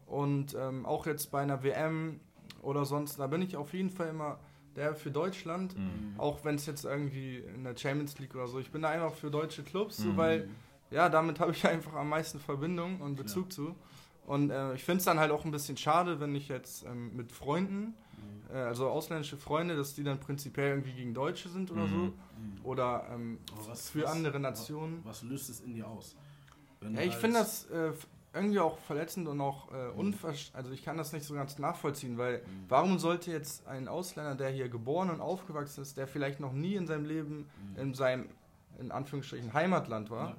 [0.06, 2.20] und ähm, auch jetzt bei einer WM
[2.62, 4.38] oder sonst, da bin ich auf jeden Fall immer
[4.76, 6.14] der für Deutschland, mhm.
[6.18, 9.14] auch wenn es jetzt irgendwie in der Champions League oder so, ich bin da einfach
[9.14, 10.04] für deutsche Clubs, mhm.
[10.04, 10.48] so, weil
[10.90, 13.50] ja, damit habe ich einfach am meisten Verbindung und Bezug ja.
[13.50, 13.74] zu.
[14.26, 17.14] Und äh, ich finde es dann halt auch ein bisschen schade, wenn ich jetzt ähm,
[17.16, 17.94] mit Freunden.
[18.52, 21.96] Äh, also ausländische Freunde, dass die dann prinzipiell irgendwie gegen Deutsche sind oder so.
[21.96, 22.12] Mhm.
[22.62, 25.00] Oder ähm, was, für was, andere Nationen.
[25.04, 26.16] Was, was, löst es in dir aus?
[26.82, 27.92] ja, ich finde das äh,
[28.34, 29.98] irgendwie auch verletzend und auch äh, mhm.
[29.98, 30.54] unverständlich.
[30.54, 32.64] Also ich kann das nicht so ganz nachvollziehen, weil mhm.
[32.68, 36.74] warum sollte jetzt ein Ausländer, der hier geboren und aufgewachsen ist, der vielleicht noch nie
[36.74, 37.80] in seinem Leben mhm.
[37.80, 38.28] in seinem,
[38.78, 40.36] in Anführungsstrichen, Heimatland war, ja,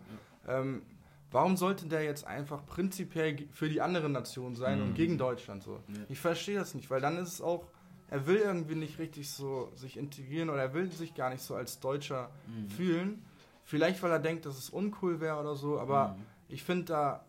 [0.47, 0.59] ja.
[0.59, 0.83] Ähm,
[1.31, 4.87] warum sollte der jetzt einfach prinzipiell für die andere Nation sein mhm.
[4.87, 5.79] und gegen Deutschland so?
[6.09, 7.67] Ich verstehe das nicht, weil dann ist es auch,
[8.09, 11.55] er will irgendwie nicht richtig so sich integrieren oder er will sich gar nicht so
[11.55, 12.69] als Deutscher mhm.
[12.69, 13.25] fühlen.
[13.63, 16.25] Vielleicht, weil er denkt, dass es uncool wäre oder so, aber mhm.
[16.49, 17.25] ich finde da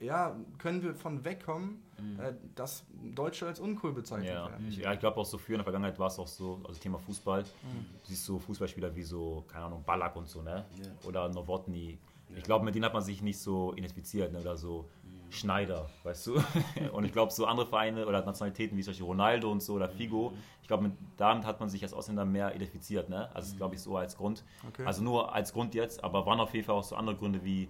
[0.00, 2.20] ja, können wir von wegkommen, mhm.
[2.20, 4.50] äh, dass Deutsche als uncool bezeichnet ja.
[4.50, 4.68] werden.
[4.68, 6.78] Ich, ja, ich glaube auch so früher in der Vergangenheit war es auch so, also
[6.78, 7.86] Thema Fußball, mhm.
[8.02, 10.64] du siehst so Fußballspieler wie so, keine Ahnung, Ballack und so, ne?
[10.82, 11.08] Ja.
[11.08, 11.98] Oder Novotny.
[12.28, 12.36] Ja.
[12.36, 14.40] Ich glaube, mit denen hat man sich nicht so identifiziert, ne?
[14.40, 14.88] Oder so.
[15.30, 16.42] Schneider, weißt du?
[16.92, 19.88] und ich glaube, so andere Vereine oder Nationalitäten wie zum Beispiel Ronaldo und so oder
[19.88, 20.38] Figo, mhm.
[20.62, 23.28] ich glaube, damit hat man sich als Ausländer mehr identifiziert, ne?
[23.34, 23.58] Also, mhm.
[23.58, 24.44] glaube ich, so als Grund.
[24.68, 24.84] Okay.
[24.84, 27.68] Also nur als Grund jetzt, aber waren auf jeden Fall auch so andere Gründe wie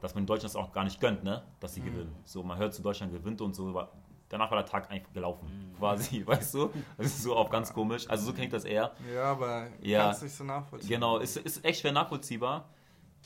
[0.00, 1.42] dass man Deutschland das auch gar nicht gönnt, ne?
[1.60, 1.86] dass sie mhm.
[1.86, 2.16] gewinnen.
[2.24, 3.92] So, man hört zu Deutschland gewinnt und so, aber
[4.28, 5.78] danach war der Tag einfach gelaufen, mhm.
[5.78, 6.70] quasi, weißt du?
[6.96, 8.08] Das ist so auch ganz komisch.
[8.08, 8.92] Also so ich das eher.
[9.12, 10.90] Ja, aber ja, kann es nicht so nachvollziehen.
[10.90, 12.68] Genau, ist, ist echt schwer nachvollziehbar.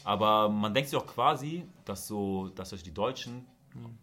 [0.04, 3.46] Aber man denkt sich auch quasi, dass so, dass die Deutschen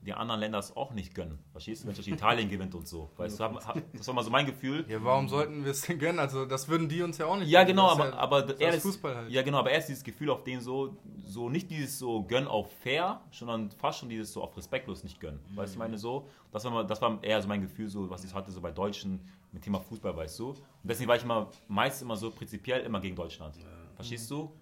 [0.06, 1.40] die anderen Länder es auch nicht gönnen.
[1.52, 1.88] Verstehst du?
[1.88, 3.10] Wenn zum Italien gewinnt und so.
[3.18, 4.86] Weißt du, das war mal so mein Gefühl.
[4.88, 6.20] Ja, warum sollten wir es denn gönnen?
[6.20, 8.84] Also, das würden die uns ja auch nicht Ja, genau, aber, ja, aber er ist,
[8.84, 9.32] Fußball halt.
[9.32, 12.72] Ja, genau, aber erst dieses Gefühl auf den so, so nicht dieses so gönnen auf
[12.82, 15.40] fair, sondern fast schon dieses so auf respektlos nicht gönnen.
[15.52, 15.58] Mhm.
[15.58, 16.28] Weißt du, meine so?
[16.52, 18.72] Das war, mal, das war eher so mein Gefühl, so, was ich hatte so bei
[18.72, 19.20] Deutschen
[19.52, 20.50] mit Thema Fußball, weißt du?
[20.50, 23.56] Und deswegen war ich immer meist immer so prinzipiell immer gegen Deutschland.
[23.58, 23.64] Ja.
[23.96, 24.36] Verstehst du?
[24.36, 24.54] So.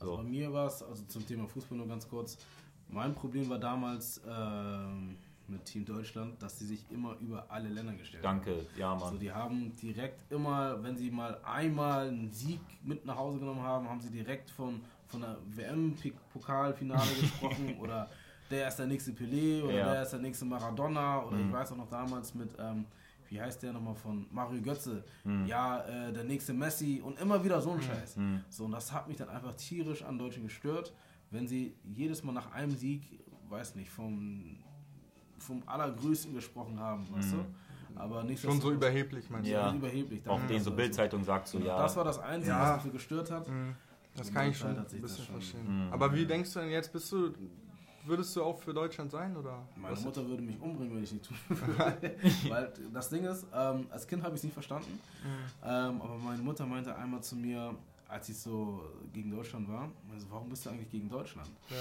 [0.00, 2.36] Also bei mir war es, also zum Thema Fußball nur ganz kurz,
[2.88, 5.16] mein Problem war damals ähm,
[5.48, 8.42] mit Team Deutschland, dass sie sich immer über alle Länder gestellt haben.
[8.44, 9.02] Danke, ja, Mann.
[9.02, 13.62] Also die haben direkt immer, wenn sie mal einmal einen Sieg mit nach Hause genommen
[13.62, 18.08] haben, haben sie direkt von, von der WM-Pokalfinale gesprochen oder
[18.50, 19.92] der ist der nächste Pelé oder ja.
[19.92, 21.46] der ist der nächste Maradona oder mhm.
[21.46, 22.84] ich weiß auch noch damals mit, ähm,
[23.28, 25.46] wie heißt der nochmal von Mario Götze, mhm.
[25.46, 27.82] ja, äh, der nächste Messi und immer wieder so ein mhm.
[27.82, 28.16] Scheiß.
[28.16, 28.44] Mhm.
[28.48, 30.92] So, und das hat mich dann einfach tierisch an Deutschen gestört
[31.34, 33.02] wenn sie jedes Mal nach einem Sieg,
[33.48, 34.56] weiß nicht, vom,
[35.38, 37.38] vom Allergrößten gesprochen haben, weißt mhm.
[37.38, 38.00] du?
[38.00, 39.52] Aber nicht Schon so überheblich, meinst du?
[39.52, 40.26] Ja, überheblich.
[40.28, 41.76] Auf den so Bildzeitung sagt so, ja.
[41.76, 42.60] Das war das Einzige, ja.
[42.60, 43.48] was mich so gestört hat.
[43.48, 43.74] Mhm.
[44.16, 45.86] Das kann ich schon ein bisschen verstehen.
[45.86, 45.92] Mhm.
[45.92, 47.32] Aber wie denkst du denn jetzt, bist du,
[48.04, 49.36] würdest du auch für Deutschland sein?
[49.36, 50.04] Oder Meine was?
[50.04, 52.16] Mutter würde mich umbringen, wenn ich nicht tun würde.
[52.48, 55.00] Weil das Ding ist, ähm, als Kind habe ich es nicht verstanden.
[55.22, 55.28] Mhm.
[55.64, 57.74] Ähm, aber meine Mutter meinte einmal zu mir,
[58.08, 58.82] als ich so
[59.12, 61.50] gegen Deutschland war, also warum bist du eigentlich gegen Deutschland?
[61.70, 61.76] Ja.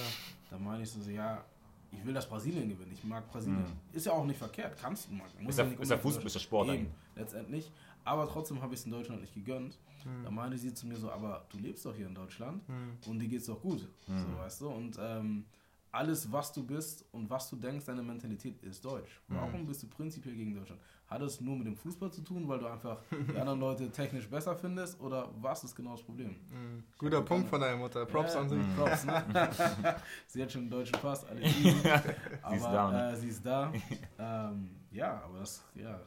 [0.49, 1.43] Da meine ich so, ja,
[1.91, 2.91] ich will, dass Brasilien gewinnt.
[2.91, 3.61] Ich mag Brasilien.
[3.61, 3.95] Mhm.
[3.95, 5.47] Ist ja auch nicht verkehrt, kannst du machen.
[5.47, 7.71] Ist, der, ist der Fußball, ist der Sport Eben, letztendlich.
[8.03, 9.77] Aber trotzdem habe ich es in Deutschland nicht gegönnt.
[10.05, 10.23] Mhm.
[10.23, 12.97] Da meinte sie zu mir so, aber du lebst doch hier in Deutschland mhm.
[13.07, 13.87] und dir geht es doch gut.
[14.07, 14.17] Mhm.
[14.17, 14.69] So, weißt du?
[14.69, 15.45] Und ähm,
[15.93, 19.21] alles, was du bist und was du denkst, deine Mentalität ist deutsch.
[19.27, 19.35] Mhm.
[19.35, 20.81] Warum bist du prinzipiell gegen Deutschland?
[21.07, 24.27] Hat es nur mit dem Fußball zu tun, weil du einfach die anderen Leute technisch
[24.27, 26.31] besser findest oder was ist genau das Problem?
[26.49, 26.83] Mhm.
[26.97, 28.05] Guter Punkt von deiner Mutter.
[28.07, 28.59] Props ja, an sie.
[28.75, 29.23] Props, ne?
[30.27, 31.41] sie hat schon einen deutschen Pass, alle
[32.41, 32.91] aber sie ist da.
[32.91, 33.11] Ne?
[33.11, 33.73] Äh, sie ist da.
[34.17, 35.99] ähm, ja, aber das, ja,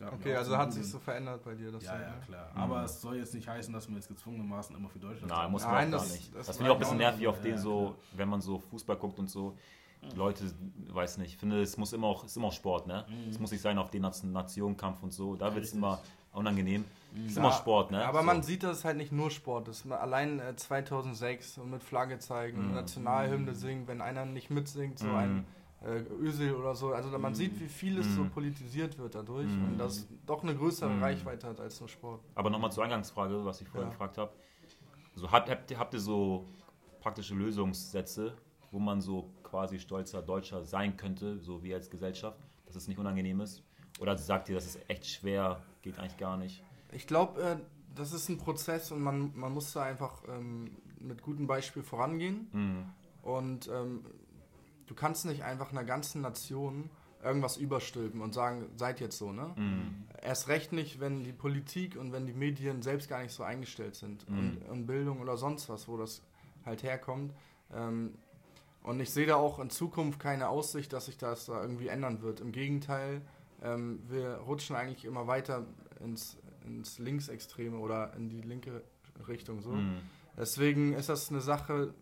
[0.00, 1.70] Okay, also hat sich so verändert bei dir.
[1.70, 2.50] Das ja, ja, klar.
[2.52, 2.60] Mhm.
[2.60, 5.62] Aber es soll jetzt nicht heißen, dass man jetzt gezwungenermaßen immer für Deutschland Nein, muss
[5.62, 6.34] man Nein, das, gar nicht.
[6.34, 8.96] Das, das finde ich auch ein bisschen nervig auf den so, wenn man so Fußball
[8.96, 9.56] guckt und so.
[10.14, 10.44] Leute,
[10.88, 13.06] weiß nicht, ich finde, es muss immer auch, ist immer auch Sport, ne?
[13.08, 13.30] Mhm.
[13.30, 15.34] Es muss nicht sein auf den Nationenkampf und so.
[15.34, 16.00] Da wird es immer
[16.32, 16.84] unangenehm.
[17.24, 18.04] Es ist immer Sport, ne?
[18.04, 18.26] Aber so.
[18.26, 19.90] man sieht, dass es halt nicht nur Sport ist.
[19.90, 22.74] Allein äh, 2006 und mit Flagge zeigen, mhm.
[22.74, 23.56] Nationalhymne mhm.
[23.56, 25.44] singen, wenn einer nicht mitsingt, so ein mhm
[25.84, 26.92] äh, Ösel oder so.
[26.92, 27.34] Also man mm.
[27.34, 28.14] sieht, wie vieles mm.
[28.14, 28.30] so mhm.
[28.30, 29.64] politisiert wird dadurch mm.
[29.64, 31.02] und das doch eine größere mhm.
[31.02, 32.22] Reichweite hat als nur Sport.
[32.34, 33.90] Aber nochmal zur Eingangsfrage, was ich vorher ja.
[33.90, 34.32] gefragt habe.
[35.14, 36.46] So, habt, habt, habt ihr so
[37.00, 38.34] praktische Lösungssätze,
[38.70, 42.98] wo man so quasi stolzer Deutscher sein könnte, so wie als Gesellschaft, dass es nicht
[42.98, 43.62] unangenehm ist?
[44.00, 46.62] Oder sagt ihr, das ist echt schwer, geht eigentlich gar nicht?
[46.92, 47.56] Ich glaube, äh,
[47.94, 52.48] das ist ein Prozess und man, man muss da einfach ähm, mit gutem Beispiel vorangehen.
[52.52, 52.86] Mhm.
[53.22, 54.04] Und ähm,
[54.86, 56.90] du kannst nicht einfach einer ganzen Nation
[57.22, 59.52] irgendwas überstülpen und sagen, seid jetzt so, ne?
[59.56, 60.04] Mhm.
[60.20, 63.94] Erst recht nicht, wenn die Politik und wenn die Medien selbst gar nicht so eingestellt
[63.94, 64.38] sind Mhm.
[64.38, 66.22] und, und Bildung oder sonst was, wo das
[66.66, 67.32] halt herkommt.
[67.72, 68.12] Ähm,
[68.82, 72.20] und ich sehe da auch in Zukunft keine Aussicht, dass sich das da irgendwie ändern
[72.20, 72.40] wird.
[72.40, 73.22] Im Gegenteil,
[73.62, 75.64] ähm, wir rutschen eigentlich immer weiter
[76.00, 78.82] ins, ins Linksextreme oder in die linke
[79.26, 79.70] Richtung so.
[79.70, 79.96] Mhm.
[80.36, 81.94] Deswegen ist das eine Sache,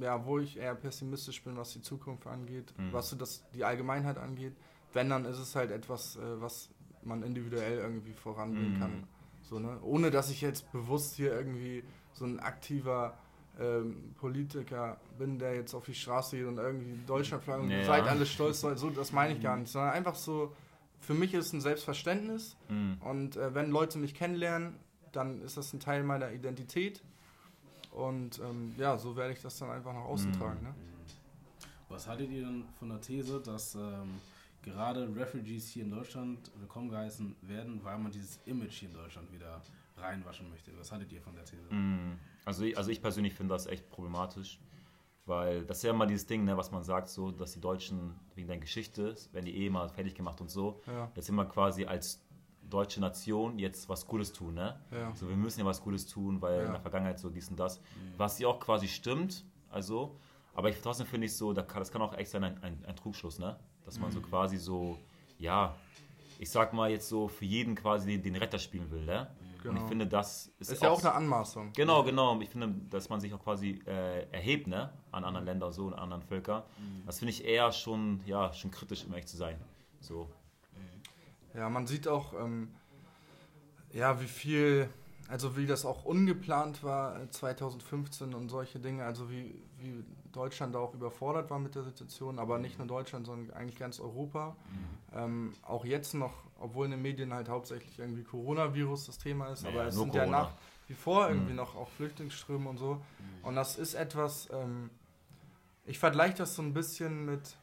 [0.00, 2.92] ja, wo ich eher pessimistisch bin, was die Zukunft angeht, Mhm.
[2.92, 4.54] was so das, die Allgemeinheit angeht.
[4.92, 6.68] Wenn, dann ist es halt etwas, äh, was
[7.02, 8.78] man individuell irgendwie voranbringen Mhm.
[8.78, 9.06] kann.
[9.42, 9.78] So, ne?
[9.82, 11.82] Ohne dass ich jetzt bewusst hier irgendwie
[12.12, 13.18] so ein aktiver
[13.60, 17.84] ähm, Politiker bin, der jetzt auf die Straße geht und irgendwie Deutschlandflagge und Ja.
[17.84, 20.54] seid alle stolz, so, so, das meine ich gar nicht, sondern einfach so,
[21.00, 22.96] für mich ist es ein Selbstverständnis Mhm.
[23.00, 24.76] und äh, wenn Leute mich kennenlernen,
[25.12, 27.02] dann ist das ein Teil meiner Identität.
[27.92, 30.34] Und ähm, ja, so werde ich das dann einfach nach außen Mhm.
[30.34, 30.62] tragen.
[30.62, 30.74] Ne?
[31.88, 34.14] Was haltet ihr denn von der These, dass ähm,
[34.62, 39.30] gerade Refugees hier in Deutschland willkommen geheißen werden, weil man dieses Image hier in Deutschland
[39.30, 39.60] wieder
[39.98, 40.70] reinwaschen möchte?
[40.78, 41.70] Was haltet ihr von der These?
[41.70, 42.18] Mhm.
[42.46, 44.58] Also, ich, also ich persönlich finde das echt problematisch,
[45.26, 48.14] weil das ist ja immer dieses Ding, ne, was man sagt, so, dass die Deutschen
[48.34, 51.84] wegen der Geschichte, werden die eh mal fertig gemacht und so, Ja, jetzt immer quasi
[51.84, 52.22] als
[52.72, 54.80] deutsche Nation jetzt was Gutes tun, ne?
[54.90, 55.14] ja.
[55.14, 56.66] So, wir müssen ja was Gutes tun, weil Ja.
[56.66, 57.80] in der Vergangenheit so dies und das,
[58.16, 60.18] was ja auch quasi stimmt, also,
[60.54, 63.38] aber ich, trotzdem finde ich so, das kann auch echt sein ein, ein, ein Trugschluss,
[63.38, 63.58] ne?
[63.84, 64.98] Dass man so quasi so,
[65.38, 65.74] ja,
[66.38, 69.28] ich sag mal jetzt so für jeden quasi den, den Retter spielen will, ne?
[69.64, 69.86] Und ich Genau.
[69.86, 71.72] finde, das ist, Ist ja auch eine Anmaßung.
[71.74, 72.40] Genau, genau.
[72.40, 74.92] Ich finde, dass man sich auch quasi äh, erhebt, ne?
[75.12, 76.64] An anderen Ländern so und anderen Völkern.
[77.06, 79.56] Das finde ich eher schon, ja, schon kritisch, um ehrlich zu sein.
[80.00, 80.28] So.
[81.54, 82.68] Ja, man sieht auch, ähm,
[83.92, 84.88] ja, wie viel,
[85.28, 90.74] also wie das auch ungeplant war äh, 2015 und solche Dinge, also wie, wie Deutschland
[90.74, 94.56] da auch überfordert war mit der Situation, aber nicht nur Deutschland, sondern eigentlich ganz Europa.
[95.14, 99.64] Ähm, auch jetzt noch, obwohl in den Medien halt hauptsächlich irgendwie Coronavirus das Thema ist,
[99.64, 100.40] Naja, aber es sind ja Corona.
[100.44, 100.52] nach
[100.88, 101.56] wie vor irgendwie Mhm.
[101.56, 103.02] noch auch Flüchtlingsströme und so.
[103.42, 104.88] Und das ist etwas, ähm,
[105.84, 107.56] ich vergleiche das so ein bisschen mit,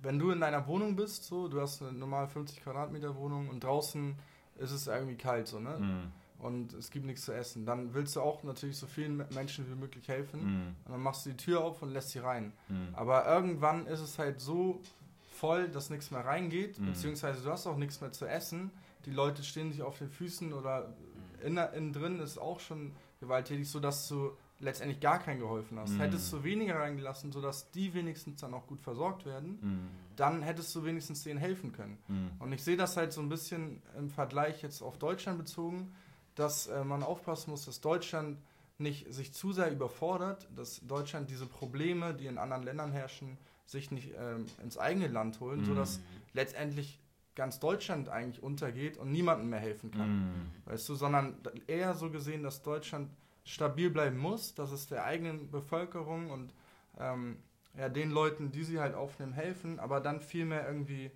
[0.00, 3.64] wenn du in deiner Wohnung bist, so, du hast eine normal 50 Quadratmeter Wohnung und
[3.64, 4.14] draußen
[4.56, 5.78] ist es irgendwie kalt, so, ne?
[5.78, 6.12] Mm,
[6.44, 7.66] Und es gibt nichts zu essen.
[7.66, 10.40] Dann willst du auch natürlich so vielen Menschen wie möglich helfen.
[10.40, 12.52] mm, Und dann machst du die Tür auf und lässt sie rein.
[12.68, 12.94] mm.
[12.94, 14.80] Aber irgendwann ist es halt so
[15.32, 16.86] voll, dass nichts mehr reingeht, Mhm.
[16.86, 18.70] beziehungsweise du hast auch nichts mehr zu essen.
[19.04, 20.92] Die Leute stehen sich auf den Füßen oder
[21.44, 25.90] innen, innen drin ist auch schon gewalttätig, sodass du letztendlich gar keinen geholfen hast.
[25.92, 26.00] Mhm.
[26.00, 30.74] Hättest du weniger reingelassen, sodass die wenigstens dann auch gut versorgt werden, Mm, dann hättest
[30.74, 31.96] du wenigstens denen helfen können.
[32.08, 32.42] mm.
[32.42, 35.92] Und ich sehe das halt so ein bisschen im Vergleich jetzt auf Deutschland bezogen,
[36.34, 38.38] dass äh, man aufpassen muss, dass Deutschland
[38.78, 43.90] nicht sich zu sehr überfordert, dass Deutschland diese Probleme, die in anderen Ländern herrschen, sich
[43.90, 45.64] nicht ähm, ins eigene Land holen, Mhm.
[45.66, 46.00] sodass
[46.32, 47.00] letztendlich
[47.36, 50.30] ganz Deutschland eigentlich untergeht und niemandem mehr helfen kann.
[50.30, 50.50] Mm.
[50.70, 51.36] Weißt du, sondern
[51.68, 53.08] eher so gesehen, dass Deutschland
[53.48, 56.54] stabil bleiben muss, dass es der eigenen Bevölkerung und
[56.98, 57.38] ähm,
[57.76, 61.10] ja, den Leuten, die sie halt aufnehmen, helfen, aber dann vielmehr irgendwie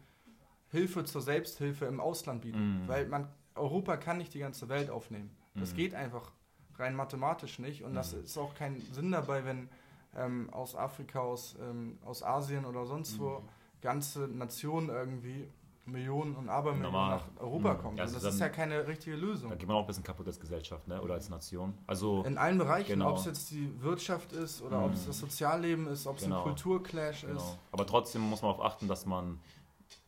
[0.71, 2.85] Hilfe zur Selbsthilfe im Ausland bieten.
[2.85, 2.89] Mhm.
[2.89, 5.31] Weil man, Europa kann nicht die ganze Welt aufnehmen.
[5.57, 5.77] Das Mhm.
[5.77, 6.33] geht einfach
[6.79, 8.25] rein mathematisch nicht und das Mhm.
[8.25, 9.69] ist auch kein Sinn dabei, wenn
[10.17, 13.49] ähm, aus Afrika, aus, ähm, aus Asien oder sonst wo Mhm.
[13.83, 15.49] ganze Nationen irgendwie
[15.85, 17.17] Millionen und Abermillionen Normal.
[17.37, 17.87] nach Europa Mhm.
[17.89, 19.51] und also das ist dann- ja keine richtige Lösung.
[19.51, 21.01] Da geht man auch ein bisschen kaputt als Gesellschaft, ne?
[21.03, 21.75] Oder als Nation.
[21.89, 23.11] Also, In allen Bereichen, Genau.
[23.11, 24.85] ob es jetzt die Wirtschaft ist oder Mhm.
[24.85, 26.39] ob es das Sozialleben ist, ob es Genau.
[26.39, 27.37] ein Kulturclash genau.
[27.37, 27.59] ist.
[27.73, 29.41] Aber trotzdem muss man darauf achten, dass man,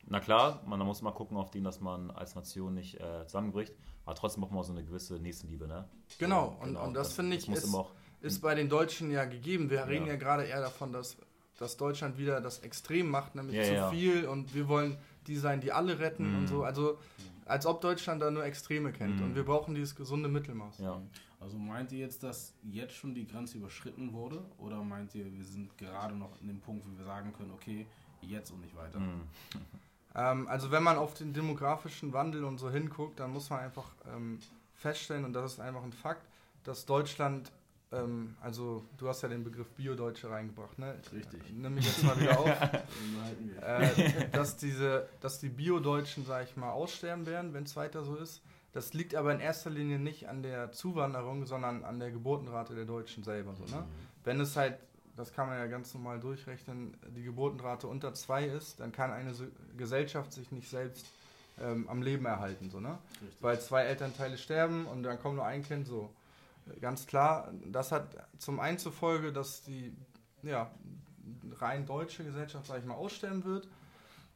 [0.07, 3.73] na klar, man muss mal gucken auf den, dass man als Nation nicht äh, zusammenbricht,
[4.05, 5.89] aber trotzdem braucht man auch so eine gewisse Nächstenliebe, ne?
[6.19, 9.69] Genau, und, und das, finde ich muss ist, auch, ist bei den Deutschen ja gegeben.
[9.69, 10.13] Wir reden Ja.
[10.13, 11.17] ja gerade eher davon, dass,
[11.57, 13.89] dass Deutschland wieder das Extrem macht, nämlich Ja, zu ja.
[13.89, 14.97] viel und wir wollen
[15.27, 16.37] die sein, die alle retten Mhm.
[16.39, 16.63] und so.
[16.63, 16.97] Also
[17.45, 19.23] als ob Deutschland da nur Extreme kennt Mhm.
[19.27, 20.79] und wir brauchen dieses gesunde Mittelmaß.
[20.79, 21.01] ja.
[21.41, 24.43] Also meint ihr jetzt, dass jetzt schon die Grenze überschritten wurde?
[24.57, 27.85] Oder meint ihr, wir sind gerade noch in dem Punkt, wo wir sagen können, okay,
[28.21, 28.99] jetzt und nicht weiter?
[28.99, 29.21] Mm.
[30.17, 33.83] Ähm, also wenn man auf den demografischen Wandel und so hinguckt, dann muss man einfach
[34.15, 34.39] ähm,
[34.73, 36.25] feststellen, und das ist einfach ein Fakt,
[36.63, 37.51] dass Deutschland,
[37.95, 40.95] ähm, also du hast ja den Begriff Bio-Deutsche reingebracht, ne?
[41.13, 41.41] Richtig.
[41.53, 42.45] Nimm mich jetzt mal wieder auf.
[43.61, 48.15] Äh, dass, diese, dass die Bio-Deutschen, sag ich mal, aussterben werden, wenn es weiter so
[48.15, 48.41] ist.
[48.73, 52.85] Das liegt aber in erster Linie nicht an der Zuwanderung, sondern an der Geburtenrate der
[52.85, 53.55] Deutschen selber.
[53.55, 53.85] So, ne?
[54.23, 54.77] Wenn es halt,
[55.15, 59.33] das kann man ja ganz normal durchrechnen, die Geburtenrate unter zwei ist, dann kann eine
[59.77, 61.05] Gesellschaft sich nicht selbst
[61.61, 62.69] ähm, am Leben erhalten.
[62.69, 62.97] So, ne?
[63.21, 63.41] Richtig.
[63.41, 66.09] Weil zwei Elternteile sterben und dann kommt nur ein Kind so.
[66.81, 69.95] Ganz klar, das hat zum einen zur Folge, dass die
[70.41, 70.71] ja,
[71.59, 73.67] rein deutsche Gesellschaft, sag ich mal, aussterben wird.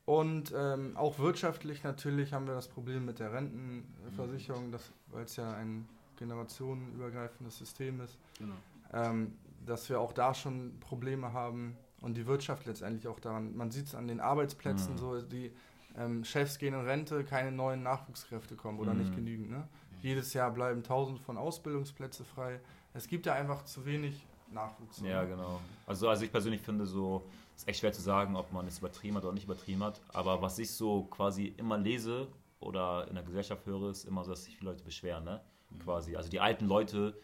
[0.06, 4.74] Und ähm, auch wirtschaftlich natürlich haben wir das Problem mit der Rentenversicherung,
[5.08, 8.18] weil es ja ein generationenübergreifendes System ist.
[8.40, 8.56] Genau.
[8.92, 13.56] Ähm, dass wir auch da schon Probleme haben und die Wirtschaft letztendlich auch daran.
[13.56, 14.98] Man sieht es an den Arbeitsplätzen, mhm.
[14.98, 15.52] so die
[15.98, 19.00] ähm, Chefs gehen in Rente, keine neuen Nachwuchskräfte kommen oder mhm.
[19.02, 19.52] nicht genügend.
[19.52, 19.68] Ne?
[20.02, 22.60] Jedes Jahr bleiben tausend von Ausbildungsplätze frei.
[22.94, 25.02] Es gibt ja einfach zu wenig Nachwuchs.
[25.02, 25.60] Ja, genau.
[25.86, 27.24] Also, also ich persönlich finde so,
[27.56, 30.02] ist echt schwer zu sagen, ob man es übertrieben hat oder nicht übertrieben hat.
[30.14, 32.28] Aber was ich so quasi immer lese
[32.60, 35.42] oder in der Gesellschaft höre, ist immer so, dass sich viele Leute beschweren, ne?
[35.70, 35.80] Mhm.
[35.80, 36.16] Quasi.
[36.16, 37.20] Also die alten Leute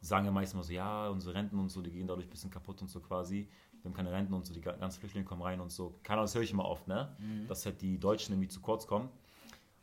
[0.00, 2.50] sagen ja meistens immer so, ja, unsere Renten und so, die gehen dadurch ein bisschen
[2.50, 3.48] kaputt und so quasi.
[3.82, 5.98] Wir haben keine Renten und so, die ganzen Flüchtlinge kommen rein und so.
[6.02, 7.16] Keine Ahnung, das höre ich immer oft, ne?
[7.18, 7.46] Mhm.
[7.48, 9.08] Dass halt die Deutschen irgendwie zu kurz kommen.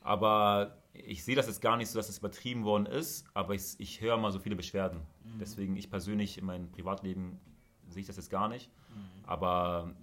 [0.07, 3.75] Aber ich sehe das jetzt gar nicht so, dass es übertrieben worden ist, aber ich,
[3.77, 5.01] ich höre mal so viele Beschwerden.
[5.25, 5.39] Mhm.
[5.39, 7.37] Deswegen, ich persönlich in meinem Privatleben
[7.89, 8.71] sehe ich das jetzt gar nicht.
[8.89, 9.25] Mhm.
[9.25, 9.93] Aber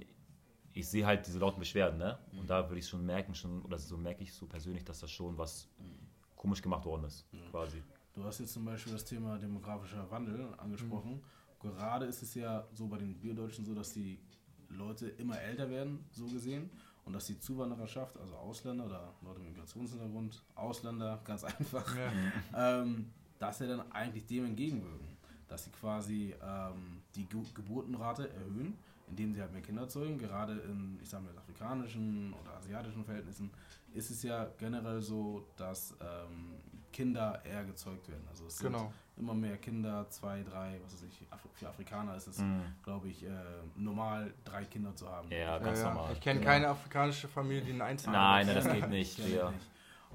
[0.74, 2.18] ich sehe halt diese lauten Beschwerden, ne?
[2.32, 2.46] Und mhm.
[2.46, 5.38] da würde ich schon merken, schon, oder so merke ich so persönlich, dass das schon
[5.38, 6.06] was mhm.
[6.36, 7.82] komisch gemacht worden ist, quasi.
[8.12, 11.14] Du hast jetzt zum Beispiel das Thema demografischer Wandel angesprochen.
[11.14, 11.60] Mhm.
[11.60, 14.20] Gerade ist es ja so bei den Biodeutschen so, dass die
[14.68, 16.68] Leute immer älter werden, so gesehen
[17.04, 22.80] und dass die Zuwandererschaft, also Ausländer oder Leute mit Migrationshintergrund, Ausländer, ganz einfach, ja.
[22.80, 25.14] ähm, dass sie dann eigentlich dem entgegenwirken.
[25.48, 28.78] Dass sie quasi ähm, die Ge Geburtenrate erhöhen,
[29.08, 30.18] indem sie halt mehr Kinder zeugen.
[30.18, 33.50] Gerade in, ich sag mal, afrikanischen oder asiatischen Verhältnissen
[33.92, 36.54] ist es ja generell so, dass ähm,
[36.94, 38.24] Kinder eher gezeugt werden.
[38.30, 38.78] Also es genau.
[38.78, 42.62] sind immer mehr Kinder, zwei, drei, was weiß ich, für Afrikaner ist es, mhm.
[42.84, 43.28] glaube ich, äh,
[43.76, 45.28] normal, drei Kinder zu haben.
[45.30, 46.12] Ja, ganz ja, normal.
[46.12, 46.52] Ich kenne genau.
[46.52, 49.18] keine afrikanische Familie, die einen einzigen Nein, nein, das geht nicht.
[49.18, 49.50] ja.
[49.50, 49.66] nicht.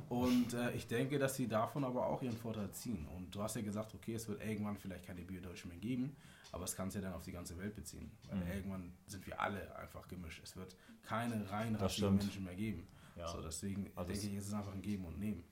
[0.07, 3.05] Und äh, ich denke, dass sie davon aber auch ihren Vorteil ziehen.
[3.17, 6.15] Und du hast ja gesagt, okay, es wird irgendwann vielleicht keine Biodeutschen mehr geben,
[6.53, 8.09] aber es kann es ja dann auf die ganze Welt beziehen.
[8.30, 8.51] Weil mhm.
[8.51, 10.41] irgendwann sind wir alle einfach gemischt.
[10.41, 12.88] Es wird keine rein Menschen mehr geben.
[13.17, 13.27] Ja.
[13.27, 15.43] So, deswegen also denke ich, es ist einfach ein Geben und Nehmen.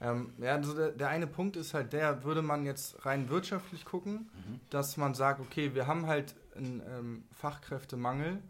[0.00, 3.84] Ähm, ja, also der, der, eine Punkt ist halt der, würde man jetzt rein wirtschaftlich
[3.84, 4.60] gucken, mhm.
[4.70, 8.40] dass man sagt, okay, wir haben halt einen ähm, Fachkräftemangel, mhm.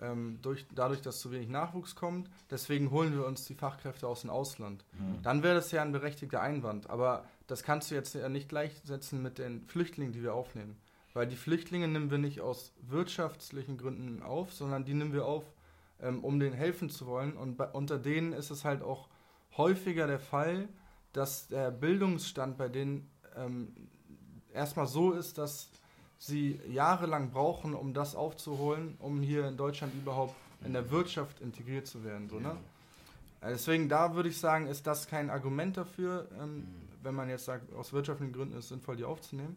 [0.00, 4.22] ähm, durch, dadurch, dass zu wenig Nachwuchs kommt, deswegen holen wir uns die Fachkräfte aus
[4.22, 4.84] dem Ausland.
[4.92, 5.22] Mhm.
[5.22, 9.22] Dann wäre das ja ein berechtigter Einwand, aber das kannst du jetzt ja nicht gleichsetzen
[9.22, 10.76] mit den Flüchtlingen, die wir aufnehmen.
[11.12, 15.44] Weil die Flüchtlinge nehmen wir nicht aus wirtschaftlichen Gründen auf, sondern die nehmen wir auf,
[16.00, 17.36] ähm, um denen helfen zu wollen.
[17.36, 19.08] Und bei, unter denen ist es halt auch
[19.56, 20.68] häufiger der Fall,
[21.12, 23.72] dass der Bildungsstand bei denen ähm,
[24.52, 25.70] erstmal so ist, dass
[26.18, 30.34] sie jahrelang brauchen, um das aufzuholen, um hier in Deutschland überhaupt
[30.64, 32.28] in der Wirtschaft integriert zu werden.
[32.28, 32.56] So, ne?
[33.40, 36.66] Äh, deswegen, da würde ich sagen, ist das kein Argument dafür, ähm,
[37.02, 39.56] wenn man jetzt sagt, aus wirtschaftlichen Gründen ist es sinnvoll, die aufzunehmen.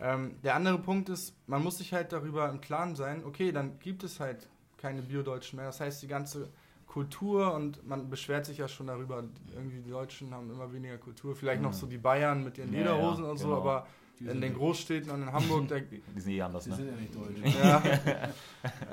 [0.00, 3.78] Ähm, der andere Punkt ist, man muss sich halt darüber im Klaren sein, okay, dann
[3.80, 5.66] gibt es halt keine Biodeutschen mehr.
[5.66, 6.48] Das heißt, die ganze
[6.90, 9.22] Kultur und man beschwert sich ja schon darüber,
[9.54, 11.36] irgendwie die Deutschen haben immer weniger Kultur.
[11.36, 11.68] Vielleicht mhm.
[11.68, 13.50] noch so die Bayern mit ihren Lederhosen ja, und genau.
[13.50, 13.86] so, aber
[14.18, 15.68] in den Großstädten und in Hamburg,
[16.16, 16.76] die sind eh anders, die ne?
[16.76, 17.54] sind ja nicht deutsch.
[17.62, 17.82] Ja.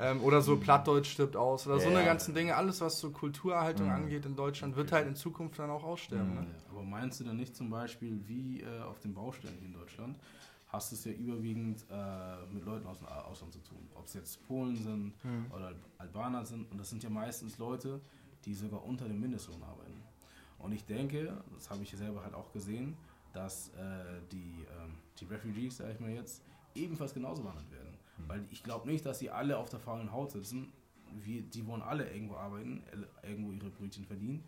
[0.00, 2.54] ähm, oder so Plattdeutsch stirbt aus oder so eine ganzen Dinge.
[2.54, 3.92] Alles, was so Kulturerhaltung mhm.
[3.92, 6.30] angeht in Deutschland, wird halt in Zukunft dann auch aussterben.
[6.30, 6.40] Mhm.
[6.40, 6.46] Ne?
[6.70, 10.16] Aber meinst du dann nicht zum Beispiel wie äh, auf den Baustellen in Deutschland?
[10.68, 13.88] Hast du es ja überwiegend äh, mit Leuten aus dem Ausland zu tun.
[13.94, 15.46] Ob es jetzt Polen sind mhm.
[15.50, 16.70] oder Albaner sind.
[16.70, 18.00] Und das sind ja meistens Leute,
[18.44, 20.02] die sogar unter dem Mindestlohn arbeiten.
[20.58, 22.96] Und ich denke, das habe ich selber halt auch gesehen,
[23.32, 24.88] dass äh, die, äh,
[25.18, 26.42] die Refugees, sage ich mal jetzt,
[26.74, 27.94] ebenfalls genauso behandelt werden.
[28.18, 28.28] Mhm.
[28.28, 30.72] Weil ich glaube nicht, dass sie alle auf der faulen Haut sitzen.
[31.24, 32.82] Wir, die wollen alle irgendwo arbeiten,
[33.22, 34.44] irgendwo ihre Brötchen verdienen.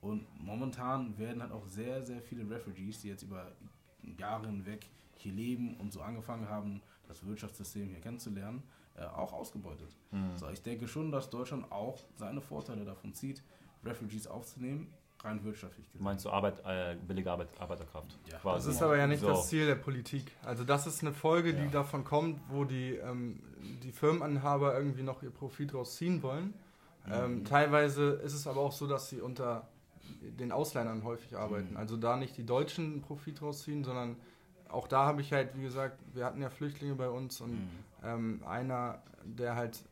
[0.00, 3.50] Und momentan werden halt auch sehr, sehr viele Refugees, die jetzt über
[4.18, 4.90] Jahre hinweg
[5.24, 8.62] hier leben und so angefangen haben, das Wirtschaftssystem hier kennenzulernen,
[8.96, 9.96] äh, auch ausgebeutet.
[10.12, 10.36] Mhm.
[10.36, 13.42] So, ich denke schon, dass Deutschland auch seine Vorteile davon zieht,
[13.84, 14.92] Refugees aufzunehmen,
[15.22, 16.04] rein wirtschaftlich gesehen.
[16.04, 18.18] Meinst du Arbeit, äh, billige Arbeit, Arbeiterkraft?
[18.30, 18.38] Ja.
[18.38, 18.66] Quasi.
[18.66, 19.28] Das ist aber ja nicht so.
[19.28, 20.30] das Ziel der Politik.
[20.44, 21.62] Also das ist eine Folge, ja.
[21.62, 23.42] die davon kommt, wo die, ähm,
[23.82, 26.54] die Firmenanhaber irgendwie noch ihr Profit rausziehen wollen.
[27.06, 27.12] Mhm.
[27.12, 29.68] Ähm, teilweise ist es aber auch so, dass sie unter
[30.20, 31.72] den Ausländern häufig arbeiten.
[31.72, 31.76] Mhm.
[31.76, 34.16] Also da nicht die Deutschen Profit rausziehen, sondern
[34.74, 37.68] auch da habe ich halt, wie gesagt, wir hatten ja Flüchtlinge bei uns und mhm.
[38.04, 39.82] ähm, einer, der halt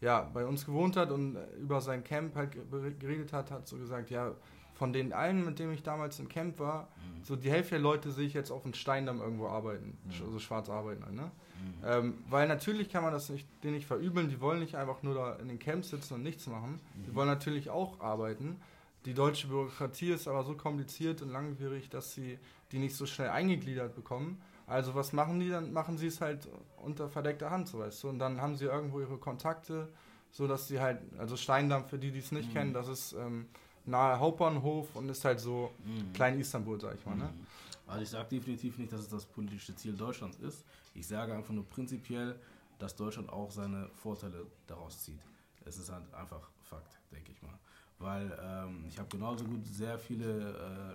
[0.00, 2.56] ja, bei uns gewohnt hat und über sein Camp halt
[3.00, 4.32] geredet hat, hat so gesagt, ja,
[4.74, 7.24] von den allen, mit denen ich damals im Camp war, mhm.
[7.24, 10.32] so die Hälfte der Leute sehe ich jetzt auf dem Steindamm irgendwo arbeiten, mhm.
[10.32, 11.02] so schwarz arbeiten.
[11.04, 11.22] Halt, ne?
[11.22, 11.84] Mhm.
[11.84, 15.14] Ähm, weil natürlich kann man das nicht, denen nicht verübeln, die wollen nicht einfach nur
[15.14, 17.14] da in den Camps sitzen und nichts machen, die mhm.
[17.14, 18.60] wollen natürlich auch arbeiten.
[19.06, 22.38] Die deutsche Bürokratie ist aber so kompliziert und langwierig, dass sie
[22.76, 24.40] die nicht so schnell eingegliedert bekommen.
[24.66, 25.48] Also was machen die?
[25.48, 26.46] Dann machen sie es halt
[26.76, 28.08] unter verdeckter Hand, so weißt du.
[28.10, 29.88] Und dann haben sie irgendwo ihre Kontakte,
[30.30, 32.52] so dass die halt, also Steindamm, für die, die es nicht mhm.
[32.52, 33.46] kennen, das ist ähm,
[33.86, 36.12] nahe Hauptbahnhof und ist halt so mhm.
[36.12, 37.16] klein Istanbul, sag ich mal.
[37.16, 37.24] Ne?
[37.24, 37.46] Mhm.
[37.86, 40.64] Also ich sage definitiv nicht, dass es das politische Ziel Deutschlands ist.
[40.94, 42.38] Ich sage einfach nur prinzipiell,
[42.78, 45.20] dass Deutschland auch seine Vorteile daraus zieht.
[45.64, 47.56] Es ist halt einfach Fakt, denke ich mal
[47.98, 50.52] weil ähm, ich habe genauso gut sehr viele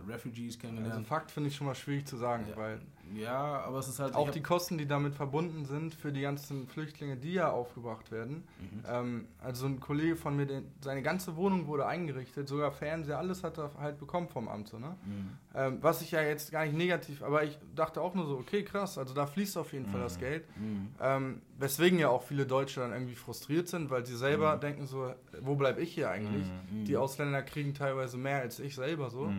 [0.07, 0.94] äh, Refugees kennengelernt.
[0.94, 2.80] Also Fakt finde ich schon mal schwierig zu sagen, ja, weil
[3.15, 6.68] ja, aber es ist halt auch die Kosten, die damit verbunden sind für die ganzen
[6.68, 8.44] Flüchtlinge, die ja aufgebracht werden.
[8.60, 8.84] Mhm.
[8.88, 13.44] Ähm, also ein Kollege von mir, der, seine ganze Wohnung wurde eingerichtet, sogar Fernseher, alles
[13.44, 14.95] hat er halt bekommen vom Amt, so, ne?
[15.06, 15.30] Mhm.
[15.53, 18.64] Ähm, was ich ja jetzt gar nicht negativ, aber ich dachte auch nur so, okay,
[18.64, 19.91] krass, also da fließt auf jeden mhm.
[19.91, 20.22] Fall das mhm.
[20.22, 20.57] Geld.
[20.57, 20.88] Mhm.
[21.02, 24.60] Ähm, weswegen ja auch viele Deutsche dann irgendwie frustriert sind, weil sie selber mhm.
[24.61, 26.48] denken so, wo bleibe ich hier eigentlich?
[26.72, 29.32] Die Ausländer kriegen teilweise mehr als ich selber so.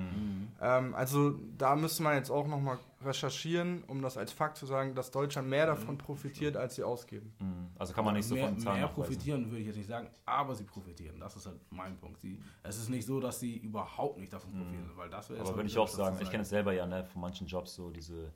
[0.61, 4.95] Ähm, also da müsste man jetzt auch nochmal recherchieren, um das als Fakt zu sagen,
[4.95, 7.35] dass Deutschland mehr davon profitiert, als sie ausgeben.
[7.39, 7.69] Mhm.
[7.79, 10.09] Also kann man nicht so mehr, von Zahlen Mehr profitieren würde ich jetzt nicht sagen,
[10.24, 11.19] aber sie profitieren.
[11.19, 12.20] Das ist halt mein Punkt.
[12.20, 14.97] Sie, es ist nicht so, dass sie überhaupt nicht davon profitieren, mhm.
[14.97, 17.47] weil das Aber würde ich auch sagen, ich kenne es selber ja ne, von manchen
[17.47, 18.33] Jobs, so diese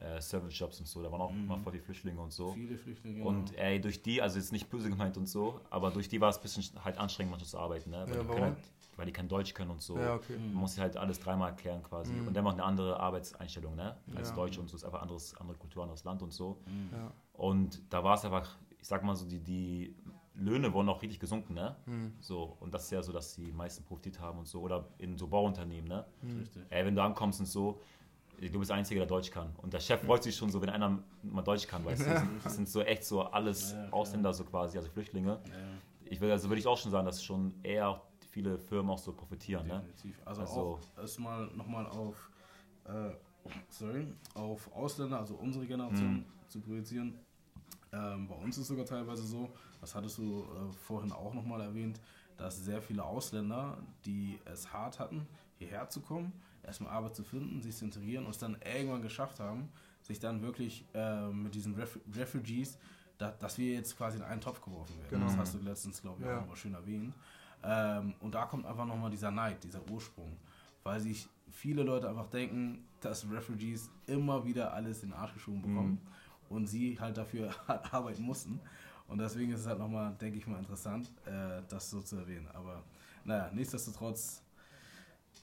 [0.00, 1.46] äh, Service-Jobs und so, da waren auch mhm.
[1.46, 2.52] mal voll die Flüchtlinge und so.
[2.52, 3.24] Viele Flüchtlinge.
[3.24, 3.62] Und genau.
[3.62, 6.36] ey, durch die, also jetzt nicht böse gemeint und so, aber durch die war es
[6.36, 8.04] ein bisschen halt anstrengend, manchmal zu arbeiten, ne?
[8.06, 8.56] Weil ja, die können halt,
[8.96, 9.98] weil die kein Deutsch können und so.
[9.98, 10.36] Ja, okay.
[10.36, 12.12] Man muss sich halt alles dreimal erklären quasi.
[12.12, 12.28] Mhm.
[12.28, 13.96] Und der macht eine andere Arbeitseinstellung, ne?
[14.14, 14.34] Als ja.
[14.36, 16.60] Deutsch und so ist einfach anderes, andere Kultur, anderes Land und so.
[16.66, 16.90] Mhm.
[16.92, 17.12] Ja.
[17.32, 19.96] Und da war es einfach, ich sag mal so, die, die
[20.34, 21.76] Löhne wurden auch richtig gesunken, ne?
[21.86, 22.12] Mhm.
[22.20, 24.60] So, und das ist ja so, dass die meisten profitiert haben und so.
[24.60, 26.04] Oder in so Bauunternehmen, ne?
[26.22, 26.44] Mhm.
[26.70, 27.80] Ey, wenn du ankommst und so,
[28.40, 29.54] du bist der Einzige, der Deutsch kann.
[29.58, 32.28] Und der Chef freut sich schon so, wenn einer mal Deutsch kann, weißt du?
[32.44, 35.40] Das sind so echt so alles ja, Ausländer so quasi, also Flüchtlinge.
[36.04, 38.00] Ich will, also würde ich auch schon sagen, dass schon eher
[38.30, 39.66] viele Firmen auch so profitieren.
[39.66, 39.80] Ne?
[39.80, 40.18] Definitiv.
[40.18, 40.26] Ne?
[40.26, 42.30] Also, also auch erstmal nochmal auf,
[42.84, 43.10] äh,
[43.68, 46.24] sorry, auf Ausländer, also unsere Generation mhm.
[46.48, 47.18] zu projizieren.
[47.92, 49.50] Ähm, bei uns ist es sogar teilweise so,
[49.80, 52.00] das hattest du äh, vorhin auch nochmal erwähnt,
[52.36, 56.32] dass sehr viele Ausländer, die es hart hatten, hierher zu kommen,
[56.68, 59.68] erstmal Arbeit zu finden, sich zu integrieren und es dann irgendwann geschafft haben,
[60.02, 62.78] sich dann wirklich äh, mit diesen Ref Refugees,
[63.18, 65.10] da, dass wir jetzt quasi in einen Topf geworfen werden.
[65.10, 65.26] Genau.
[65.26, 66.38] Das hast du letztens, glaube ich, ja.
[66.40, 67.14] auch schön erwähnt.
[67.64, 70.36] Ähm, und da kommt einfach nochmal dieser Neid, dieser Ursprung.
[70.84, 75.62] Weil sich viele Leute einfach denken, dass Refugees immer wieder alles in den Arsch geschoben
[75.62, 76.00] bekommen
[76.48, 76.56] mhm.
[76.56, 77.50] und sie halt dafür
[77.90, 78.60] arbeiten mussten.
[79.08, 82.46] Und deswegen ist es halt nochmal, denke ich mal, interessant, äh, das so zu erwähnen.
[82.52, 82.82] Aber
[83.24, 84.42] naja, nichtsdestotrotz,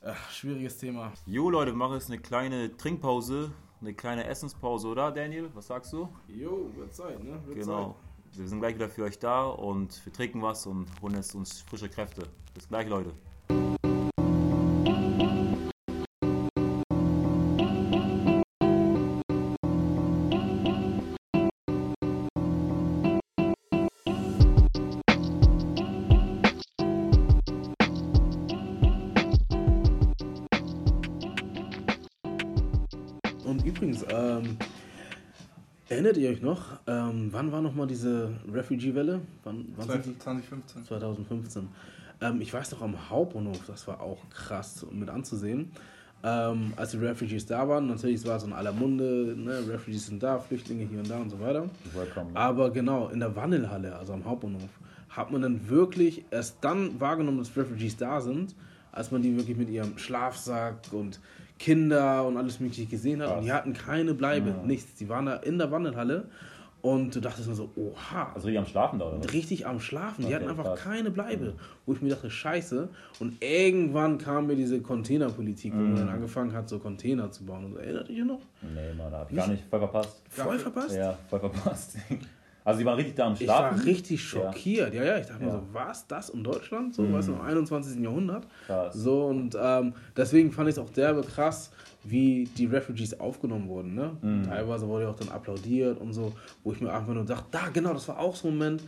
[0.05, 1.11] äh, schwieriges Thema.
[1.25, 3.51] Jo Leute, wir machen jetzt eine kleine Trinkpause,
[3.81, 5.49] eine kleine Essenspause, oder Daniel?
[5.53, 6.09] Was sagst du?
[6.27, 7.39] Jo, wird Zeit, ne?
[7.45, 7.97] Wird genau.
[8.31, 8.39] Zeit.
[8.39, 11.61] Wir sind gleich wieder für euch da und wir trinken was und holen jetzt uns
[11.61, 12.27] frische Kräfte.
[12.53, 13.11] Bis gleich, Leute.
[35.87, 39.21] Erinnert ihr euch noch, ähm, wann war nochmal diese Refugee-Welle?
[39.43, 40.83] Wann, wann 2015.
[40.83, 41.69] 2015.
[42.21, 45.71] Ähm, ich weiß noch am Hauptbahnhof, das war auch krass mit anzusehen.
[46.23, 50.23] Ähm, als die Refugees da waren, natürlich war es in aller Munde, ne, Refugees sind
[50.23, 51.69] da, Flüchtlinge hier und da und so weiter.
[51.93, 52.31] Welcome.
[52.33, 54.69] Aber genau, in der Wandelhalle, also am Hauptbahnhof,
[55.09, 58.55] hat man dann wirklich erst dann wahrgenommen, dass Refugees da sind,
[58.91, 61.19] als man die wirklich mit ihrem Schlafsack und
[61.57, 63.29] Kinder und alles Mögliche gesehen hat.
[63.29, 63.37] Was?
[63.37, 64.63] Und die hatten keine Bleibe, ja.
[64.63, 64.95] nichts.
[64.95, 66.25] Die waren da in der Wandelhalle
[66.85, 68.31] und du dachtest mir so, oha.
[68.35, 69.33] Also richtig am Schlafen da, oder?
[69.33, 70.21] Richtig am Schlafen.
[70.21, 70.83] Die okay, hatten einfach krass.
[70.83, 71.55] keine Bleibe.
[71.87, 72.89] Wo ich mir dachte, scheiße.
[73.19, 76.13] Und irgendwann kam mir diese Containerpolitik, wo man dann mhm.
[76.13, 77.65] angefangen hat, so Container zu bauen.
[77.65, 78.41] Und so, erinnert ihr noch?
[78.61, 79.63] Nee, Mann, hab ich gar nicht.
[79.67, 80.21] Voll verpasst.
[80.29, 80.95] Voll verpasst?
[80.95, 81.97] Ja, voll verpasst.
[82.65, 83.77] Also die waren richtig da am Schlafen.
[83.77, 84.93] Ich war richtig schockiert.
[84.93, 85.51] Ja, ja, ja ich dachte ja.
[85.51, 86.95] mir so, was, das in Deutschland?
[86.95, 87.13] So, mhm.
[87.13, 88.01] weißt du, im 21.
[88.01, 88.47] Jahrhundert.
[88.65, 88.95] Krass.
[88.95, 91.71] So, und ähm, deswegen fand ich es auch derbe krass,
[92.03, 93.93] wie die Refugees aufgenommen wurden.
[93.93, 94.17] Ne?
[94.19, 94.43] Mhm.
[94.43, 96.33] Teilweise wurde ja auch dann applaudiert und so,
[96.63, 98.83] wo ich mir einfach nur dachte, da, genau, das war auch so ein Moment,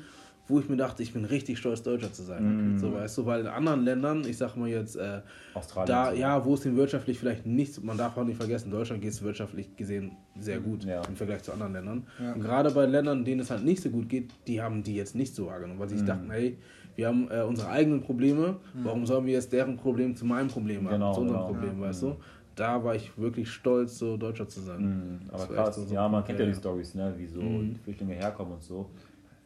[0.48, 2.76] wo ich mir dachte, ich bin richtig stolz, Deutscher zu sein.
[2.76, 2.80] Mm.
[2.80, 5.22] So, weißt du, weil in anderen Ländern, ich sag mal jetzt, äh,
[5.53, 9.02] Australien da, ja, wo es den wirtschaftlich vielleicht nicht, man darf auch nicht vergessen, Deutschland
[9.02, 11.02] geht es wirtschaftlich gesehen sehr gut ja.
[11.07, 12.07] im Vergleich zu anderen Ländern.
[12.22, 12.34] Ja.
[12.34, 15.15] Und gerade bei Ländern, denen es halt nicht so gut geht, die haben die jetzt
[15.15, 16.06] nicht so wahrgenommen, weil sie mm.
[16.06, 16.57] dachten, hey,
[16.95, 18.86] wir haben äh, unsere eigenen Probleme, mm.
[18.86, 21.53] warum sollen wir jetzt deren Problem zu meinem Problem machen, genau, zu unserem genau.
[21.53, 21.88] Problem, ja.
[21.88, 22.15] weißt du?
[22.57, 24.82] da war ich wirklich stolz, so Deutscher zu sein.
[24.82, 27.76] Mhm, aber krass, so ja, man kennt ja, die Stories, ne, wie so mhm.
[27.84, 28.90] Flüchtlinge herkommen und so.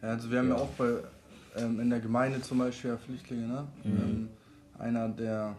[0.02, 0.94] Ja, also wir haben ja, ja auch bei
[1.58, 3.68] ähm, in der Gemeinde zum Beispiel ja Flüchtlinge, ne?
[3.84, 3.92] Mhm.
[4.00, 4.30] Ähm,
[4.80, 5.56] einer, der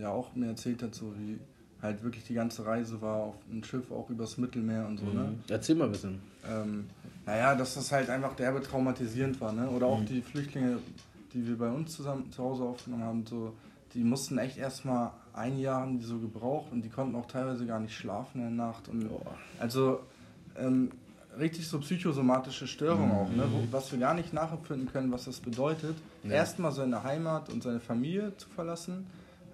[0.00, 1.38] ja auch mir erzählt hat, so wie
[1.82, 5.20] halt wirklich die ganze Reise war auf einem Schiff auch übers Mittelmeer und so, ne?
[5.30, 5.38] Mhm.
[5.48, 6.20] Erzähl mal ein bisschen.
[6.48, 6.86] Ähm,
[7.26, 9.68] naja, dass das halt einfach derbe traumatisierend war, ne?
[9.70, 10.06] Oder auch Mhm.
[10.06, 10.78] die Flüchtlinge,
[11.32, 13.52] die wir bei uns zusammen zu Hause aufgenommen haben, so,
[13.94, 17.64] die mussten echt erstmal ein Jahr haben die so gebraucht und die konnten auch teilweise
[17.66, 18.88] gar nicht schlafen in der Nacht.
[18.88, 19.08] Und
[19.60, 20.00] also
[20.56, 20.90] ähm,
[21.38, 23.46] richtig so psychosomatische Störungen auch, ne?
[23.46, 23.52] Mhm.
[23.52, 25.96] Wo, was wir gar nicht nachempfinden können, was das bedeutet.
[26.24, 26.30] Ja.
[26.32, 29.06] Erstmal seine Heimat und seine Familie zu verlassen,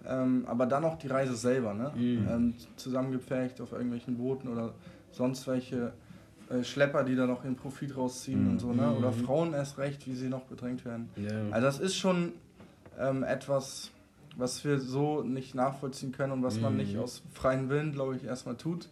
[0.06, 1.92] ähm, aber dann auch die Reise selber, ne?
[1.94, 2.28] Mhm.
[2.30, 4.72] Ähm, zusammengepfercht auf irgendwelchen Booten oder
[5.12, 5.92] sonst welche
[6.50, 8.50] äh, Schlepper, die da noch ihren Profit rausziehen Mhm.
[8.50, 8.92] und so, ne?
[8.92, 9.24] Oder Mhm.
[9.24, 11.08] Frauen erst recht, wie sie noch bedrängt werden.
[11.16, 11.30] Ja.
[11.50, 12.32] Also das ist schon
[12.98, 13.90] ähm, etwas,
[14.36, 16.78] was wir so nicht nachvollziehen können und was man Mhm.
[16.78, 18.88] nicht aus freiem Willen, glaube ich, erstmal tut.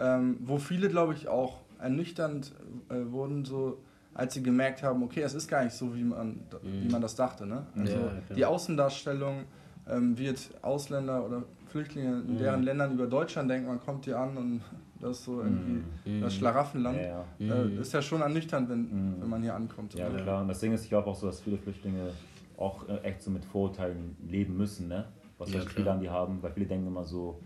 [0.00, 2.52] Ähm, wo viele, glaube ich, auch ernüchternd
[2.88, 3.82] äh, wurden, so
[4.14, 6.90] als sie gemerkt haben, okay, es ist gar nicht so, wie man, wie Mhm.
[6.90, 7.46] man das dachte.
[7.46, 7.66] Ne?
[7.76, 9.44] Also Ja, die Außendarstellung
[9.88, 12.38] ähm, wird Ausländer oder Flüchtlinge in Mhm.
[12.38, 14.60] deren Ländern über Deutschland denken, man kommt hier an und
[15.00, 16.20] das ist so irgendwie Mhm.
[16.20, 16.98] das Schlaraffenland.
[16.98, 17.54] Ja, ja.
[17.54, 17.78] Äh, Mhm.
[17.80, 19.20] ist ja schon ernüchternd, wenn, Mhm.
[19.20, 19.94] wenn man hier ankommt.
[19.94, 20.18] Ja, oder?
[20.22, 20.42] klar.
[20.42, 22.10] Und das Ding ist, ich glaube auch so, dass viele Flüchtlinge
[22.56, 25.04] auch äh, echt so mit Vorurteilen leben müssen, ne?
[25.38, 25.84] Was Ja, solche klar.
[25.84, 27.40] Fehler die haben, weil viele denken immer so,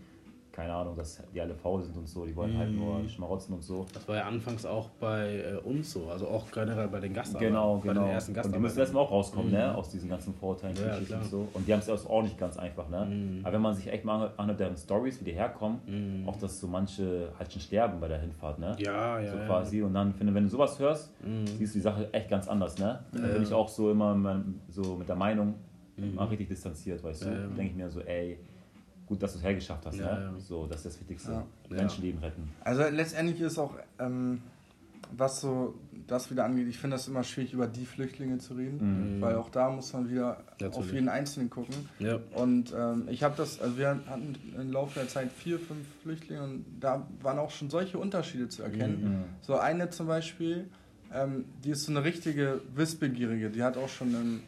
[0.53, 2.77] keine Ahnung, dass die alle faul sind und so, die wollen halt Mhm.
[2.77, 3.87] nur schmarotzen und so.
[3.91, 7.53] Das war ja anfangs auch bei äh, uns so, also auch generell bei den Gastarbeitern.
[7.53, 8.03] Genau, bei genau.
[8.05, 9.57] den ersten und die müssen erstmal auch rauskommen, Mhm.
[9.57, 9.75] ne?
[9.75, 11.21] Aus diesen ganzen Vorurteilen, Ja, klar.
[11.21, 11.47] und so.
[11.53, 13.05] Und die haben es ja auch nicht ganz einfach, ne?
[13.05, 13.39] Mhm.
[13.43, 16.29] Aber wenn man sich echt mal anhört, deren Stories, wie die herkommen, Mhm.
[16.29, 18.75] auch dass so manche halt schon sterben bei der Hinfahrt, ne?
[18.77, 19.31] Ja, ja.
[19.31, 19.45] so ja.
[19.47, 19.81] quasi.
[19.81, 21.47] Und dann, finde, wenn du sowas hörst, Mhm.
[21.47, 22.99] siehst du die Sache echt ganz anders, ne?
[23.11, 23.33] Da Ja.
[23.33, 24.15] bin ich auch so immer
[24.69, 25.55] so mit der Meinung
[25.97, 26.17] Mhm.
[26.19, 27.29] richtig distanziert, weißt du?
[27.29, 27.47] Ja, ja.
[27.47, 28.37] denke ich mir so, ey,
[29.13, 30.31] gut, dass du es hergeschafft hast, Ja, ne?
[30.33, 30.39] ja.
[30.39, 31.31] So, das ist das Wichtigste.
[31.31, 31.45] Ja.
[31.69, 32.49] Menschenleben retten.
[32.63, 34.41] Also letztendlich ist auch, ähm,
[35.15, 35.75] was so
[36.07, 39.21] das wieder angeht, ich finde das immer schwierig, über die Flüchtlinge zu reden, Mhm.
[39.21, 40.75] weil auch da muss man wieder Natürlich.
[40.75, 41.75] auf jeden Einzelnen gucken.
[41.99, 42.19] Ja.
[42.35, 46.43] Und ähm, ich habe das, also wir hatten im Laufe der Zeit vier, fünf Flüchtlinge
[46.43, 49.03] und da waren auch schon solche Unterschiede zu erkennen.
[49.03, 49.23] Mhm.
[49.41, 50.67] So eine zum Beispiel,
[51.13, 54.39] ähm, die ist so eine richtige Wissbegierige, die hat auch schon im,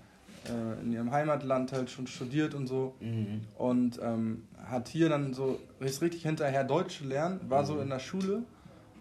[0.50, 3.42] äh, in ihrem Heimatland halt schon studiert und so Mhm.
[3.58, 7.66] und ähm, hat hier dann so, richtig hinterher Deutsch lernen, war Mhm.
[7.68, 8.44] so in der Schule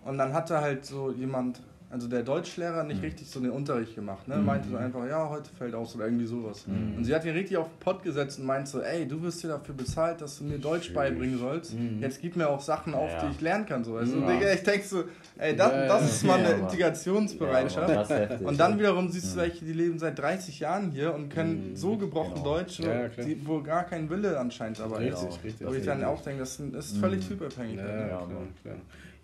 [0.05, 3.05] und dann hatte halt so jemand, also der Deutschlehrer nicht Mhm.
[3.05, 4.37] richtig so den Unterricht gemacht, ne?
[4.37, 4.45] Mhm.
[4.47, 6.67] meinte so einfach, ja, heute fällt aus oder irgendwie sowas.
[6.67, 6.97] Mhm.
[6.97, 9.41] Und sie hat ihn richtig auf den Pott gesetzt und meinte so, ey, du wirst
[9.43, 10.95] hier dafür bezahlt, dass du mir Deutsch Schön.
[10.97, 11.75] beibringen sollst.
[11.75, 12.01] Mhm.
[12.01, 13.25] Jetzt gib mir auch Sachen auf, Ja.
[13.27, 13.85] die ich lernen kann.
[13.85, 13.97] So.
[13.97, 14.27] Also, Ja.
[14.33, 15.05] Digga, ich denk so,
[15.39, 18.11] ey, das, Ja, das ist mal eine Integrationsbereitschaft.
[18.11, 18.47] Heftig.
[18.47, 19.43] Und dann wiederum siehst du Mhm.
[19.43, 21.77] welche, die leben seit 30 Jahren hier und können Mhm.
[21.77, 22.45] so gebrochen Genau.
[22.57, 25.45] Deutsch, die, wo gar kein Wille anscheinend dabei Richtig, ist.
[25.45, 25.67] Richtig.
[25.67, 27.29] Wo ich dann auch denke, das ist- völlig Mhm.
[27.39, 27.77] typabhängig.
[27.77, 28.29] Ja, klar,
[28.63, 28.75] klar.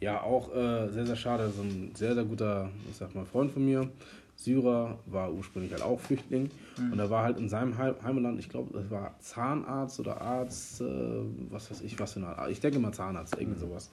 [0.01, 1.51] Ja, auch äh, sehr, sehr schade.
[1.51, 3.89] So ein sehr, sehr guter, ich sag mal, Freund von mir,
[4.37, 6.51] Syrer, war ursprünglich halt auch Flüchtling.
[6.79, 6.93] Mhm.
[6.93, 10.81] Und er war halt in seinem Heim Heimatland, ich glaube, das war Zahnarzt oder Arzt,
[10.81, 10.85] äh,
[11.51, 12.51] was weiß ich, was für eine Art.
[12.51, 13.69] Ich denke mal Zahnarzt, irgendwie Mhm.
[13.69, 13.91] sowas.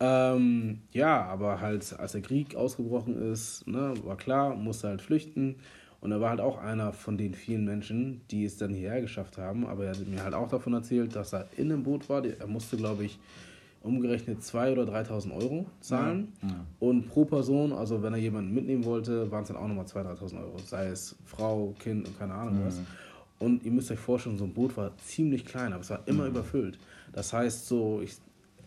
[0.00, 5.56] Ähm, ja, aber halt, als der Krieg ausgebrochen ist, ne, war klar, musste halt flüchten.
[6.00, 9.36] Und er war halt auch einer von den vielen Menschen, die es dann hierher geschafft
[9.36, 9.66] haben.
[9.66, 12.24] Aber er hat mir halt auch davon erzählt, dass er in einem Boot war.
[12.24, 13.18] Er musste, glaube ich,
[13.88, 16.32] umgerechnet 2.000 oder 3.000 Euro zahlen.
[16.42, 16.48] Mhm.
[16.78, 20.18] Und pro Person, also wenn er jemanden mitnehmen wollte, waren es dann auch nochmal 2.000,
[20.18, 20.58] 3.000 Euro.
[20.64, 22.78] Sei es Frau, Kind und keine Ahnung was.
[22.78, 22.86] Mhm.
[23.40, 26.26] Und ihr müsst euch vorstellen, so ein Boot war ziemlich klein, aber es war immer
[26.26, 26.78] überfüllt.
[27.12, 28.18] Das heißt, so, ich,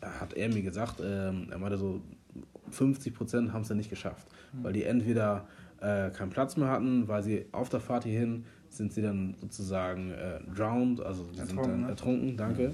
[0.01, 2.01] hat er mir gesagt, ähm, er meinte so,
[2.71, 4.27] 50 Prozent haben es ja nicht geschafft,
[4.61, 5.45] weil die entweder
[5.81, 10.11] äh, keinen Platz mehr hatten, weil sie auf der Fahrt hierhin sind sie dann sozusagen
[10.11, 11.89] äh, drowned, also sie sind Ertrunken, dann ne?
[11.89, 12.73] ertrunken, danke.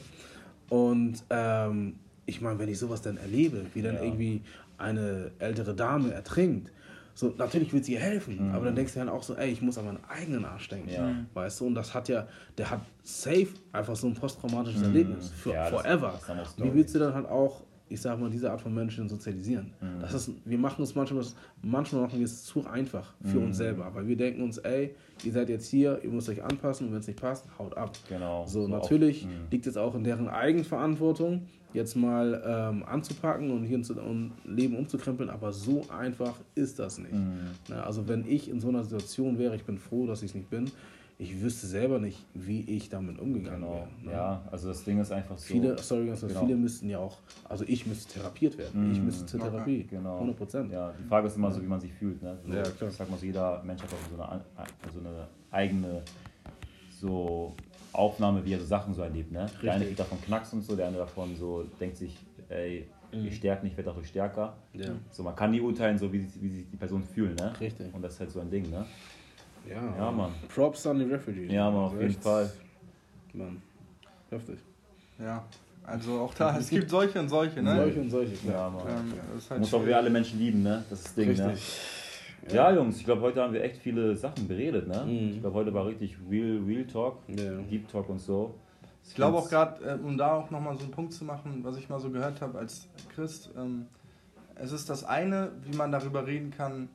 [0.70, 1.96] Und ähm,
[2.28, 4.04] ich meine, wenn ich sowas dann erlebe, wie dann Ja.
[4.04, 4.42] irgendwie
[4.78, 6.72] eine ältere Dame ertrinkt,
[7.16, 8.54] so natürlich will sie ihr helfen, Mhm.
[8.54, 10.90] aber dann denkst du dann auch so, ey, ich muss an meinen eigenen Arsch denken.
[10.92, 11.16] Ja.
[11.34, 12.28] Weißt du, und das hat ja,
[12.60, 14.86] der hat safe einfach so ein posttraumatisches Mhm.
[14.88, 16.20] Erlebnis für Ja, forever.
[16.28, 19.74] das Wie willst du dann halt auch, ich sag mal, diese Art von Menschen sozialisieren?
[19.82, 20.02] Mhm.
[20.02, 21.26] Das ist, wir machen uns manchmal,
[21.64, 23.46] manchmal machen wir es zu einfach für Mhm.
[23.46, 24.94] uns selber, weil wir denken uns, ey,
[25.24, 27.98] ihr seid jetzt hier, ihr müsst euch anpassen und wenn es nicht passt, haut ab.
[28.10, 28.46] Genau.
[28.46, 29.48] So, So natürlich auch- mhm.
[29.50, 31.48] liegt es auch in deren Eigenverantwortung,
[31.78, 37.14] jetzt mal ähm, anzupacken und hier und Leben umzukrempeln, aber so einfach ist das nicht.
[37.14, 37.52] Mhm.
[37.70, 40.36] Na, also wenn ich in so einer Situation wäre, ich bin froh, dass ich es
[40.36, 40.70] nicht bin,
[41.20, 43.74] ich wüsste selber nicht, wie ich damit umgegangen Genau.
[43.74, 43.88] wäre.
[44.04, 44.12] ne?
[44.12, 45.46] Ja, also das Ding ist einfach so.
[45.46, 46.46] Viele, sorry, ganz kurz, Genau.
[46.46, 47.18] viele müssten ja auch,
[47.50, 48.92] also ich müsste therapiert werden.
[48.92, 49.06] Ich Mhm.
[49.06, 49.84] müsste zur Therapie.
[49.90, 50.18] Genau.
[50.20, 50.72] 100 Prozent.
[50.72, 52.22] Ja, die Frage ist immer so, wie man sich fühlt.
[52.22, 52.38] Ne?
[52.46, 52.90] So, Ja, klar.
[52.92, 54.42] Ich sag mal so, jeder Mensch hat auch so eine,
[54.94, 56.04] so eine eigene
[57.00, 57.54] so
[57.94, 59.32] Aufnahme, wie er so Sachen so erlebt.
[59.32, 59.46] Ne?
[59.62, 59.90] Der eine Richtig.
[59.98, 62.16] geht davon Knacks und so, der andere davon so denkt sich,
[62.50, 63.26] ey, Mhm.
[63.28, 64.54] ich stärke nicht, werde dadurch stärker.
[64.74, 64.90] Ja.
[65.12, 67.40] So, man kann nie urteilen, so wie, sich- wie sich die Person fühlt.
[67.40, 67.54] Ne?
[67.60, 67.94] Richtig.
[67.94, 68.70] Und das ist halt so ein Ding.
[68.70, 68.86] Ne?
[69.70, 70.32] Ja, Ja, Mann.
[70.54, 71.50] Props an die Refugees.
[71.52, 72.52] Ja, Mann, auf jeden Fall.
[73.34, 73.62] Mann,
[74.30, 74.60] heftig.
[75.20, 75.44] Ja.
[75.86, 77.78] Also auch da, es gibt solche und solche, ne?
[77.78, 78.54] Solche und solche, klar.
[78.54, 78.88] Ja, Mann.
[78.90, 80.84] Ähm, das ist halt Muss auch wieder alle Menschen lieben, ne?
[80.90, 81.54] Das ist das Ding, ne?
[82.52, 85.04] Ja, Jungs, ich glaube, heute haben wir echt viele Sachen beredet, ne?
[85.06, 85.30] Mhm.
[85.32, 87.52] Ich glaube, heute war richtig Real, Real Talk, Ja.
[87.70, 88.56] Deep Talk und so.
[89.08, 91.78] Ich glaube auch gerade, äh, um da auch nochmal so einen Punkt zu machen, was
[91.78, 93.88] ich mal so gehört habe als Christ, ähm,
[94.56, 96.90] es ist das eine, wie man darüber reden kann,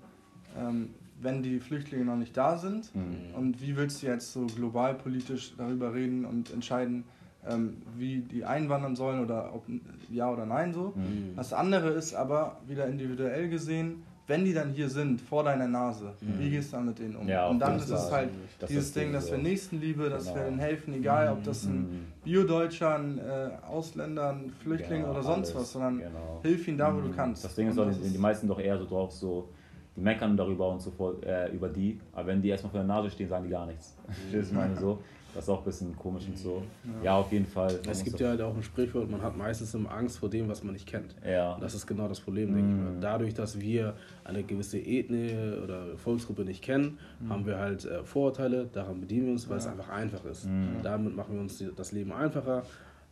[0.58, 0.90] ähm,
[1.20, 2.94] wenn die Flüchtlinge noch nicht da sind.
[2.94, 3.34] Mhm.
[3.36, 7.04] Und wie willst du jetzt so global politisch darüber reden und entscheiden,
[7.48, 9.64] ähm, wie die einwandern sollen oder ob
[10.10, 10.92] ja oder nein so.
[10.94, 11.34] Mhm.
[11.36, 16.12] Das andere ist aber wieder individuell gesehen, wenn die dann hier sind, vor deiner Nase,
[16.20, 17.28] wie gehst du dann mit denen um?
[17.28, 20.24] Ja, und dann ist es halt Das dieses ist das Ding, dass wir Nächstenliebe, dass
[20.26, 20.36] Genau.
[20.36, 22.06] wir ihnen helfen, egal ob das ein Mhm.
[22.24, 25.62] Bio-Deutscher, ein äh, Ausländer, ein Flüchtling Genau, oder sonst alles.
[25.62, 26.38] was, sondern Genau.
[26.42, 27.12] hilf ihnen da, wo du Mhm.
[27.16, 27.44] kannst.
[27.44, 29.48] Das Ding ist auch, das die, die meisten doch eher so drauf, so,
[29.96, 32.86] die meckern darüber und so voll, äh, über die, aber wenn die erstmal vor der
[32.86, 33.96] Nase stehen, sagen die gar nichts.
[34.32, 35.02] Was ich meine so?
[35.34, 36.62] Das ist auch ein bisschen komisch und so.
[37.02, 37.72] Ja, auf jeden Fall.
[37.84, 40.48] Man Es gibt ja halt auch ein Sprichwort, man hat meistens immer Angst vor dem,
[40.48, 41.14] was man nicht kennt.
[41.26, 41.54] Ja.
[41.54, 42.84] Und das ist genau das Problem, denke ich Mhm.
[42.84, 43.00] mal.
[43.00, 43.94] Dadurch, dass wir
[44.24, 45.34] eine gewisse Ethnie
[45.64, 47.30] oder Volksgruppe nicht kennen, Mhm.
[47.30, 50.46] haben wir halt äh, Vorurteile, daran bedienen wir uns, weil es einfach einfach ist.
[50.46, 50.82] Mhm.
[50.82, 52.64] Damit machen wir uns die, das Leben einfacher,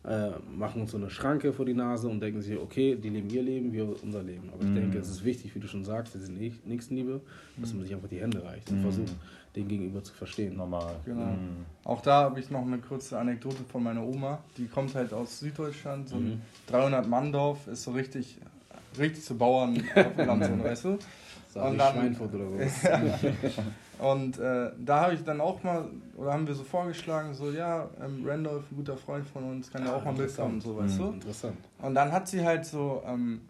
[0.03, 3.29] äh, machen uns so eine Schranke vor die Nase und denken sich, okay, die leben
[3.29, 4.49] ihr Leben, wir unser Leben.
[4.51, 4.75] Aber ich Mhm.
[4.75, 7.21] denke, es ist wichtig, wie du schon sagst, diese Nä- Nächstenliebe,
[7.57, 9.15] dass man sich einfach die Hände reicht und versucht,
[9.55, 10.55] den Gegenüber zu verstehen.
[10.57, 10.95] Normal.
[11.05, 11.33] Genau.
[11.33, 11.65] Mhm.
[11.83, 14.43] Auch da habe ich noch eine kurze Anekdote von meiner Oma.
[14.57, 16.41] Die kommt halt aus Süddeutschland, so ein Mhm.
[16.71, 18.37] 300-Mann-Dorf, ist so richtig,
[18.97, 20.97] richtig zu Bauern auf dem Land, so, weißt du?
[21.53, 23.27] Sag Und dann- Schweinfurt oder so.
[24.05, 25.85] Und äh, da habe ich dann auch mal,
[26.17, 29.85] oder haben wir so vorgeschlagen, so ja, ähm, Randolph, ein guter Freund von uns, kann
[29.85, 31.03] ja auch mal mitkommen, so weißt Mhm.
[31.03, 31.09] du.
[31.11, 31.57] Interessant.
[31.81, 33.41] Und dann hat sie halt so ähm,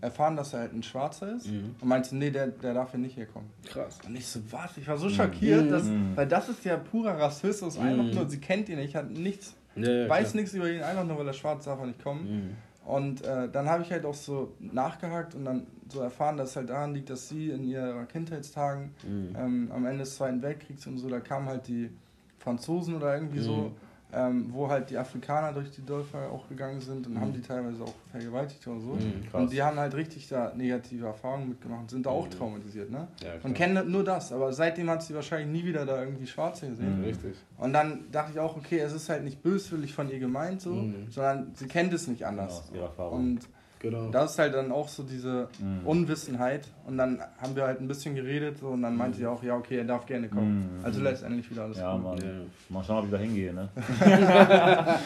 [0.00, 1.74] erfahren, dass er halt ein Schwarzer ist Mhm.
[1.80, 3.50] und meinte, nee, der, der darf hier nicht herkommen.
[3.66, 3.98] Krass.
[4.06, 4.76] Und ich so, was?
[4.78, 6.12] Ich war so schockiert, dass, Mhm.
[6.16, 8.10] weil das ist ja purer Rassismus, einfach Mhm.
[8.14, 11.18] nur, sie kennt ihn nicht, hat nichts, Ja, ja, weiß nichts über ihn, einfach nur,
[11.18, 12.56] weil er schwarz darf er nicht kommen.
[12.84, 16.56] Und äh, dann habe ich halt auch so nachgehakt und dann so erfahren, dass es
[16.56, 19.36] halt daran liegt, dass sie in ihrer Kindheitstagen Mhm.
[19.38, 21.90] ähm, am Ende des Zweiten Weltkriegs und so, da kamen halt die
[22.38, 23.42] Franzosen oder irgendwie Mhm.
[23.44, 23.72] so,
[24.14, 27.20] ähm, wo halt die Afrikaner durch die Dörfer auch gegangen sind und Mhm.
[27.20, 28.94] haben die teilweise auch vergewaltigt oder so.
[28.94, 29.24] Mhm.
[29.32, 32.30] Und die haben halt richtig da negative Erfahrungen mitgemacht, sind da auch Mhm.
[32.30, 33.08] traumatisiert, ne?
[33.22, 33.32] Ja.
[33.42, 36.98] Und kennen nur das, aber seitdem hat sie wahrscheinlich nie wieder da irgendwie Schwarze gesehen.
[36.98, 37.04] Mhm.
[37.04, 37.34] Richtig.
[37.58, 40.70] Und dann dachte ich auch, okay, es ist halt nicht böswillig von ihr gemeint so,
[40.70, 41.06] Mhm.
[41.10, 42.58] sondern sie kennt es nicht Genau, anders.
[42.64, 43.18] aus ihrer Erfahrung.
[43.18, 43.40] Und
[43.82, 44.10] Genau.
[44.10, 45.86] das ist halt dann auch so diese Mhm.
[45.86, 46.68] Unwissenheit.
[46.86, 49.56] Und dann haben wir halt ein bisschen geredet so, und dann meinte sie auch, ja,
[49.56, 50.78] okay, er darf gerne kommen.
[50.78, 50.84] Mhm.
[50.84, 52.02] Also letztendlich wieder alles Ja, gut.
[52.04, 52.18] Mann.
[52.18, 52.24] Ja.
[52.68, 53.68] Mal schauen, ob ich da hingehe, ne?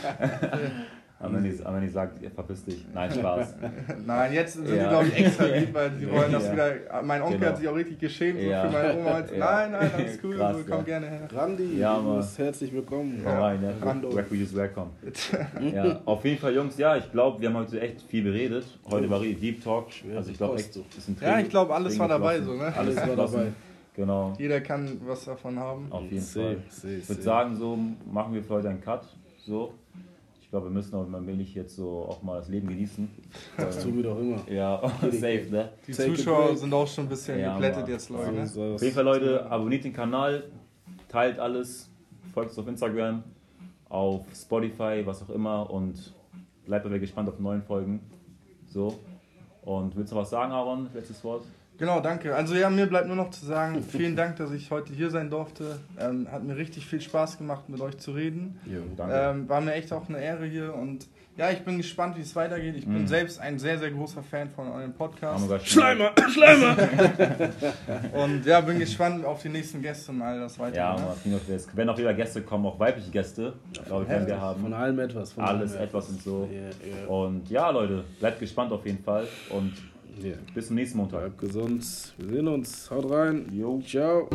[1.18, 2.84] aber, wenn ich, aber wenn ich sage, ja, verpiss dich.
[2.93, 3.55] Nein, Spaß.
[4.06, 4.74] Nein, jetzt sind Ja.
[4.74, 6.52] die, glaube ich, extra lieb, weil sie wollen das Ja.
[6.52, 6.74] wieder.
[7.02, 7.51] Mein Onkel Genau.
[7.51, 8.66] hat sich auch richtig geschämt Ja.
[8.66, 9.18] für meine Oma.
[9.32, 9.38] Ja.
[9.38, 10.82] Nein, nein, alles cool, Krass, so, komm ja.
[10.84, 11.28] gerne her.
[11.34, 12.16] Randy, Ja, du Mann.
[12.18, 13.20] bist herzlich willkommen.
[13.24, 13.74] Komm rein, ne?
[13.82, 14.09] Rando.
[14.10, 14.90] Refugees is welcome.
[15.72, 18.66] ja, auf jeden Fall, Jungs, ja, ich glaube, wir haben heute echt viel beredet.
[18.90, 19.86] Heute war richtig Deep Talk.
[20.14, 20.84] Also ich glaube echt, so.
[20.97, 22.72] ist ein Ja, Tränen- ich glaube, alles war dabei so, ne?
[22.76, 23.52] Alles war dabei.
[23.94, 25.86] Genau, Jeder kann was davon haben.
[25.88, 26.56] auf jeden Seh, Fall.
[26.68, 27.78] seh, Ich würde sagen, so
[28.12, 29.06] machen wir für heute einen Cut.
[29.47, 29.72] So.
[30.47, 33.09] Ich glaube, wir müssen auch mal wenig jetzt so auch mal das Leben genießen.
[33.56, 34.39] Das tun wir doch immer.
[34.48, 35.73] Ja, safe, ne?
[35.89, 37.90] Die Take Zuschauer sind auch schon ein bisschen Ja, geplättet Mann.
[37.90, 38.31] jetzt, Leute.
[38.32, 38.47] Ne?
[38.47, 40.44] So Auf ist jeden Fall, Leute, abonniert den Kanal,
[41.09, 41.90] teilt alles,
[42.32, 43.24] folgt uns auf Instagram,
[43.89, 46.14] auf Spotify, was auch immer und
[46.64, 48.01] bleibt aber gespannt auf neuen Folgen.
[48.66, 49.01] So.
[49.62, 50.89] Und willst du was sagen, Aaron?
[50.94, 51.44] Letztes Wort?
[51.78, 52.35] Genau, danke.
[52.35, 55.28] Also ja, mir bleibt nur noch zu sagen, vielen Dank, dass ich heute hier sein
[55.31, 55.78] durfte.
[56.01, 58.59] Ähm, hat mir richtig viel Spaß gemacht, mit euch zu reden.
[58.65, 58.81] Jo.
[58.97, 59.15] Danke.
[59.15, 62.35] Ähm, war mir echt auch eine Ehre hier und ja, ich bin gespannt, wie es
[62.35, 62.77] weitergeht.
[62.77, 63.07] Ich bin Mhm.
[63.09, 66.74] selbst ein sehr, sehr großer Fan von eurem Podcast Schleimer, Schleimer!
[68.15, 70.78] und ja, bin gespannt auf die nächsten Gäste und all das weitere.
[70.78, 71.03] Ja, ne?
[71.27, 71.69] man, es.
[71.74, 73.53] Wenn auch wieder Gäste kommen, auch weibliche Gäste,
[73.85, 74.73] glaube ich, werden wir Von haben.
[74.73, 75.32] allem etwas.
[75.35, 76.48] Von Alles allem etwas und so.
[76.51, 76.61] Ja,
[77.03, 77.07] ja.
[77.07, 79.74] Und ja, Leute, bleibt gespannt auf jeden Fall und
[80.22, 80.34] Ja.
[80.55, 81.20] bis zum nächsten Montag.
[81.20, 82.14] Bleibt gesund.
[82.18, 82.90] Wir sehen uns.
[82.90, 83.47] Haut rein.
[83.52, 83.80] Jo.
[83.86, 84.28] Ciao.